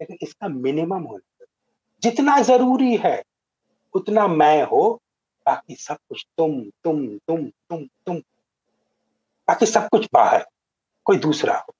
[0.00, 1.46] लेकिन इसका मिनिमम होना
[2.02, 3.22] जितना ज़रूरी है,
[3.94, 5.01] उतना मैं हो
[5.46, 8.16] बाकी सब कुछ तुम तुम तुम तुम तुम
[9.48, 10.44] बाकी सब कुछ बाहर,
[11.06, 11.74] कोई दूसरा हो।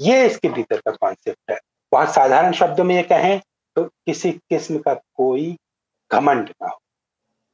[0.00, 1.58] ये इसके भीतर का कॉन्सेप्ट है।
[1.92, 3.40] बहुत साधारण शब्दों में ये कहें
[3.76, 5.56] तो किसी किस्म का कोई
[6.10, 6.78] घमंड ना हो।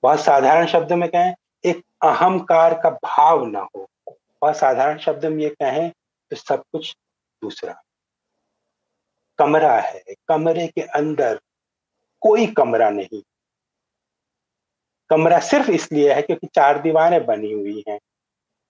[0.03, 1.34] बहुत साधारण शब्दों में कहें,
[1.64, 5.90] एक अहंकार का भाव ना हो। बहुत साधारण शब्द में ये कहें
[6.30, 6.94] तो सब कुछ
[7.42, 7.80] दूसरा
[9.38, 11.40] कमरा है, कमरे के अंदर
[12.22, 13.22] कोई कमरा नहीं।
[15.12, 17.98] कमरा सिर्फ़ इसलिए है क्योंकि चार दीवारें बनी हुई हैं।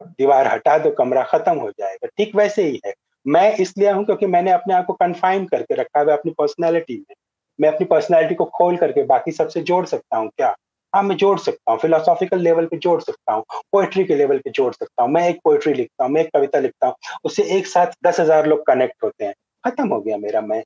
[0.03, 2.95] दीवार हटा दो, कमरा खत्म हो जाएगा। ठीक वैसे ही है।
[3.27, 7.15] मैं इसलिए हूँ क्योंकि मैंने अपने आप को कन्फाइन करके रखा है अपनी पर्सनैलिटी में।
[7.61, 10.57] मैं अपनी पर्सनैलिटी को खोल करके बाकी सबसे जोड़ सकता हूँ क्या?
[10.95, 14.51] हाँ मैं जोड़ सकता हूँ। फिलोसॉफिकल लेवल पे जोड़ सकता हूँ। पोएट्री के लेवल पे
[14.51, 17.67] जोड़ सकता हूँ। मैं एक पोएट्री लिखता हूँ, मैं एक कविता लिखता हूँ। उससे एक
[17.67, 19.35] साथ दस हज़ार लोग कनेक्ट होते हैं।
[19.67, 20.63] खत्म हो गया मेरा मैं।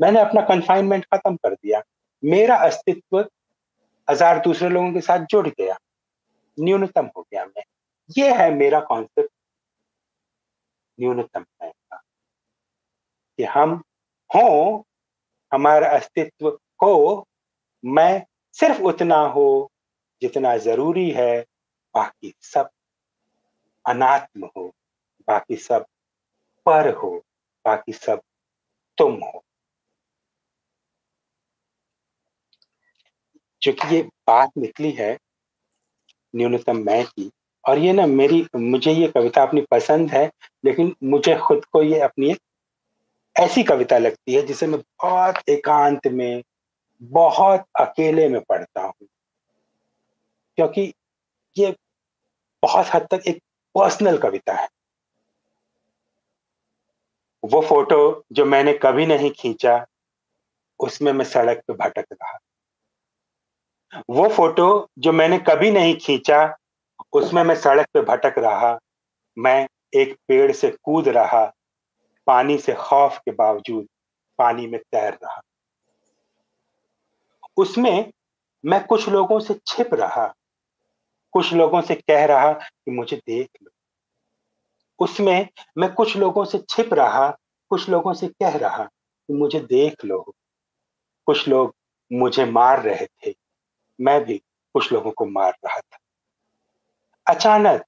[0.00, 1.82] मैंने अपना कन्फाइनमेंट खत्म कर दिया।
[2.24, 3.24] मेरा अस्तित्व
[4.10, 5.76] हज़ार दूसरे लोगों के साथ जुड़ गया।
[6.58, 7.62] न्यूनतम हो गया मैं।
[8.18, 9.30] ये है मेरा कॉन्सेप्ट
[11.00, 11.96] न्यूनतम था
[13.38, 13.82] कि हम
[14.30, 14.84] हो,
[15.52, 16.48] हमारा अस्तित्व
[16.82, 17.26] हो,
[17.84, 19.70] मैं सिर्फ़ उतना हो,
[20.22, 21.40] जितना ज़रूरी है,
[21.94, 22.68] बाकी सब
[23.84, 24.66] अनात्म हो,
[25.28, 25.84] बाकी सब
[26.66, 27.10] पर हो,
[27.64, 28.20] बाकी सब
[28.98, 29.42] तुम हो।
[33.66, 35.18] क्योंकि ये बात निकली है
[36.36, 37.30] न्यूनतम मैं की,
[37.68, 40.30] और ये ना मेरी, मुझे ये कविता अपनी पसंद है,
[40.64, 42.36] लेकिन मुझे खुद को ये अपनी
[43.40, 46.42] ऐसी कविता लगती है जिसे मैं बहुत एकांत में,
[47.02, 49.08] बहुत अकेले में पढ़ता हूँ।
[50.56, 50.94] क्योंकि
[51.58, 51.76] ये
[52.62, 53.42] बहुत हद तक एक
[53.74, 54.68] पर्सनल कविता है।
[57.44, 59.86] वो फ़ोटो जो मैंने कभी नहीं खींचा,
[60.80, 62.38] उसमें मैं सड़क पे भटक रहा
[64.10, 66.56] वो फ़ोटो जो मैंने कभी नहीं खींचा,
[67.12, 68.78] उसमें मैं सड़क पे भटक रहा,
[69.38, 71.52] मैं एक पेड़ से कूद रहा,
[72.26, 73.86] पानी से खौफ के बावजूद
[74.38, 75.40] पानी में तैर रहा।
[77.56, 78.12] उसमें
[78.66, 80.34] मैं कुछ लोगों से छिप रहा,
[81.32, 83.70] कुछ लोगों से कह रहा कि मुझे देख लो।
[84.98, 87.30] उसमें मैं कुछ लोगों से छिप रहा,
[87.70, 90.34] कुछ लोगों से कह रहा कि मुझे देख लो।
[91.26, 91.74] कुछ लोग
[92.12, 93.45] मुझे मार रहे थे।
[94.00, 94.38] मैं भी
[94.74, 95.98] कुछ लोगों को मार रहा था।
[97.26, 97.84] अचानक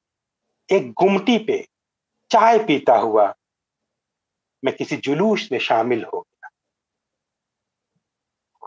[0.72, 1.68] एक गुमटी पे
[2.30, 3.34] चाय पीता हुआ
[4.64, 6.48] मैं किसी जुलूस में शामिल हो गया।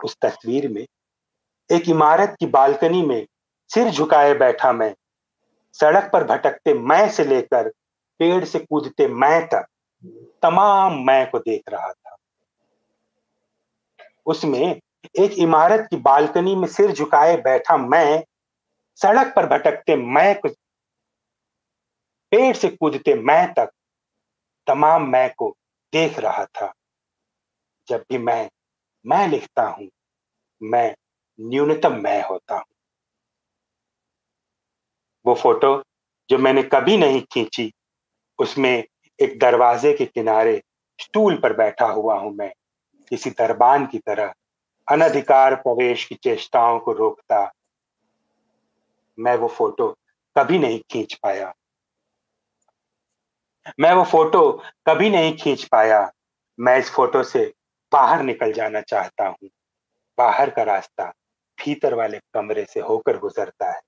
[0.04, 0.86] उस तस्वीर में
[1.72, 3.28] एक इमारत की बालकनी में
[3.70, 4.96] सिर झुकाए बैठा मैं,
[5.74, 7.70] सड़क पर भटकते मैं से लेकर
[8.20, 9.66] पेड़ से कूदते मैं तक
[10.42, 12.16] तमाम मैं को देख रहा था।
[14.26, 14.82] उसमें
[15.20, 18.24] एक इमारत की बालकनी में सिर झुकाए बैठा मैं,
[18.96, 20.50] सड़क पर भटकते मैं को
[22.32, 23.70] पेड़ से कूदते मैं तक,
[24.68, 25.56] तमाम मैं को
[25.94, 26.72] देख रहा था।
[27.88, 28.50] जब भी मैं
[29.06, 29.90] मैं लिखता हूँ,
[30.64, 30.96] मैं
[31.40, 32.64] न्यूनतम मैं होता हूँ।
[35.26, 35.84] वो फ़ोटो
[36.30, 37.72] जो मैंने कभी नहीं खींची,
[38.40, 38.84] उसमें
[39.20, 40.62] एक दरवाजे के किनारे
[41.00, 42.52] स्टूल पर बैठा हुआ हूँ मैं,
[43.10, 44.34] किसी दरबान की तरह।
[44.92, 47.52] अनधिकार प्रवेश की चेष्टाओं को रोकता।
[49.20, 49.98] मैं वो फ़ोटो
[50.38, 51.54] कभी नहीं खींच पाया।
[53.80, 56.12] मैं वो फ़ोटो कभी नहीं खींच पाया।
[56.60, 57.54] मैं इस फ़ोटो से
[57.92, 59.50] बाहर निकल जाना चाहता हूँ।
[60.18, 61.06] बाहर का रास्ता
[61.58, 63.82] भीतर वाले कमरे से होकर गुजरता है।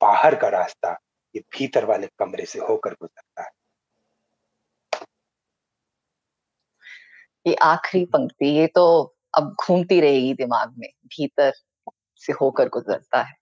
[0.00, 0.98] बाहर का रास्ता
[1.36, 3.50] ये भीतर वाले कमरे से होकर गुजरता है।
[7.46, 11.52] ये आखिरी पंक्ति, ये तो अब घूमती रहेगी दिमाग में भीतर
[12.22, 13.34] से होकर गुजरता है।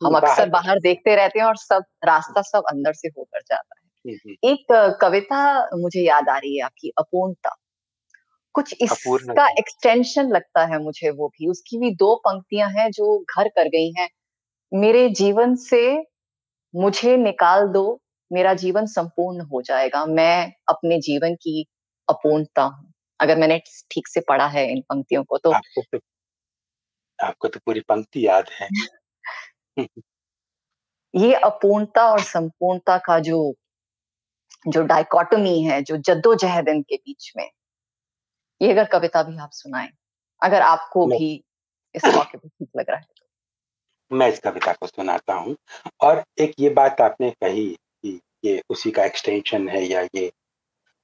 [0.00, 3.80] हम अक्सर बाहर देखते रहते हैं और सब रास्ता सब अंदर से होकर जाता है।
[4.44, 5.40] एक कविता
[5.76, 7.56] मुझे याद आ रही है आपकी अपूर्णता।
[8.54, 13.48] कुछ इसका एक्सटेंशन लगता है मुझे वो भी। उसकी भी दो पंक्तियाँ हैं जो घर
[13.48, 14.08] कर गई हैं।
[14.72, 15.82] मेरे जीवन से
[16.74, 21.66] मुझे निकाल दो मेरा जीवन संपूर्ण हो जाएगा। मैं अपने जीवन की
[22.08, 22.89] अपूर्णता हूँ।
[23.20, 25.98] अगर मैंने ठीक से पढ़ा है इन पंक्तियों को तो आपको तो
[27.26, 28.68] आपको तो पूरी पंक्ति याद है।
[31.14, 33.54] ये अपूर्णता और संपूर्णता का जो
[34.68, 37.50] जो डाइकोटमी है जो जद्दोजहद इनके बीच में
[38.62, 39.88] ये अगर कविता भी आप सुनाएँ
[40.42, 41.44] अगर आपको भी
[41.94, 45.56] इस मौके पर ठीक लग रहा है तो। मैं इस कविता को सुनाता हूँ।
[46.00, 50.32] और एक ये बात आपने कही कि ये उसी का एक्सटेंशन है या ये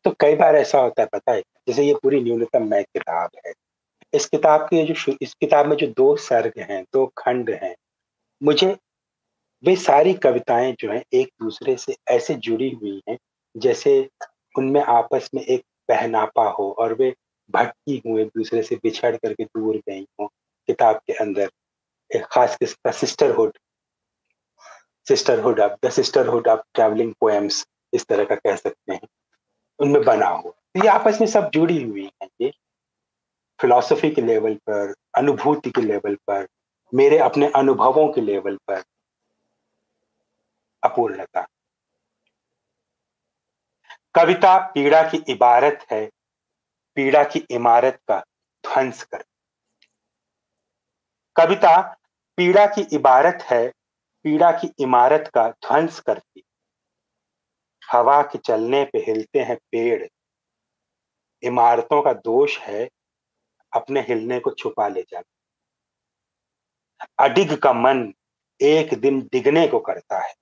[0.06, 1.40] तो कई बार ऐसा होता है, पता है?
[1.40, 3.52] जैसे ये पूरी न्यूनतम मैं किताब है।
[4.12, 7.76] इस किताब के जो इस किताब में जो दो सर्ग हैं, दो खंड हैं,
[8.42, 8.76] मुझे
[9.64, 13.18] वे सारी कविताएँ जो हैं एक दूसरे से ऐसे जुड़ी हुई हैं,
[13.56, 14.10] जैसे
[14.58, 17.14] उनमें आपस में एक पहनापा हो और वे
[17.50, 20.26] भटकी हुए एक दूसरे से बिछड़ करके दूर गई हो
[20.66, 21.50] किताब के अंदर।
[22.16, 23.58] एक खास किस्म का sisterhood
[25.08, 29.08] sisterhood of, the sisterhood of travelling poems इस तरह का कह सकते हैं।
[29.78, 32.52] उनमें बना हुआ ये आपस में सब जुड़ी हुई है ये।
[33.60, 36.48] फिलॉसफी के लेवल पर, अनुभूति के लेवल पर,
[36.94, 38.82] मेरे अपने अनुभवों के लेवल पर
[40.82, 41.46] अपूर्णता।
[44.14, 46.10] कविता पीड़ा की इबारत है,
[46.94, 48.20] पीड़ा की इमारत का
[48.66, 49.24] ध्वंस कर।
[51.36, 51.96] कविता
[52.36, 53.72] पीड़ा की इबारत है,
[54.22, 56.45] पीड़ा की इमारत का ध्वंस करती।
[57.92, 60.06] हवा के चलने पे हिलते हैं पेड़।
[61.42, 62.88] इमारतों का दोष है
[63.72, 65.32] अपने हिलने को छुपा ले जाना।
[67.24, 68.12] अडिग का मन
[68.60, 70.34] एक दिन डिगने को करता है,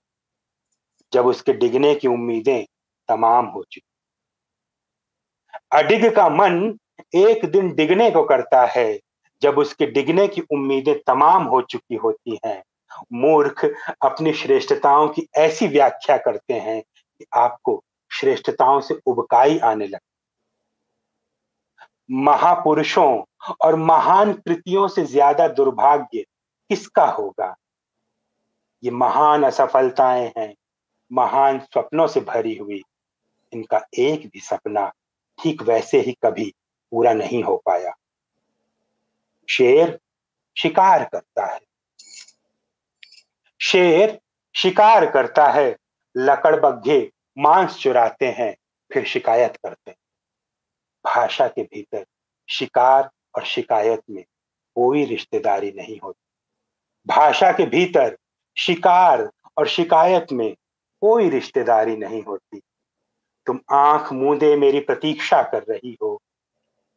[1.13, 2.65] जब उसके डिगने की उम्मीदें
[3.09, 3.89] तमाम हो चुकी।
[5.73, 6.79] अडिग का मन
[7.15, 9.01] एक दिन डिगने को करता है,
[9.43, 12.63] जब उसके डिगने की उम्मीदें तमाम हो चुकी होती हैं।
[13.13, 13.65] मूर्ख
[14.03, 16.83] अपनी श्रेष्ठताओं की ऐसी व्याख्या करते हैं
[17.35, 20.15] आपको श्रेष्ठताओं से उबकाई आने लगती
[22.11, 23.25] महापुरुषों
[23.65, 26.25] और महान कृतियों से ज़्यादा दुर्भाग्य
[26.69, 27.57] किसका होगा?
[28.85, 30.55] ये महान असफलताएँ हैं,
[31.13, 32.83] महान स्वप्नों से भरी हुई।
[33.53, 34.93] इनका एक भी सपना
[35.43, 36.55] ठीक वैसे ही कभी
[36.91, 37.93] पूरा नहीं हो पाया।
[39.49, 39.99] शेर
[40.59, 41.61] शिकार करता है।
[43.61, 44.21] शेर
[44.55, 45.77] शिकार करता है।
[46.17, 48.57] लकड़बग्घे मांस चुराते हैं,
[48.93, 49.97] फिर शिकायत करते हैं।
[51.05, 52.07] भाषा के भीतर
[52.49, 54.25] शिकार और शिकायत में
[54.75, 56.25] कोई रिश्तेदारी नहीं होती।
[57.07, 58.19] भाषा के भीतर
[58.59, 60.57] शिकार और शिकायत में
[61.01, 62.61] कोई रिश्तेदारी नहीं होती।
[63.47, 66.23] तुम आँख मूंदे मेरी प्रतीक्षा कर रही हो।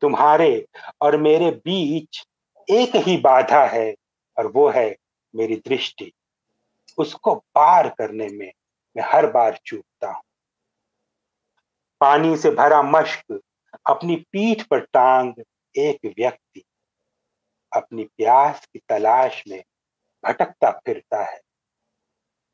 [0.02, 0.68] तुम्हारे
[1.02, 2.24] और मेरे बीच
[2.70, 3.96] एक ही बाधा है
[4.38, 4.96] और वो है
[5.36, 6.12] मेरी दृष्टि।
[6.98, 8.52] उसको पार करने में
[8.98, 10.24] मैं हर बार चूकता हूँ।
[12.02, 13.42] पानी से भरा मश्क,
[13.90, 15.34] अपनी पीठ पर टांग
[15.78, 16.64] एक व्यक्ति,
[17.76, 19.64] अपनी प्यास की तलाश में
[20.26, 21.42] भटकता फिरता है।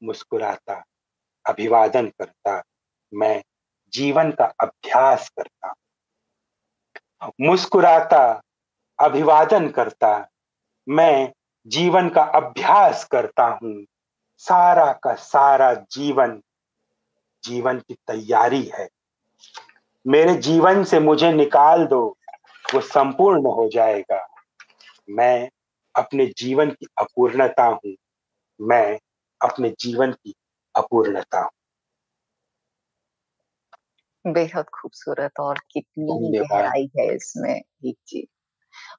[0.03, 0.83] मुस्कुराता,
[1.49, 2.63] अभिवादन करता,
[3.13, 3.43] मैं
[3.93, 5.73] जीवन का अभ्यास करता
[7.41, 8.41] मुस्कुराता,
[8.99, 10.27] अभिवादन करता,
[10.89, 11.33] मैं
[11.67, 13.85] जीवन का अभ्यास करता हूँ।
[14.47, 16.41] सारा का सारा जीवन
[17.43, 18.89] जीवन की तैयारी है।
[20.07, 22.17] मेरे जीवन से मुझे निकाल दो
[22.73, 24.27] वो संपूर्ण हो जाएगा।
[25.09, 25.49] मैं
[25.95, 27.95] अपने जीवन की अपूर्णता हूँ।
[28.61, 28.99] मैं
[29.41, 30.33] अपने जीवन की
[30.75, 31.49] अपूर्णता हूँ।
[34.33, 38.27] बेहद खूबसूरत और कितनी गहराई है इसमें गीत जी।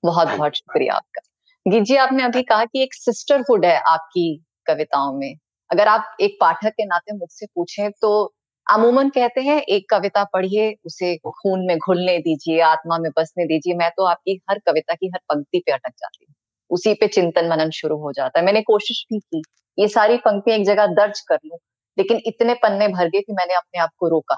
[0.05, 1.21] बहुत बहुत शुक्रिया आपका।
[1.69, 5.35] गीत जी आपने अभी कहा कि एक सिस्टरहुड है आपकी। कविताओं में।
[5.71, 8.35] अगर आप एक पाठक के नाते मुझसे पूछें तो
[8.67, 13.75] अमूमन कहते हैं एक कविता पढ़िए उसे खून में घुलने दीजिए आत्मा में बसने दीजिए।
[13.75, 16.35] मैं तो आपकी हर कविता की हर पंक्ति पे अटक जाती हूँ।
[16.71, 19.43] उसी पे चिंतन मनन शुरू हो जाता है। मैंने कोशिश भी की
[19.79, 21.59] ये सारी पंक्तियाँ एक जगह दर्ज कर लूँ
[21.99, 24.35] लेकिन इतने पन्ने भर गए कि मैंने अपने आप को रोका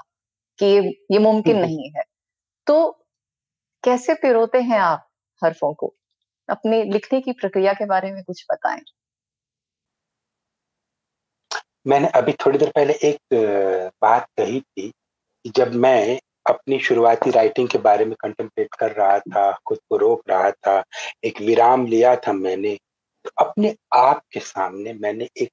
[0.59, 2.03] कि ये ये मुमकिन हम्म। नहीं है।
[2.67, 2.91] तो
[3.83, 5.07] कैसे पिरोते हैं आप
[5.43, 5.93] हरफों को?
[6.49, 8.81] अपनी लिखने की प्रक्रिया के बारे में कुछ बताएँ।
[11.85, 13.19] मैंने अभी थोड़ी देर पहले एक
[14.01, 16.19] बात कही थी कि जब मैं
[16.49, 20.83] अपनी शुरुआती राइटिंग के बारे में कंटेम्पलेट कर रहा था, खुद को रोक रहा था,
[21.23, 22.77] एक विराम लिया था मैंने
[23.25, 25.49] तो अपने आप के सामने मैंने एक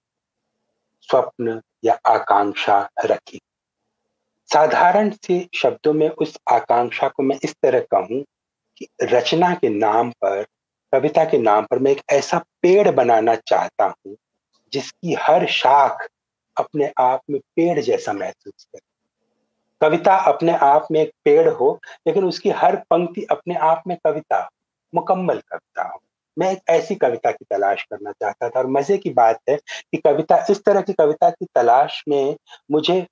[1.09, 3.41] स्वप्न या आकांक्षा रखी।
[4.49, 8.23] साधारण से शब्दों में उस आकांक्षा को मैं इस तरह कहूँ
[8.77, 10.43] कि रचना के नाम पर,
[10.93, 14.17] कविता के नाम पर मैं एक ऐसा पेड़ बनाना चाहता हूँ
[14.73, 16.07] जिसकी हर शाख
[16.57, 18.81] अपने आप में पेड़ जैसा महसूस करे।
[19.81, 24.49] कविता अपने आप में एक पेड़ हो लेकिन उसकी हर पंक्ति अपने आप में कविता
[24.95, 26.01] मुकम्मल कविता हो।
[26.39, 29.97] मैं एक ऐसी कविता की तलाश करना चाहता था और मज़े की बात है कि
[29.97, 32.37] कविता इस तरह की कविता की तलाश में
[32.71, 33.07] मुझे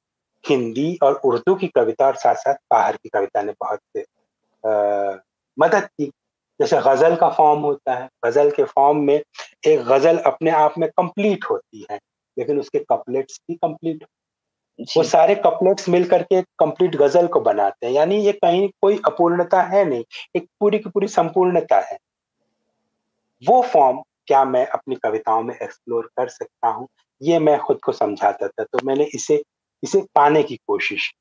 [0.45, 4.05] हिंदी और उर्दू की कविता और साथ साथ बाहर की कविता ने बहुत
[4.65, 5.19] आ,
[5.59, 6.11] मदद की।
[6.61, 9.15] जैसे गज़ल का फॉर्म होता है गज़ल के फॉर्म में
[9.67, 11.99] एक गज़ल अपने आप में कंप्लीट होती है।
[12.43, 14.05] लेकिन उसके कपलेट्स भी कंप्लीट
[14.97, 18.97] वो सारे कपलेट्स मिल करके एक कंप्लीट गज़ल को बनाते हैं। यानी ये कहीं कोई
[19.07, 20.05] अपूर्णता है नहीं
[20.37, 21.99] एक पूरी की पूरी संपूर्णता है।
[23.43, 26.89] वो फॉर्म क्या मैं अपनी कविताओं में एक्सप्लोर कर सकता हूँ
[27.21, 29.43] ये मैं खुद को समझाता था तो मैंने इसे
[29.83, 31.13] इसे पाने की कोशिश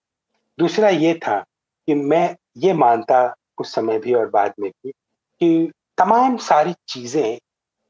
[0.57, 1.39] दूसरा ये था
[1.87, 3.23] कि मैं ये मानता
[3.59, 7.37] उस समय भी और बाद में भी कि तमाम सारी चीज़ें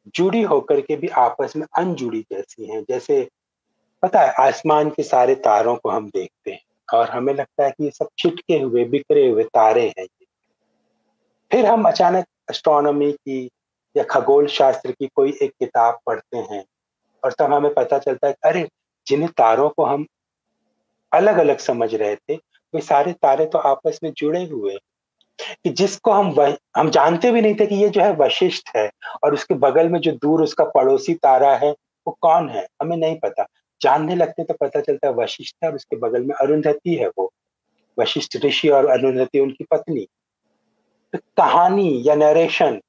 [0.07, 3.29] जुड़ी होकर के भी आपस में अनजुड़ी जैसी हैं। जैसे
[4.01, 6.61] पता है, आसमान के सारे तारों को हम देखते हैं
[6.93, 10.25] और हमें लगता है कि ये सब छिटके हुए, बिखरे हुए तारे हैं ये।
[11.51, 13.49] फिर हम अचानक एस्ट्रोनॉमी की
[13.97, 16.65] या खगोल शास्त्र की कोई एक किताब पढ़ते हैं
[17.23, 18.69] और तब हमें पता चलता है अरे,
[19.07, 20.05] जिन्हें तारों को हम
[21.13, 22.35] अलग अलग समझ रहे थे,
[22.73, 24.79] वे सारे तारे तो आपस में जुड़े हुए
[25.39, 28.91] कि जिसको हम हम जानते भी नहीं थे कि ये जो है वशिष्ठ है
[29.23, 31.71] और उसके बगल में जो दूर उसका पड़ोसी तारा है,
[32.07, 32.67] वो कौन है?
[32.81, 33.47] हमें नहीं पता।
[33.81, 37.33] जानने लगते तो पता चलता है वशिष्ठ है और उसके बगल में अरुंधति है वो।
[37.99, 40.07] वशिष्ठ ऋषि और अरुंधति उनकी पत्नी।
[41.13, 42.81] तो कहानी या नरेशन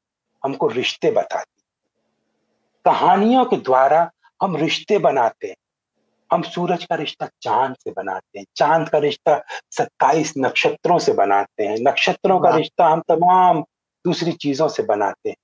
[0.45, 1.63] हमको रिश्ते बताती।
[2.85, 4.11] कहानियों के द्वारा
[4.43, 5.57] हम रिश्ते बनाते हैं।
[6.33, 11.65] हम सूरज का रिश्ता चाँद से बनाते हैं। चाँद का रिश्ता सत्ताईस नक्षत्रों से बनाते
[11.65, 13.61] हैं। नक्षत्रों का रिश्ता हम तमाम
[14.05, 15.37] दूसरी चीज़ों से बनाते हैं।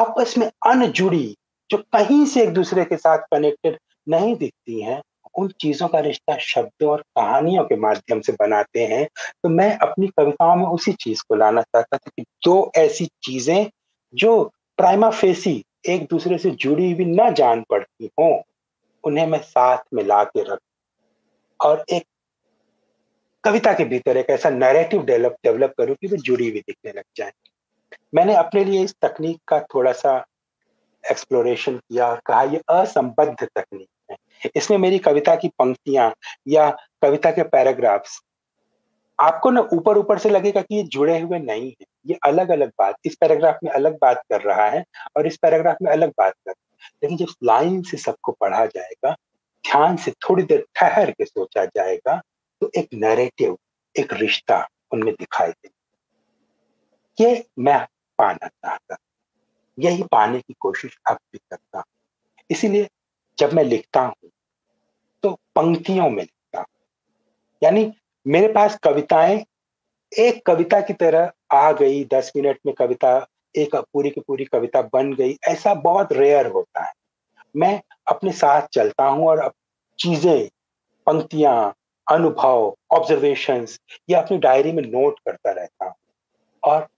[0.00, 1.36] आपस में अनजुड़ी
[1.70, 5.02] जो कहीं से एक दूसरे के साथ कनेक्टेड नहीं दिखती हैं
[5.38, 9.08] उन चीज़ों का रिश्ता शब्दों और कहानियों के माध्यम से बनाते हैं।
[9.42, 13.70] तो मैं अपनी कविताओं में उसी चीज़ को लाना चाहता था कि दो ऐसी चीज़ें
[14.14, 18.42] जो प्राइमा फेसी एक दूसरे से जुड़ी हुई ना जान पड़ती हो।
[19.04, 20.58] उन्हें मैं साथ में ला के रख
[21.60, 22.04] और एक
[23.44, 27.04] कविता के भीतर एक ऐसा नैरेटिव डेवलप डेवलप करूँ कि वो जुड़ी हुई दिखने लग
[27.16, 27.32] जाए।
[28.14, 30.24] मैंने अपने लिए इस तकनीक का थोड़ा सा
[31.10, 36.12] एक्सप्लोरेशन किया और कहा, ये असंबद्ध तकनीक है। इसमें मेरी कविता की पंक्तियाँ
[36.48, 36.70] या
[37.02, 38.20] कविता के पैराग्राफ्स
[39.18, 42.68] आपको ना ऊपर ऊपर से लगेगा कि ये जुड़े हुए नहीं है। ये अलग अलग
[42.68, 44.84] बात, इस पैराग्राफ में अलग बात कर रहा है
[45.16, 46.71] और इस पैराग्राफ में अलग बात कर रहा है।
[47.02, 49.12] लेकिन जब लाइन से सबको पढ़ा जाएगा,
[49.66, 52.22] ध्यान से थोड़ी देर ठहर के सोचा जाएगा
[52.60, 53.58] तो एक नैरेटिव
[53.98, 55.70] एक रिश्ता उनमें दिखाई दे
[57.20, 57.86] ये मैं
[58.18, 58.96] पाना चाहता
[59.78, 61.82] यही पाने की कोशिश अब भी करता
[62.50, 62.88] इसीलिए
[63.38, 64.30] जब मैं लिखता हूँ
[65.22, 66.66] तो पंक्तियों में लिखता हूँ।
[67.62, 67.92] यानी
[68.26, 69.44] मेरे पास कविताएँ,
[70.18, 73.26] एक कविता की तरह आ गई, दस मिनट में कविता
[73.56, 76.92] एक पूरी की पूरी कविता बन गई। ऐसा बहुत रेयर होता है।
[77.56, 79.52] मैं अपने साथ चलता हूँ और
[79.98, 80.48] चीज़ें,
[81.06, 81.74] पंक्तियाँ,
[82.10, 83.80] अनुभव ऑब्जर्वेशंस
[84.10, 85.94] या अपनी डायरी में नोट करता रहता हूँ।
[86.62, 86.88] और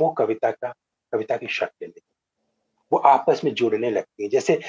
[0.00, 0.74] वो कविता का,
[1.12, 1.92] कविता की शक्ल
[2.92, 4.60] वो आपस में जुड़ने लगती है। जैसे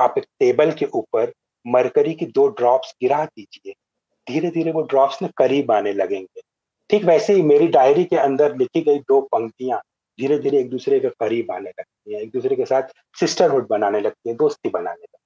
[0.00, 1.32] आप एक टेबल के ऊपर
[1.66, 3.74] मरकरी की दो ड्रॉप्स गिरा दीजिए।
[4.28, 6.40] धीरे धीरे वो ड्रॉप्स ना करीब आने लगेंगे।
[6.90, 9.80] ठीक वैसे ही मेरी डायरी के अंदर लिखी गई दो पंक्तियाँ
[10.18, 12.82] धीरे धीरे एक दूसरे के करीब आने लगती हैं एक दूसरे के साथ
[13.20, 15.22] सिस्टरहुड बनाने लगती है दोस्ती बनाने लगती है।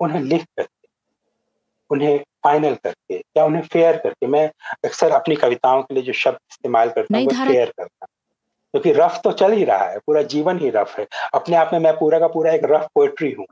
[0.00, 0.88] उन्हें लिख करके
[1.90, 4.50] उन्हें फाइनल करके या उन्हें फेयर करके मैं
[4.84, 8.08] अक्सर अपनी कविताओं के लिए जो शब्द इस्तेमाल करता हूँ वो फेयर करता हूँ।
[8.74, 11.80] क्योंकि रफ तो चल ही रहा है पूरा जीवन ही रफ है। अपने आप में
[11.80, 13.46] मैं पूरा का पूरा एक रफ पोएट्री हूँ।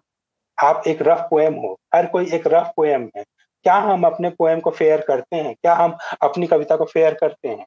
[0.58, 3.24] आप एक रफ पोएम हो हर कोई एक रफ पोएम है।
[3.62, 5.54] क्या हम अपने पोएम को फेयर करते हैं?
[5.54, 7.66] क्या हम अपनी कविता को फेयर करते हैं?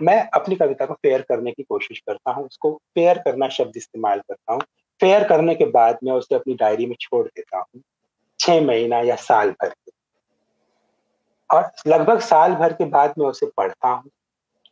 [0.00, 4.20] मैं अपनी कविता को फेयर करने की कोशिश करता हूँ, उसको फेयर करना शब्द इस्तेमाल
[4.20, 4.60] करता हूँ।
[5.00, 7.82] फेयर करने के बाद मैं उसे अपनी डायरी में छोड़ देता हूँ,
[8.40, 9.92] छह महीना या साल भर के।
[11.50, 14.10] और लगभग साल भर के बाद मैं उसे पढ़ता हूँ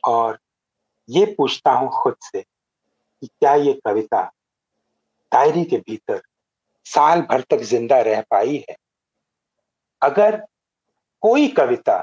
[0.05, 0.39] और
[1.09, 4.23] ये पूछता हूँ खुद से कि क्या ये कविता
[5.33, 6.21] डायरी के भीतर
[6.87, 8.77] साल भर तक ज़िंदा रह पाई है?
[10.03, 10.37] अगर
[11.23, 11.99] कोई कविता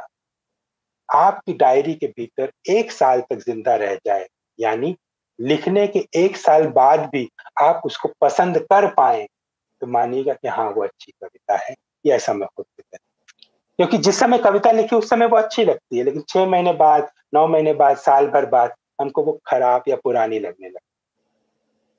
[1.14, 4.28] आपकी डायरी के भीतर एक साल तक ज़िंदा रह जाए,
[4.60, 4.96] यानी
[5.40, 7.28] लिखने के एक साल बाद भी
[7.62, 9.26] आप उसको पसंद कर पाए
[9.82, 12.66] तो मानिएगा कि हाँ वो अच्छी कविता है, ये ऐसा मैं खुद
[13.80, 17.08] क्योंकि जिस समय कविता लिखी, उस समय वो अच्छी लगती है, लेकिन छह महीने बाद,
[17.34, 20.82] नौ महीने बाद, साल भर बाद, हमको वो खराब या पुरानी लगने लगती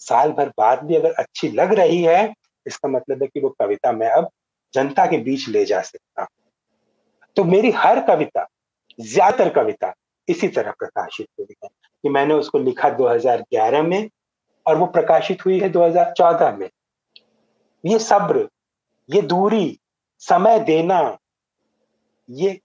[0.00, 2.32] साल भर बाद भी अगर अच्छी लग रही है,
[2.66, 4.28] इसका मतलब है कि वो कविता मैं अब
[4.74, 6.28] जनता के बीच ले जा सकता हूँ।
[7.36, 8.46] तो मेरी हर कविता
[8.98, 9.92] ज़्यादातर कविता
[10.28, 14.08] इसी तरह प्रकाशित हुई है कि मैंने उसको लिखा 2011 में
[14.66, 16.68] और वो प्रकाशित हुई है 2014 में।
[17.84, 18.48] ये सब्र,
[19.08, 19.78] ये दूरी,
[20.22, 21.16] समय देना,
[22.28, 22.58] ये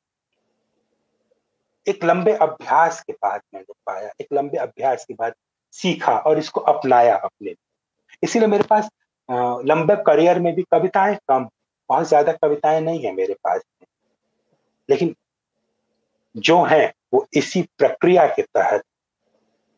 [1.88, 5.34] एक लंबे अभ्यास के बाद मैंने पाया, एक लंबे अभ्यास के बाद
[5.73, 7.53] सीखा और इसको अपनाया अपने।
[8.23, 8.89] इसीलिए मेरे पास
[9.65, 11.47] लंबे करियर में भी कविताएँ कम,
[11.89, 13.61] बहुत ज़्यादा कविताएँ नहीं है मेरे पास
[14.89, 15.15] लेकिन
[16.38, 18.82] जो है, वो इसी प्रक्रिया के तहत,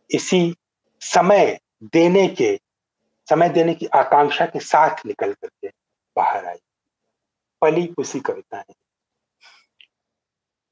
[0.09, 0.55] इसी
[1.01, 2.59] समय देने के,
[3.29, 5.67] समय देने की आकांक्षा के साथ निकल करके
[6.17, 6.57] बाहर आई।
[7.61, 8.73] पली उसी कविताएँ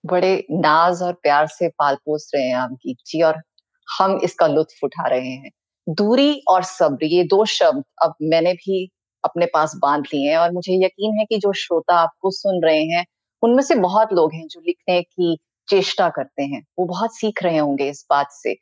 [0.05, 3.41] बड़े नाज और प्यार से पाल पोस रहे हैं आप गीत जी, और
[3.87, 5.51] हम इसका लुत्फ उठा रहे हैं।
[5.89, 8.89] दूरी और सब्र, ये दो शब्द अब मैंने भी
[9.25, 12.83] अपने पास बाँध लिए हैं, और मुझे यकीन है कि जो श्रोता आपको सुन रहे
[12.83, 13.05] हैं,
[13.43, 15.37] उनमें से बहुत लोग हैं जो लिखने की
[15.69, 18.57] चेष्टा करते हैं। वो बहुत सीख रहे होंगे इस बात से।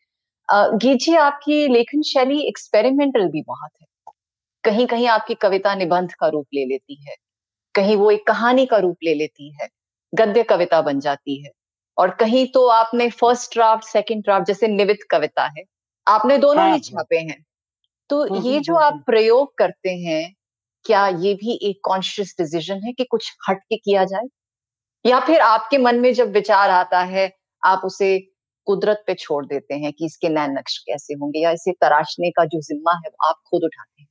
[0.53, 3.87] गीत जी आपकी लेखन शैली एक्सपेरिमेंटल भी बहुत है।
[4.63, 7.15] कहीं कहीं आपकी कविता निबंध का रूप ले लेती है।
[7.75, 9.69] कहीं वो एक कहानी का रूप ले लेती है।
[10.13, 11.51] गद्य कविता बन जाती है।
[11.97, 15.63] और कहीं तो आपने फ़र्स्ट ड्राफ्ट सेकंड ड्राफ्ट जैसे निवित कविता है।
[16.07, 17.45] आपने दोनों हाँ, ही छापे हैं।
[18.09, 20.33] तो हम्म, ये हम्म, जो आप प्रयोग करते हैं
[20.85, 24.27] क्या ये भी एक कॉन्शियस डिसीज़न है कि कुछ हट के किया जाए?
[25.07, 27.31] या फिर आपके मन में जब विचार आता है,
[27.63, 28.17] आप उसे
[28.67, 32.45] कुदरत पे छोड़ देते हैं कि इसके नए नक्श कैसे होंगे या इसे तराशने का
[32.45, 34.07] जो जिम्मा है आप खुद उठाते हैं?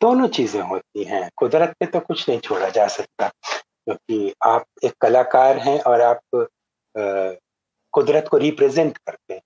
[0.00, 4.92] दोनों चीज़ें होती हैं। कुदरत पे तो कुछ नहीं छोड़ा जा सकता, क्योंकि आप एक
[5.00, 6.20] कलाकार हैं और आप
[7.94, 9.40] कुदरत को रिप्रेजेंट करते हैं।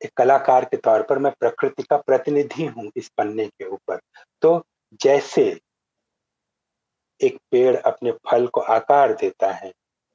[0.00, 4.00] एक कलाकार के तौर पर मैं प्रकृति का प्रतिनिधि हूँ इस पन्ने के ऊपर।
[4.42, 4.62] तो
[5.00, 5.44] जैसे
[7.22, 9.72] एक पेड़ अपने फल को आकार देता है,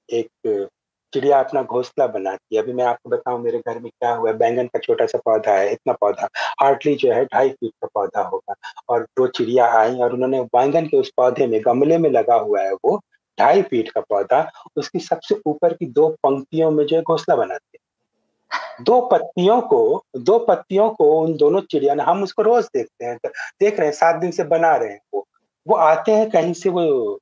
[0.09, 0.69] एक
[1.13, 4.67] चिड़िया अपना घोंसला बनाती है। अभी मैं आपको बताऊँ, मेरे घर में क्या हुआ, बैंगन
[4.67, 6.27] का छोटा सा पौधा है, इतना पौधा
[6.61, 8.55] हार्डली जो है ढाई फीट का पौधा होगा।
[8.89, 12.61] और दो चिड़िया आई और उन्होंने बैंगन के उस पौधे में, गमले में लगा हुआ
[12.61, 12.99] है वो,
[13.37, 17.69] ढाई फीट का पौधा, उसकी सबसे ऊपर की दो पंक्तियों में जो है घोंसला बनाती
[17.73, 23.05] है। दो पत्तियों को, दो पत्तियों को उन दोनों चिड़िया ने, हम उसको रोज देखते
[23.05, 25.25] हैं देख रहे हैं, सात दिन से बना रहे हैं वो।
[25.67, 27.19] वो आते हैं कहीं से वो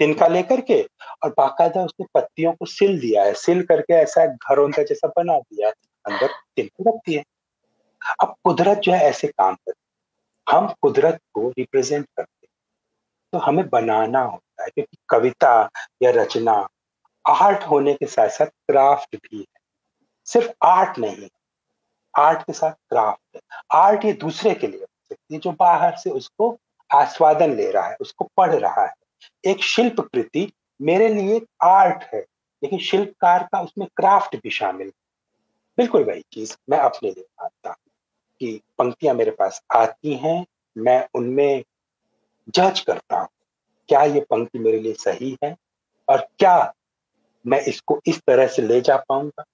[0.00, 0.82] तिनका लेकर के
[1.24, 5.38] और बाकायदा उसने पत्तियों को सिल दिया है। सिल करके ऐसा घरों का जैसा बना
[5.38, 5.68] दिया
[6.04, 6.26] अंदर
[6.56, 7.24] तिनका रखती है।
[8.22, 12.46] अब कुदरत जो है ऐसे काम करती है। हम कुदरत को रिप्रेजेंट करते
[13.32, 15.70] तो हमें बनाना होता है क्योंकि कविता
[16.02, 16.52] या रचना
[17.24, 19.60] आर्ट होने के साथ साथ क्राफ्ट भी है।
[20.24, 21.28] सिर्फ़ आर्ट नहीं
[22.14, 23.40] आर्ट के साथ क्राफ्ट है।
[23.74, 26.58] आर्ट ये दूसरे के लिए हो सकती है जो बाहर से उसको
[26.90, 28.94] आस्वादन ले रहा है, उसको पढ़ रहा है।
[29.44, 32.20] एक शिल्प कृति मेरे लिए आर्ट है,
[32.62, 34.92] लेकिन शिल्पकार का उसमें क्राफ्ट भी शामिल
[35.78, 37.76] बिल्कुल वही चीज़ मैं अपने लिए मानता हूँ
[38.40, 40.44] कि पंक्तियाँ मेरे पास आती हैं,
[40.76, 41.62] मैं उनमें
[42.48, 43.28] जज करता हूँ,
[43.88, 45.54] क्या ये पंक्ति मेरे लिए सही है
[46.08, 46.72] और क्या
[47.44, 49.44] मैं इसको इस तरह से ले जा पाऊँगा?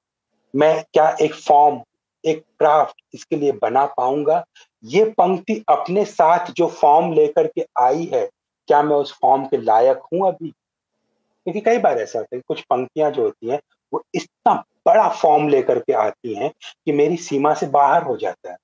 [0.55, 1.81] मैं क्या एक फॉर्म
[2.25, 4.45] एक क्राफ्ट इसके लिए बना पाऊँगा।
[4.85, 8.29] ये पंक्ति अपने साथ जो फॉर्म लेकर के आई है,
[8.69, 10.49] क्या मैं उस फॉर्म के लायक हूँ अभी?
[10.49, 13.61] क्योंकि कई बार ऐसा होता है कुछ पंक्तियाँ जो होती हैं,
[13.93, 14.55] वो इतना
[14.87, 16.51] बड़ा फॉर्म लेकर के आती हैं
[16.87, 18.57] कि मेरी सीमा से बाहर हो जाता है।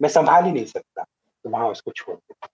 [0.00, 2.48] मैं संभाल ही नहीं सकता तो वहाँ उसको छोड़ देता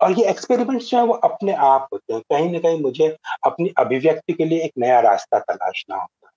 [0.00, 3.08] और ये एक्सपेरिमेंट्स जो है, वो अपने आप होते हैं। कहीं ना कहीं मुझे
[3.46, 6.32] अपनी अभिव्यक्ति के लिए एक नया रास्ता तलाशना होता है।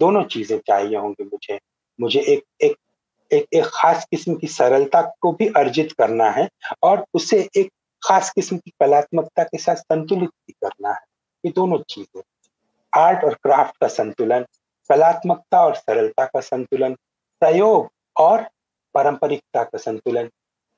[0.00, 1.58] दोनों चीज़ें चाहिए होंगी मुझे।
[2.00, 2.76] मुझे एक एक
[3.30, 6.48] एक, एक खास किस्म की सरलता को भी अर्जित करना है
[6.82, 7.70] और उसे एक
[8.02, 11.00] खास किस्म की कलात्मकता के साथ संतुलित भी करना है।
[11.44, 12.22] ये दोनों चीज़ें
[12.92, 14.46] आर्ट और क्राफ्ट का संतुलन
[14.88, 16.94] कलात्मकता और सरलता का संतुलन
[17.42, 18.42] प्रयोग और
[18.94, 20.30] पारंपरिकता का संतुलन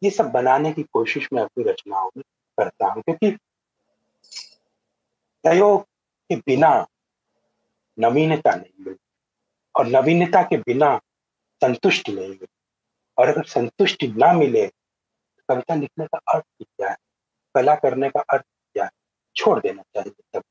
[0.02, 2.22] ये सब बनाने की कोशिश मैं अपनी रचनाओं में
[2.58, 3.30] करता हूँ। क्योंकि
[5.44, 5.82] प्रयोग
[6.30, 6.86] के बिना
[7.98, 9.03] नवीनता नहीं मिलती।
[9.76, 10.96] और नवीनता के बिना
[11.62, 12.46] संतुष्टि नहीं मिलती
[13.18, 16.96] और अगर संतुष्टि ना मिले तो कविता लिखने का अर्थ क्या है?
[17.54, 18.44] कला करने का अर्थ
[18.74, 18.90] क्या है?
[19.36, 20.42] छोड़ देना चाहिए तब।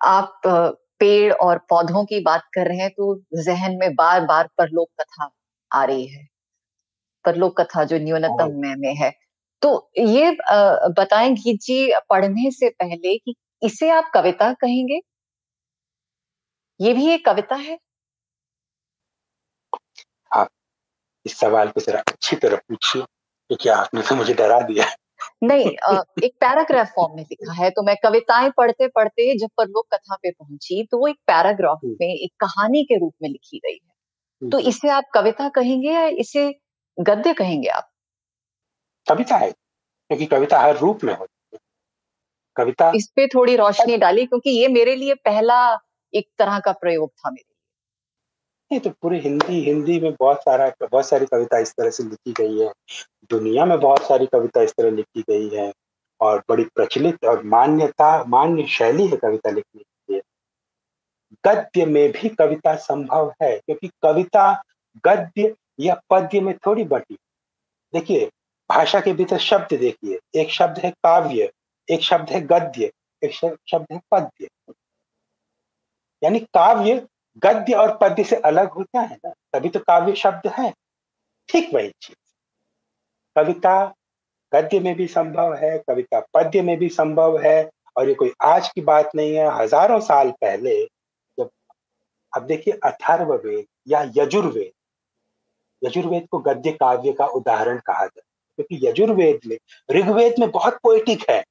[0.00, 0.40] आप
[1.00, 3.14] पेड़ और पौधों की बात कर रहे हैं तो
[3.44, 5.30] जहन में बार बार परलोक कथा
[5.70, 6.26] आ रही है।
[7.24, 9.10] परलोक कथा जो न्यूनतम में, में है।
[9.62, 10.30] तो ये
[10.92, 15.00] बताएँ गीत जी पढ़ने से पहले कि इसे आप कविता कहेंगे?
[16.80, 17.78] ये भी एक कविता है
[20.30, 20.48] आप
[21.26, 24.84] इस सवाल को जरा अच्छी तरह पूछिए क्योंकि आपने तो मुझे डरा दिया।
[25.44, 25.66] नहीं
[26.22, 30.30] एक पैराग्राफ फॉर्म में लिखा है तो मैं कविताएँ पढ़ते पढ़ते जब परलोक कथा पे
[30.30, 34.58] पहुँची तो वो एक पैराग्राफ में एक कहानी के रूप में लिखी गई है। तो
[34.58, 36.52] इसे आप कविता कहेंगे या इसे
[36.98, 37.90] गद्य कहेंगे आप?
[39.06, 41.58] कविता है क्योंकि कविता हर रूप में होती है।
[42.56, 45.60] कविता इस पे थोड़ी रोशनी डाली क्योंकि ये मेरे लिए पहला
[46.14, 47.49] एक तरह का प्रयोग था मेरे
[48.70, 52.32] नहीं तो पूरी हिंदी हिंदी में बहुत सारा, बहुत सारी कविता इस तरह से लिखी
[52.32, 52.72] गई है।
[53.30, 55.72] दुनिया में बहुत सारी कविता इस तरह लिखी गई है
[56.20, 60.22] और बड़ी प्रचलित और मान्यता, मान्य शैली है कविता लिखने के लिए।
[61.46, 64.62] गद्य में भी कविता संभव है, क्योंकि कविता
[65.06, 67.16] गद्य या पद्य में थोड़ी बटी।
[67.94, 68.26] देखिए,
[68.70, 71.50] भाषा के भीतर शब्द देखिए, एक शब्द है काव्य,
[71.88, 72.90] एक शब्द है गद्य,
[73.22, 74.48] एक शब्द है पद्य।
[76.22, 77.06] यानी काव्य
[77.38, 79.32] गद्य और पद्य से अलग होता है ना?
[79.52, 80.74] तभी तो काव्य शब्द है।
[81.48, 82.16] ठीक वही चीज़।
[83.36, 83.94] कविता
[84.52, 88.68] गद्य में भी संभव है, कविता पद्य में भी संभव है, और ये कोई आज
[88.68, 90.84] की बात नहीं है, हज़ारों साल पहले
[91.38, 91.50] जब,
[92.36, 94.72] अब देखिए अथर्व वेद या यजुर्वेद
[95.82, 98.22] यजुर्वेद को गद्य काव्य का उदाहरण कहा जाए
[98.58, 99.56] क्योंकि यजुर्वेद में,
[99.90, 101.44] ऋग्वेद में बहुत पोइटिक है।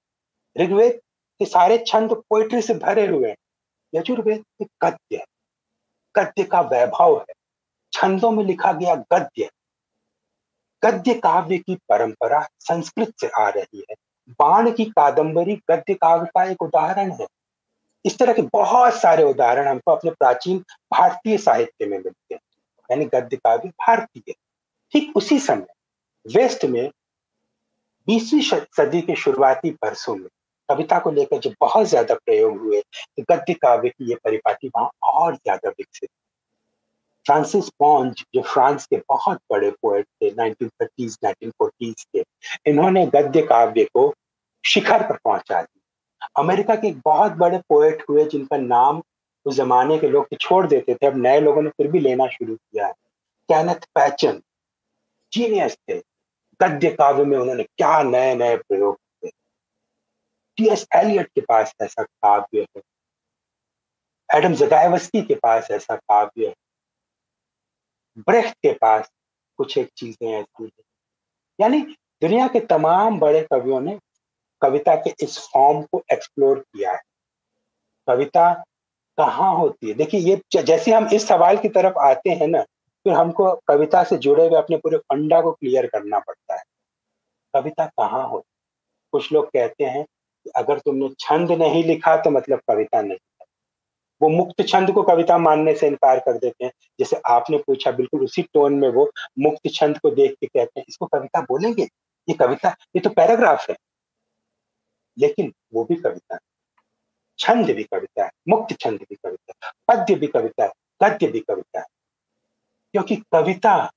[0.58, 1.00] ऋग्वेद
[1.40, 3.36] के सारे छंद पोइट्री से भरे हुए हैं।
[3.94, 5.26] यजुर्वेद में गद्य है।
[6.16, 7.34] गद्य का वैभव है।
[7.94, 9.50] छंदों में लिखा गया गद्य
[10.84, 13.96] गद्य काव्य की परंपरा संस्कृत से आ रही है।
[14.40, 17.28] बाण की कादंबरी गद्य काव्य का एक उदाहरण है।
[18.06, 20.60] इस तरह के बहुत सारे उदाहरण हमको अपने प्राचीन
[20.92, 22.42] भारतीय साहित्य में मिलते हैं,
[22.90, 24.34] यानी गद्य काव्य भारतीय।
[24.94, 25.68] ठीक उसी समय
[26.26, 26.90] वेस्ट में
[28.08, 28.42] बीसवीं
[28.78, 30.28] सदी के शुरुआती वर्षों में
[30.70, 34.90] कविता को लेकर जो बहुत ज़्यादा प्रयोग हुए तो गद्य काव्य की ये परिपाटी वहाँ
[35.04, 36.10] और ज़्यादा विकसित
[37.26, 42.24] फ्रांसिस पॉन्ज जो फ्रांस के बहुत बड़े पोएट थे 1930s 1940s के,
[42.66, 44.14] इन्होंने गद्य काव्य को
[44.64, 49.02] शिखर पर पहुँचा दिया। अमेरिका के एक बहुत बड़े पोएट हुए, जिनका नाम
[49.46, 52.56] उस जमाने के लोग छोड़ देते थे, अब नए लोगों ने फिर भी लेना शुरू
[52.56, 52.94] किया है।
[53.50, 54.42] कैनथ पैचन
[55.34, 56.00] जीनियस थे।
[56.60, 58.98] गद्य काव्य में उन्होंने क्या नए नए प्रयोग
[60.60, 62.82] टी एस एलियट के पास ऐसा काव्य है।
[64.36, 66.56] एडम जगायवस्ती के पास ऐसा काव्य है।
[68.20, 69.12] ब्रेख्त के पास
[69.58, 70.84] कुछ एक चीज़ें ऐसी हैं।
[71.62, 71.82] यानी
[72.22, 74.00] दुनिया के तमाम बड़े कवियों ने
[74.62, 77.02] कविता के इस फॉर्म को एक्सप्लोर किया है।
[78.08, 78.54] कविता
[79.18, 79.94] कहाँ होती है?
[79.94, 82.62] देखिए, ये जैसे हम इस सवाल की तरफ़ आते हैं ना,
[83.04, 86.64] फिर हमको कविता से जुड़े हुए अपने पूरे फंडा को क्लियर करना पड़ता है।
[87.56, 88.60] कविता कहाँ होती है?
[89.12, 90.06] कुछ लोग कहते हैं
[90.56, 93.18] अगर तुमने छंद नहीं लिखा तो मतलब कविता नहीं
[94.22, 98.24] वो मुक्त छंद को कविता मानने से इनकार कर देते हैं। जैसे आपने पूछा, बिल्कुल
[98.24, 101.84] उसी टोन में वो मुक्त छंद को देख के कहते हैं। इसको कविता बोलेंगे?
[102.30, 103.76] ये कविता, ये तो पैराग्राफ है।
[105.20, 106.40] लेकिन वो भी कविता है।
[107.40, 110.72] छंद भी कविता है, मुक्त छंद भी कविता है, पद्य भी कविता है,
[111.04, 111.86] गद्य भी कविता है।
[112.92, 113.92] क्योंकि कविता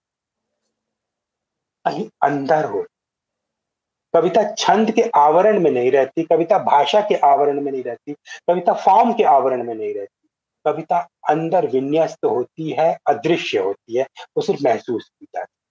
[1.85, 2.87] कहीं अंदर हो
[4.15, 8.13] कविता छंद के आवरण में नहीं रहती, कविता भाषा के आवरण में नहीं रहती,
[8.49, 10.29] कविता फॉर्म के आवरण में नहीं रहती।
[10.67, 15.63] कविता अंदर विन्यस्त होती है, अदृश्य होती है, वो सिर्फ़ महसूस की जाती है।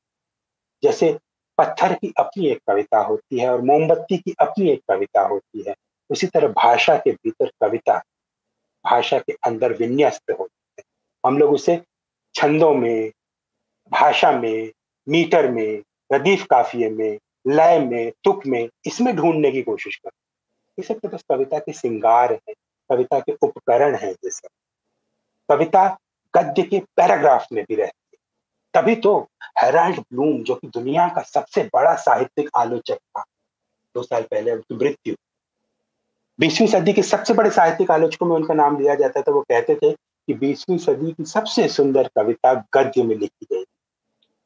[0.83, 1.17] जैसे
[1.57, 5.75] पत्थर की अपनी एक कविता होती है और मोमबत्ती की अपनी एक कविता होती है,
[6.09, 7.97] उसी तरह भाषा के भीतर कविता,
[8.85, 10.83] भाषा के अंदर विन्यस्त होती है।
[11.25, 11.81] हम लोग उसे
[12.35, 13.11] छंदों में,
[13.91, 14.71] भाषा में,
[15.09, 15.81] मीटर में
[16.13, 17.17] रदीफ काफिये में
[17.47, 20.19] लय में, तुक में, इसमें ढूँढने की कोशिश करते
[20.77, 22.53] इसे तो बस कविता के सिंगार है,
[22.89, 24.47] कविता के उपकरण है ये सब।
[25.49, 25.97] कविता
[26.35, 28.19] गद्य के पैराग्राफ में भी रहती है।
[28.73, 29.27] तभी तो
[29.63, 33.23] हेराल्ड ब्लूम, जो कि दुनिया का सबसे बड़ा साहित्यिक आलोचक था,
[33.95, 35.15] दो साल पहले उनकी मृत्यु।
[36.39, 39.75] बीसवीं सदी के सबसे बड़े साहित्यिक आलोचकों में उनका नाम लिया जाता था, वो कहते
[39.75, 43.63] थे कि बीसवीं सदी की सबसे सुंदर कविता गद्य में लिखी गई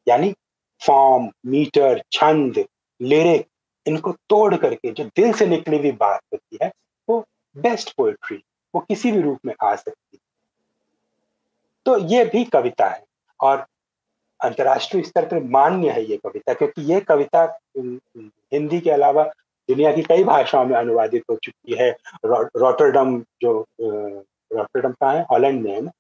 [0.08, 0.34] यानी
[0.82, 2.66] फॉर्म, मीटर, छंद
[3.00, 3.46] लिरिक
[3.86, 6.72] इनको तोड़ करके जो दिल से निकली हुई बात होती है,
[7.08, 7.26] वो
[7.56, 8.42] बेस्ट पोएट्री
[8.74, 10.20] वो किसी भी रूप में आ सकती है।
[11.86, 13.04] तो ये भी कविता है,
[13.40, 13.66] और
[14.40, 17.44] अंतर्राष्ट्रीय स्तर पर मान्य है ये कविता, क्योंकि ये कविता
[17.78, 19.24] हिंदी के अलावा
[19.70, 21.90] दुनिया की कई भाषाओं में अनुवादित हो चुकी है।
[22.26, 25.22] रोटरडम जो रोटरडम कहाँ है?
[25.32, 25.92] हॉलैंड में है ना?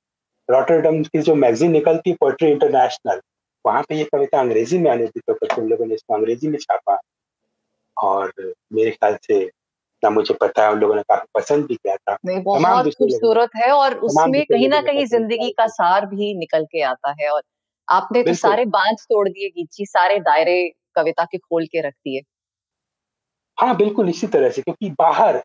[0.50, 3.22] रॉटरडम की जो मैगजीन निकलती है पोएट्री इंटरनेशनल
[3.66, 7.00] वहाँ पे ये कविता अंग्रेज़ी में अनुदित होकर उन लोगों ने इसको अंग्रेज़ी में छापा।
[7.98, 8.34] और
[8.74, 9.44] मेरे ख्याल से
[10.04, 13.72] ना मुझे पता है उन लोगों ने काफ़ी पसंद भी किया था। बहुत खूबसूरत है
[13.72, 17.42] और उसमें कहीं ना कहीं ज़िंदगी का सार भी निकल के आता है और
[17.88, 20.58] आपने तो सारे बाँध तोड़ दिए गीची सारे दायरे
[20.96, 22.22] कविता के खोल के रख दिए।
[23.58, 25.42] हाँ बिल्कुल इसी तरह से क्योंकि बाहर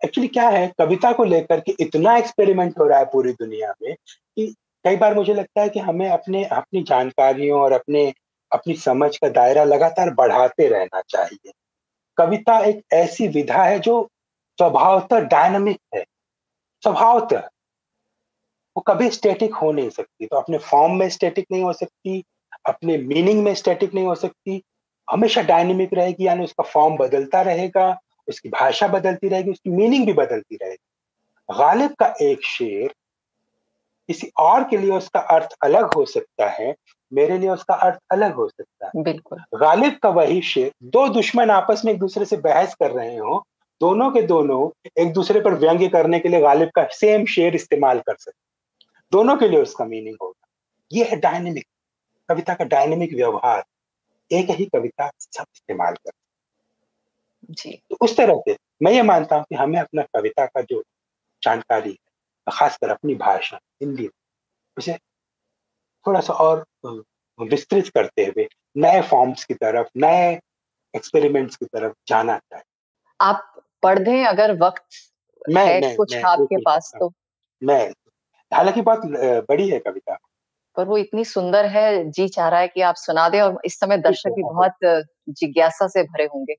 [0.00, 3.94] एक्चुअली क्या है कविता को लेकर के इतना एक्सपेरिमेंट हो रहा है पूरी दुनिया में
[3.94, 8.14] कि कई बार मुझे लगता है कि हमें अपने, अपनी जानकारियों और अपने,
[8.52, 11.52] अपनी समझ का दायरा लगातार बढ़ाते रहना चाहिए।
[12.16, 14.08] कविता एक ऐसी विधा है जो
[14.58, 16.02] स्वभावतः डायनामिक है।
[16.82, 17.38] स्वभावतः।
[18.76, 22.24] वो कभी स्टैटिक हो नहीं सकती। तो अपने फॉर्म में स्टैटिक नहीं हो सकती,
[22.68, 24.62] अपने मीनिंग में स्टैटिक नहीं हो सकती।
[25.10, 30.12] हमेशा डायनेमिक रहेगी, यानी उसका फॉर्म बदलता रहेगा, उसकी भाषा बदलती रहेगी, उसकी मीनिंग भी
[30.12, 32.94] बदलती रहेगी। गालिब का एक शेर
[34.08, 36.74] किसी और के लिए उसका अर्थ अलग हो सकता है
[37.12, 41.50] मेरे लिए उसका अर्थ अलग हो सकता है। बिल्कुल। गालिब का वही शेर दो दुश्मन
[41.50, 43.42] आपस में एक दूसरे से बहस कर रहे हो
[43.80, 48.00] दोनों के दोनों एक दूसरे पर व्यंग्य करने के लिए गालिब का सेम शेर इस्तेमाल
[48.00, 48.42] कर सकते
[49.12, 50.46] दोनों के लिए उसका मीनिंग होगा।
[50.92, 51.66] ये है डायनेमिक
[52.28, 53.64] कविता का डायनेमिक व्यवहार।
[54.30, 56.10] एक ही कविता सब इस्तेमाल कर
[57.50, 60.82] जी। तो उस तरह से मैं ये मानता हूँ कि हमें अपना कविता का जो
[61.42, 61.96] जानकारी
[62.52, 64.08] खासकर अपनी भाषा हिंदी।
[64.78, 64.94] उसे
[66.06, 66.66] थोड़ा सा और
[67.40, 70.40] विस्तृत करते हुए नए फॉर्म्स की तरफ़ नए
[70.96, 72.72] एक्सपेरिमेंट्स की तरफ़ जाना चाहिए।
[73.20, 74.84] आप पढ़ दें अगर वक्त
[75.48, 77.12] मैं, है मैं, कुछ मैं, आपके पास तो।
[77.62, 77.90] मैं
[78.52, 79.00] हालाँकि बहुत
[79.48, 80.18] बड़ी है कविता।
[80.76, 83.78] पर वो इतनी सुंदर है जी चाह रहा है कि आप सुना दें और इस
[83.80, 86.54] समय दर्शक भी बहुत जिज्ञासा से भरे होंगे।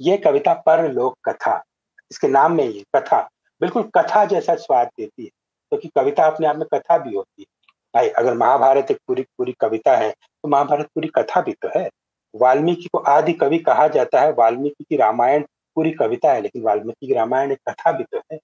[0.00, 1.62] ये कविता पर लोक कथा
[2.10, 3.28] इसके नाम में ये कथा
[3.60, 7.42] बिल्कुल कथा जैसा स्वाद देती है। क्योंकि तो कविता अपने आप में कथा भी होती
[7.42, 7.46] है।
[7.94, 11.90] भाई, अगर महाभारत एक पूरी पूरी कविता है तो महाभारत पूरी कथा भी तो है।
[12.34, 15.42] वाल्मीकि को आदि कवि कहा जाता है, वाल्मीकि की रामायण
[15.74, 18.38] पूरी कविता है, लेकिन वाल्मीकि की रामायण एक कथा भी तो है।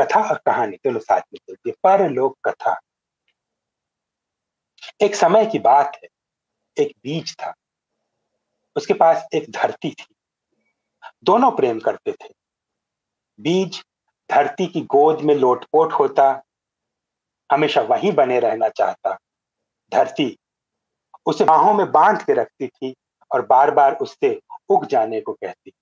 [0.00, 2.80] कथा और कहानी दोनों तो साथ में चलती है, पर लोक कथा।
[5.00, 6.08] एक समय की बात है,
[6.84, 7.54] एक बीज था।
[8.76, 10.14] उसके पास एक धरती थी।
[11.24, 12.28] दोनों प्रेम करते थे।
[13.40, 13.84] बीज
[14.30, 16.42] धरती की गोद में लोटपोट होता,
[17.52, 19.18] हमेशा वहीं बने रहना चाहता।
[19.92, 20.38] धरती
[21.26, 22.94] उसे बाहों में बाँध के रखती थी
[23.32, 25.72] और बार बार उससे उग जाने को कहती।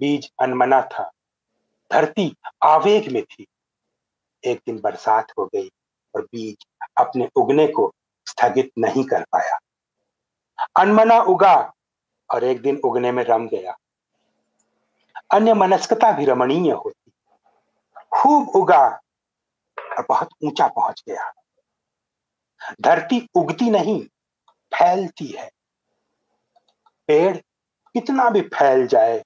[0.00, 1.10] बीज अनमना था।
[1.92, 3.46] धरती आवेग में थी।
[4.44, 5.70] एक दिन बरसात हो गई
[6.14, 6.56] और बीज
[6.96, 7.92] अपने उगने को
[8.26, 9.58] स्थगित नहीं कर पाया।
[10.76, 11.72] अनमना उगा
[12.30, 13.76] और एक दिन उगने में रम गया।
[15.30, 17.03] अन्य मनस्कता भी रमणीय होती।
[18.14, 18.88] खूब उगा
[19.78, 21.32] और बहुत ऊँचा पहुँच गया।
[22.80, 24.04] धरती उगती नहीं,
[24.74, 25.50] फैलती है।
[27.06, 27.36] पेड़
[27.94, 29.24] कितना भी फैल जाए,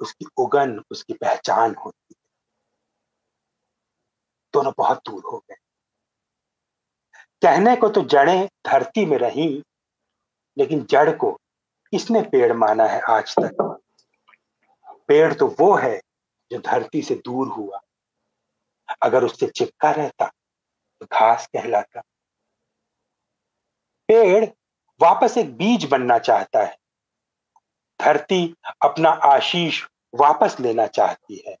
[0.00, 2.26] उसकी उगन, उसकी पहचान होती है।
[4.52, 5.54] दोनों बहुत दूर हो गए।
[7.42, 9.62] कहने को तो जड़ें धरती में रही,
[10.58, 11.32] लेकिन जड़ को
[11.90, 13.82] किसने पेड़ माना है आज तक?
[15.08, 16.00] पेड़ तो वो है
[16.52, 17.80] जो धरती से दूर हुआ।
[19.02, 20.26] अगर उससे चिपका रहता
[21.00, 22.00] तो घास कहलाता।
[24.08, 24.44] पेड़
[25.00, 26.76] वापस एक बीज बनना चाहता है।
[28.00, 29.82] धरती अपना आशीष
[30.14, 31.56] वापस लेना चाहती है।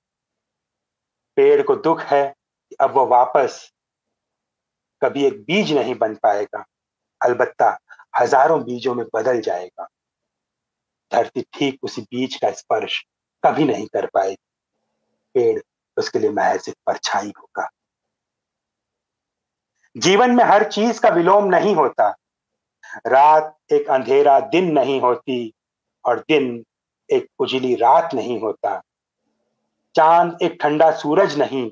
[1.36, 3.60] पेड़ को दुख है कि अब वह वापस
[5.02, 6.64] कभी एक बीज नहीं बन पाएगा।
[7.20, 7.76] अलबत्ता
[8.20, 9.88] हज़ारों बीजों में बदल जाएगा।
[11.12, 13.00] धरती ठीक उसी बीज का स्पर्श
[13.42, 14.36] कभी नहीं कर पाएगी।
[15.34, 15.58] पेड़
[15.96, 17.68] उसके लिए महज एक परछाई होगा।
[19.96, 22.08] जीवन में हर चीज़ का विलोम नहीं होता।
[23.06, 25.52] रात एक अंधेरा, दिन नहीं होती
[26.04, 26.64] और दिन
[27.10, 28.80] एक उजली रात नहीं होता।
[29.94, 31.70] चाँद एक ठंडा सूरज नहीं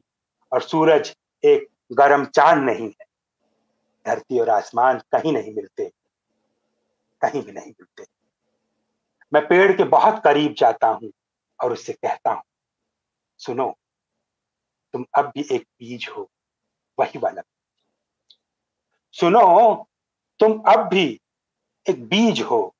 [0.52, 1.14] और सूरज
[1.44, 3.06] एक गर्म चाँद नहीं है।
[4.06, 5.90] धरती और आसमान कहीं नहीं मिलते,
[7.22, 8.06] कहीं भी नहीं मिलते।
[9.32, 11.10] मैं पेड़ के बहुत करीब जाता हूँ
[11.60, 12.42] और उससे कहता हूँ,
[13.40, 13.74] सुनो
[14.94, 16.30] तुम अब भी एक बीज हो,
[16.98, 17.42] वही वाला
[19.12, 19.88] सुनो,
[20.40, 21.20] तुम अब भी
[21.90, 22.74] एक बीज हो,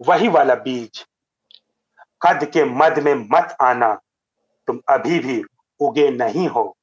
[0.00, 1.06] वही वाला बीज।
[2.22, 3.94] कद के मद में मत आना,
[4.66, 5.42] तुम अभी भी
[5.80, 6.76] उगे नहीं हो,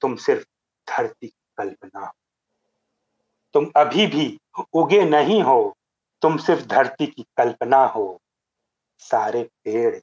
[0.00, 0.46] तुम सिर्फ़
[0.88, 2.12] धरती कल्पना
[3.52, 4.40] तुम अभी भी
[4.72, 5.76] उगे नहीं हो,
[6.22, 8.20] तुम सिर्फ़ धरती की कल्पना हो।
[8.98, 10.00] सारे पेड़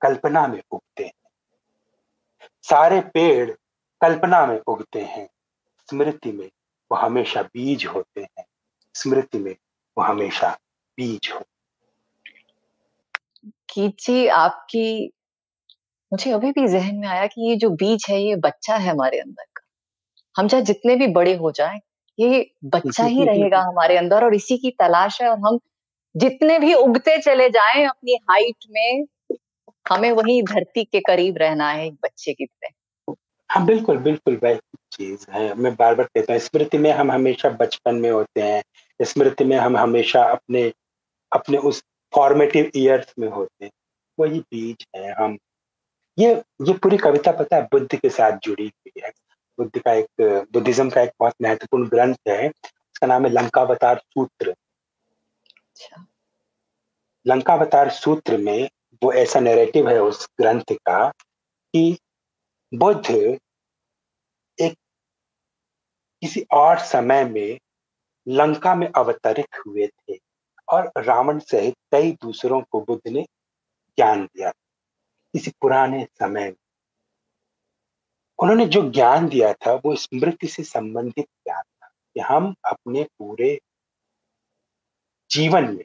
[0.00, 1.21] कल्पना में उगते हैं।
[2.62, 3.50] सारे पेड़
[4.00, 5.28] कल्पना में उगते हैं।
[5.90, 6.46] स्मृति में
[6.92, 8.44] वो हमेशा बीज होते हैं।
[8.94, 9.56] स्मृति में
[9.98, 10.58] वो हमेशा
[10.96, 11.40] बीज हो।
[13.78, 15.06] जी, आपकी,
[16.12, 19.18] मुझे अभी भी जहन में आया कि ये जो बीज है, ये बच्चा है हमारे
[19.18, 19.62] अंदर का।
[20.36, 21.80] हम चाहे जितने भी बड़े हो जाए,
[22.18, 25.58] ये बच्चा ही रहेगा हमारे अंदर और इसी की तलाश है और हम
[26.16, 29.04] जितने भी उगते चले जाएँ, अपनी हाइट में
[29.86, 33.14] हमें वही धरती के करीब रहना है एक बच्चे की तरह।
[33.50, 34.58] हाँ बिल्कुल बिल्कुल वही
[34.92, 38.62] चीज़ है। मैं बार बार कहता हूँ स्मृति में हम हमेशा बचपन में होते हैं
[39.00, 40.72] स्मृति में हम हमेशा अपने
[41.32, 41.82] अपने उस
[42.12, 43.70] फॉर्मेटिव ईयर्स में होते हैं।
[44.18, 45.36] वही बीज है हम।
[46.18, 46.32] ये
[46.66, 49.10] ये पूरी कविता पता है बुद्ध के साथ जुड़ी हुई है।
[49.58, 54.50] बुद्ध का एक बुद्धिज्म का एक बहुत महत्वपूर्ण ग्रंथ है उसका नाम है लंकावतार सूत्र।
[54.50, 56.06] अच्छा।
[57.26, 58.68] लंकावतार सूत्र में
[59.02, 61.08] वो ऐसा नैरेटिव है उस ग्रंथ का
[61.74, 61.98] कि
[62.74, 63.10] बुद्ध
[64.60, 64.74] एक
[66.20, 67.58] किसी और समय में
[68.28, 70.18] लंका में अवतरित हुए थे
[70.68, 73.22] और रावण सहित कई दूसरों को बुद्ध ने
[73.96, 74.50] ज्ञान दिया
[75.34, 76.56] किसी पुराने समय में।
[78.42, 83.60] उन्होंने जो ज्ञान दिया था, वो स्मृति से संबंधित ज्ञान था कि हम अपने पूरे
[85.30, 85.84] जीवन में,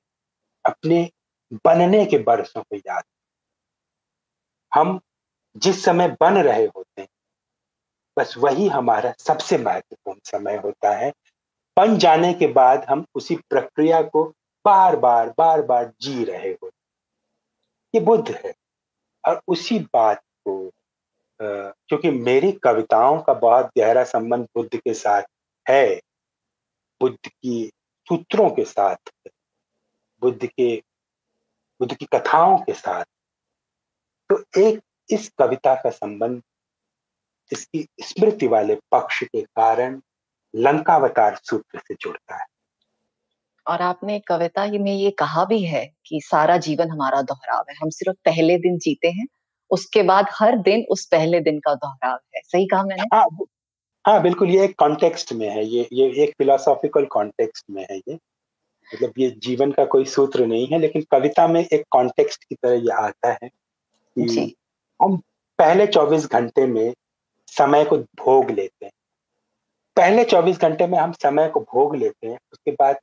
[0.66, 1.12] अपने
[1.52, 3.04] बनने के बरसों को याद
[4.72, 5.00] हम
[5.58, 7.08] जिस समय बन रहे होते हैं,
[8.18, 11.12] बस वही हमारा सबसे महत्वपूर्ण समय होता है।
[11.78, 14.24] बन जाने के बाद हम उसी प्रक्रिया को
[14.66, 16.76] बार बार बार बार जी रहे होते
[17.94, 18.54] ये बुद्ध है
[19.24, 20.72] और उसी बात को
[21.40, 25.24] क्योंकि मेरी कविताओं का बहुत गहरा संबंध बुद्ध के साथ
[25.66, 25.96] है,
[27.02, 27.70] बुद्ध की
[28.08, 29.12] सूत्रों के साथ
[30.22, 30.76] बुद्ध के
[31.80, 33.04] बुद्ध की कथाओं के साथ।
[34.30, 34.80] तो एक
[35.12, 36.42] इस कविता का संबंध
[37.52, 40.02] इसकी स्मृति वाले पक्ष के कारण
[40.56, 42.46] लंकावतार सूत्र से जुड़ता है।
[43.68, 47.90] और आपने कविता में ये कहा भी है कि सारा जीवन हमारा दोहराव है। हम
[47.90, 49.28] सिर्फ़ पहले दिन जीते हैं
[49.72, 53.04] उसके बाद हर दिन उस पहले दिन का दोहराव है। सही कहा मैंने?
[53.16, 53.26] हाँ
[54.08, 58.20] हाँ बिल्कुल ये एक कॉन्टेक्स्ट में है ये ये एक फिलोसॉफिकल कॉन्टेक्स्ट में है ये।
[58.94, 62.74] मतलब ये जीवन का कोई सूत्र नहीं है लेकिन कविता में एक कॉन्टेक्स्ट की तरह
[62.74, 63.48] ये आता है
[64.20, 64.56] कि
[65.02, 65.18] हम
[65.58, 66.94] पहले 24 घंटे में
[67.48, 68.92] समय को भोग लेते हैं।
[69.96, 73.00] पहले 24 घंटे में हम समय को भोग लेते हैं उसके बाद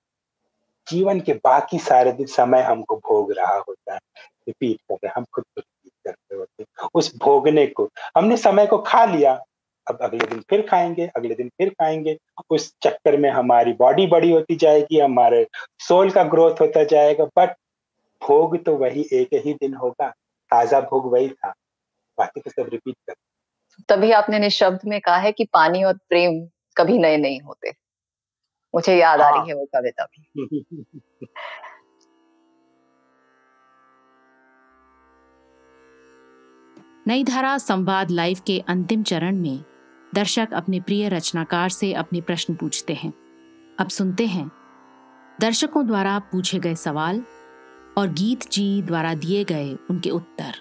[0.88, 4.00] जीवन के बाकी सारे दिन समय हमको भोग रहा होता है।
[4.48, 8.36] रिपीट कर रहे हैं हम खुद को रिपीट करते होते हैं। उस भोगने को हमने
[8.36, 9.44] समय को खा लिया
[9.88, 12.18] अब अगले दिन फिर खाएँगे अगले दिन फिर खाएँगे
[12.50, 15.46] उस चक्कर में हमारी बॉडी बड़ी होती जाएगी हमारे
[15.78, 17.50] सोल का ग्रोथ होता जाएगा बट
[18.22, 20.08] भोग तो वही एक ही दिन होगा
[20.50, 21.54] ताज़ा भोग वही था
[22.18, 23.14] बाकी तो सब रिपीट कर
[23.88, 27.70] तभी आपने निशब्द में कहा है कि पानी और प्रेम कभी नए नहीं होते
[28.74, 30.30] मुझे याद। आ रही हाँ। है वो कविता भी
[37.08, 39.64] नई धारा संवाद लाइव के अंतिम चरण में
[40.14, 43.12] दर्शक अपने प्रिय रचनाकार से अपने प्रश्न पूछते हैं।
[43.80, 44.50] अब सुनते हैं।
[45.40, 47.22] दर्शकों द्वारा पूछे गए सवाल
[47.98, 50.52] और गीत जी द्वारा दिए गए उनके उत्तर।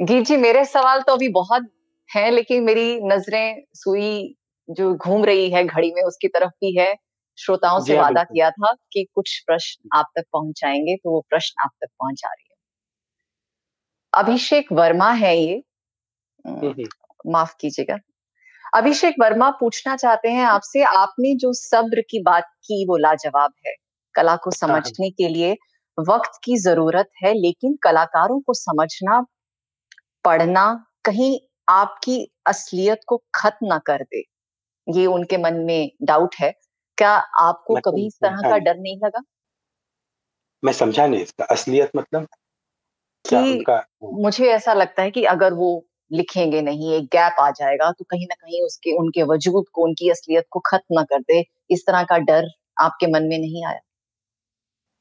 [0.00, 1.68] गीत जी मेरे सवाल तो अभी बहुत
[2.16, 4.34] हैं लेकिन मेरी नज़रें सुई
[4.70, 6.94] जो घूम रही है घड़ी में उसकी तरफ़ भी है।
[7.38, 11.62] श्रोताओं से हाँ, वादा किया था कि कुछ प्रश्न आप तक पहुंचाएँगे तो वो प्रश्न
[11.62, 12.45] आप तक पहुँचा रही
[14.16, 15.62] अभिषेक वर्मा है ये।
[16.46, 16.84] हम्म, हम्म।
[17.26, 17.98] माफ़ कीजिएगा।
[18.74, 23.72] अभिषेक वर्मा पूछना चाहते हैं आपसे आपने जो सब्र की बात की वो लाजवाब है।
[24.14, 25.56] कला को हाँ, हाँ। समझने के लिए
[26.08, 29.26] वक्त की ज़रूरत है लेकिन कलाकारों को समझना
[30.24, 34.22] पढ़ना कहीं आपकी असलियत को खत्म ना कर दे
[34.88, 36.52] ये उनके मन में डाउट है।
[36.98, 37.10] क्या
[37.40, 39.22] आपको कभी इस तरह का डर नहीं लगा?
[40.64, 42.28] मैं समझा नहीं इसका असलियत मतलब।
[43.32, 43.64] कि
[44.22, 48.26] मुझे ऐसा लगता है कि अगर वो लिखेंगे नहीं एक गैप आ जाएगा तो कहीं
[48.26, 52.02] ना कहीं उसके उनके वजूद को उनकी असलियत को खत्म ना कर दे इस तरह
[52.02, 52.48] का डर
[52.80, 53.80] आपके मन में नहीं आया?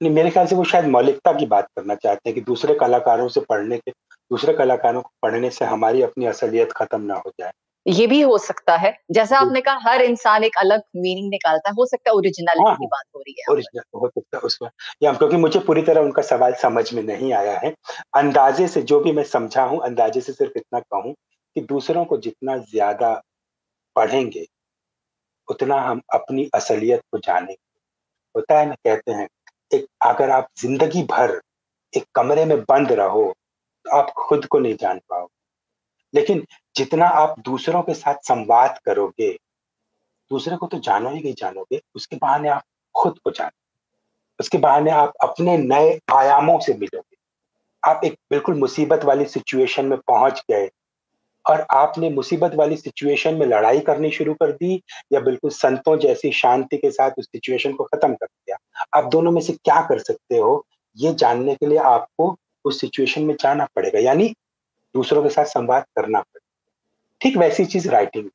[0.03, 3.27] नहीं मेरे ख्याल से वो शायद मौलिकता की बात करना चाहते हैं कि दूसरे कलाकारों
[3.27, 3.91] से पढ़ने के
[4.31, 7.51] दूसरे कलाकारों को पढ़ने से हमारी अपनी असलियत खत्म ना हो जाए।
[7.85, 11.73] ये भी हो सकता है। जैसा आपने कहा हर इंसान एक अलग मीनिंग निकालता है
[11.75, 14.69] हो सकता है ओरिजिनलिटी हाँ, की बात हो रही है ओरिजिनल हो सकता है उसमें।
[15.03, 17.73] या क्योंकि मुझे पूरी तरह उनका सवाल समझ में नहीं आया है।
[18.15, 21.13] अंदाजे से जो भी मैं समझा हूँ अंदाजे से सिर्फ़ इतना कहूँ
[21.55, 23.13] कि दूसरों को जितना ज़्यादा
[23.95, 24.45] पढ़ेंगे
[25.47, 27.55] उतना हम अपनी असलियत को जानेंगे।
[28.35, 29.27] होता है ना कहते हैं
[29.71, 31.39] एक अगर आप ज़िंदगी भर
[31.93, 33.33] एक कमरे में बंद रहो
[33.85, 35.44] तो आप खुद को नहीं जान पाओगे।
[36.15, 39.31] लेकिन जितना आप दूसरों के साथ संवाद करोगे,
[40.31, 42.63] दूसरे को तो जानो ही नहीं जानोगे, उसके बहाने आप
[42.95, 43.51] खुद को जानो।
[44.39, 47.17] उसके बहाने आप अपने नए आयामों से मिलोगे।
[47.83, 50.69] आप एक बिल्कुल मुसीबत वाली सिचुएशन में पहुँच गए
[51.45, 54.81] और आपने मुसीबत वाली सिचुएशन में लड़ाई करनी शुरू कर दी
[55.13, 58.57] या बिल्कुल संतों जैसी शांति के साथ उस सिचुएशन को खत्म कर दिया।
[58.99, 60.65] आप दोनों में से क्या कर सकते हो,
[60.97, 62.35] ये जानने के लिए आपको
[62.65, 64.33] उस सिचुएशन में जाना पड़ेगा। यानी
[64.95, 68.29] दूसरों के साथ संवाद करना पड़ेगा ठीक वैसी चीज़ राइटिंग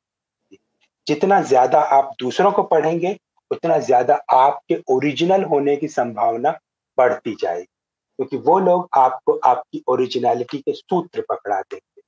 [1.07, 3.17] जितना ज़्यादा आप दूसरों को पढ़ेंगे,
[3.51, 6.51] उतना ज़्यादा आपके ओरिजिनल होने की संभावना
[6.97, 12.01] बढ़ती जाएगी। क्योंकि वो लोग आपको आपकी ओरिजिनलिटी के सूत्र पकड़ा देंगे।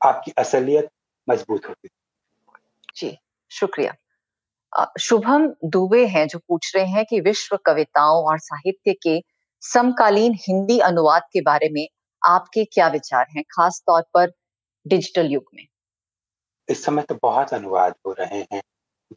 [0.00, 0.88] आपकी असलियत
[1.28, 1.88] मज़बूत होती
[2.96, 3.16] जी,
[3.50, 3.94] शुक्रिया।
[5.00, 9.20] शुभम दुबे हैं जो पूछ रहे हैं कि विश्व कविताओं और साहित्य के
[9.62, 11.86] समकालीन हिंदी अनुवाद के बारे में
[12.24, 14.32] आपके क्या विचार हैं, खास तौर पर
[14.86, 15.66] डिजिटल युग में?
[16.68, 18.62] इस समय तो बहुत अनुवाद हो रहे हैं।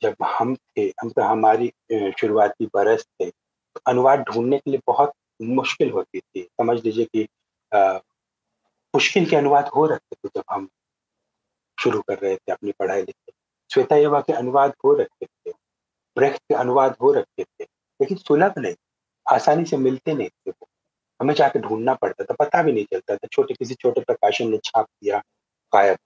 [0.02, 1.72] जब हम थे, हम तो हमारी
[2.20, 7.28] शुरुआती बरस थे तो अनुवाद ढूँढने के लिए बहुत मुश्किल होती थी। समझ लीजिए कि
[8.94, 10.68] मुश्किल के अनुवाद हो रहे थे जब हम
[11.78, 13.34] शुरू कर रहे थे अपनी पढ़ाई लिखाई।
[13.70, 15.52] श्वेता युवा के अनुवाद हो रखे थे
[16.18, 17.64] ब्रेक के अनुवाद हो रखे थे,
[18.00, 18.76] लेकिन सुलभ नहीं,
[19.26, 20.68] आसानी से मिलते नहीं थे वो।
[21.20, 24.58] हमें जाके ढूंढना पड़ता था, पता भी नहीं चलता था, छोटे किसी छोटे प्रकाशन ने
[24.64, 25.22] छाप दिया,
[25.74, 25.98] गायब।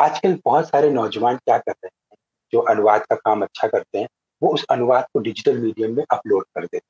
[0.00, 2.16] आजकल बहुत सारे नौजवान क्या कर रहे हैं,
[2.52, 4.08] जो अनुवाद का काम अच्छा करते हैं,
[4.42, 6.82] वो उस अनुवाद को डिजिटल मीडियम में अपलोड कर देते हैं।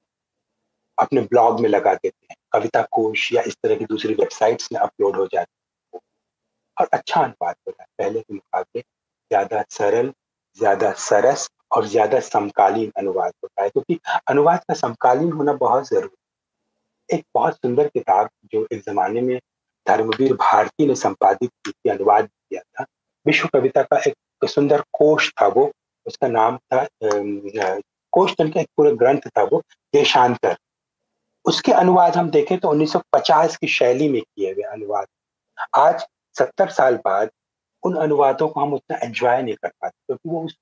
[0.99, 4.81] अपने ब्लॉग में लगा देते हैं, कविता कोश या इस तरह की दूसरी वेबसाइट्स में
[4.81, 5.53] अपलोड हो जाती
[5.95, 6.01] है।
[6.77, 10.13] और अच्छा अनुवाद हो रहा है, पहले के मुकाबले ज़्यादा सरल,
[10.59, 13.99] ज़्यादा सरस और ज़्यादा समकालीन अनुवाद होता है, क्योंकि
[14.29, 16.17] अनुवाद का समकालीन होना बहुत ज़रूरी
[17.15, 19.39] एक बहुत सुंदर किताब जो एक जमाने में
[19.87, 22.85] धर्मवीर भारती ने संपादित की अनुवाद किया था।
[23.27, 25.71] विश्व कविता का एक सुंदर कोश था वो।
[26.07, 26.87] उसका नाम था
[28.13, 29.63] कोष्टन का एक पूरा ग्रंथ था वो,
[29.95, 30.57] देशांतर।
[31.45, 35.07] उसके अनुवाद हम देखें तो 1950 की शैली में किए गए अनुवाद।
[35.79, 36.07] आज
[36.39, 37.31] सत्तर साल बाद
[37.83, 40.57] उन अनुवादों को हम उतना एंजॉय नहीं कर पाते क्योंकि तो वो उस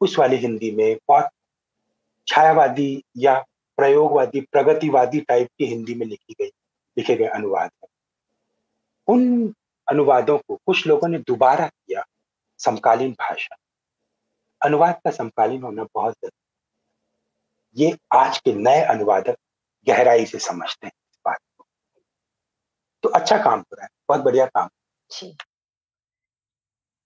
[0.00, 1.28] उस वाली हिंदी में बहुत
[2.26, 3.44] छायावादी या
[3.80, 6.50] प्रयोगवादी, प्रगतिवादी टाइप की हिंदी में लिखी गई,
[6.96, 7.70] लिखे गए अनुवाद
[9.08, 9.54] उन
[9.88, 12.04] अनुवादों को कुछ लोगों ने दोबारा किया,
[12.60, 13.56] समकालीन भाषा।
[14.60, 19.36] अनुवाद का समकालीन होना बहुत ज़रूरी ये आज के नए अनुवादक
[19.86, 21.64] गहराई से समझते हैं इस बात को।
[23.02, 24.68] तो अच्छा काम हो रहा है, बहुत बढ़िया काम।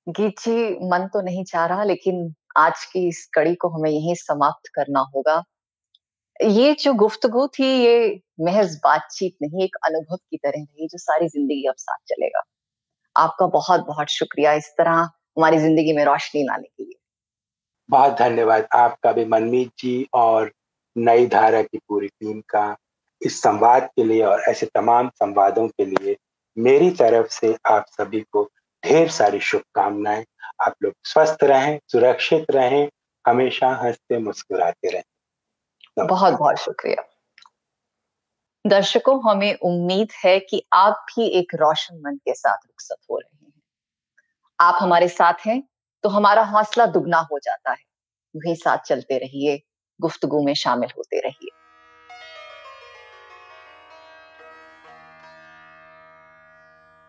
[0.09, 4.15] गीत जी, मन तो नहीं चाह रहा, लेकिन आज की इस कड़ी को हमें यहीं
[4.15, 5.43] समाप्त करना होगा।
[6.43, 11.29] ये जो गुफ्तगु थी, ये महज बातचीत नहीं, एक अनुभव की तरह रही जो सारी
[11.29, 12.43] ज़िंदगी अब साथ चलेगा।
[13.17, 16.99] आपका बहुत बहुत शुक्रिया इस तरह हमारी ज़िंदगी में रोशनी लाने के लिए।
[17.89, 20.53] बहुत धन्यवाद आपका भी, मनमीत जी, और
[20.97, 22.77] नई धारा की पूरी टीम का
[23.23, 26.17] इस संवाद के लिए और ऐसे तमाम संवादों के लिए
[26.57, 28.45] मेरी तरफ़ से आप सभी को
[28.83, 30.25] ढेर सारी शुभकामनाएँ।
[30.67, 32.89] आप लोग स्वस्थ रहें, सुरक्षित रहें,
[33.25, 35.03] हमेशा हँसते मुस्कुराते रहें।
[35.97, 37.03] बहुत बहुत शुक्रिया।
[38.65, 43.47] दर्शकों, हमें उम्मीद है कि आप भी एक रोशन मन के साथ रुखसत हो रहे
[43.47, 43.53] हैं।
[44.59, 45.63] आप हमारे साथ हैं
[46.05, 47.85] तो हमारा हौसला दुगना हो जाता है।
[48.35, 49.61] वही साथ चलते रहिए,
[50.01, 51.51] गुफ्तगु में शामिल होते रहिए।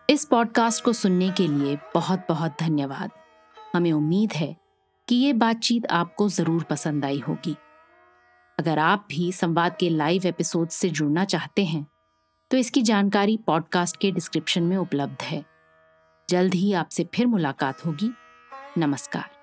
[0.08, 3.10] इस पॉडकास्ट को सुनने के लिए बहुत बहुत धन्यवाद।
[3.74, 4.54] हमें उम्मीद है
[5.08, 7.56] कि ये बातचीत आपको ज़रूर पसंद आई होगी।
[8.58, 11.86] अगर आप भी संवाद के लाइव एपिसोड से जुड़ना चाहते हैं
[12.50, 15.44] तो इसकी जानकारी पॉडकास्ट के डिस्क्रिप्शन में उपलब्ध है।
[16.30, 18.10] जल्द ही आपसे फिर मुलाकात होगी।
[18.78, 19.35] नमस्कार।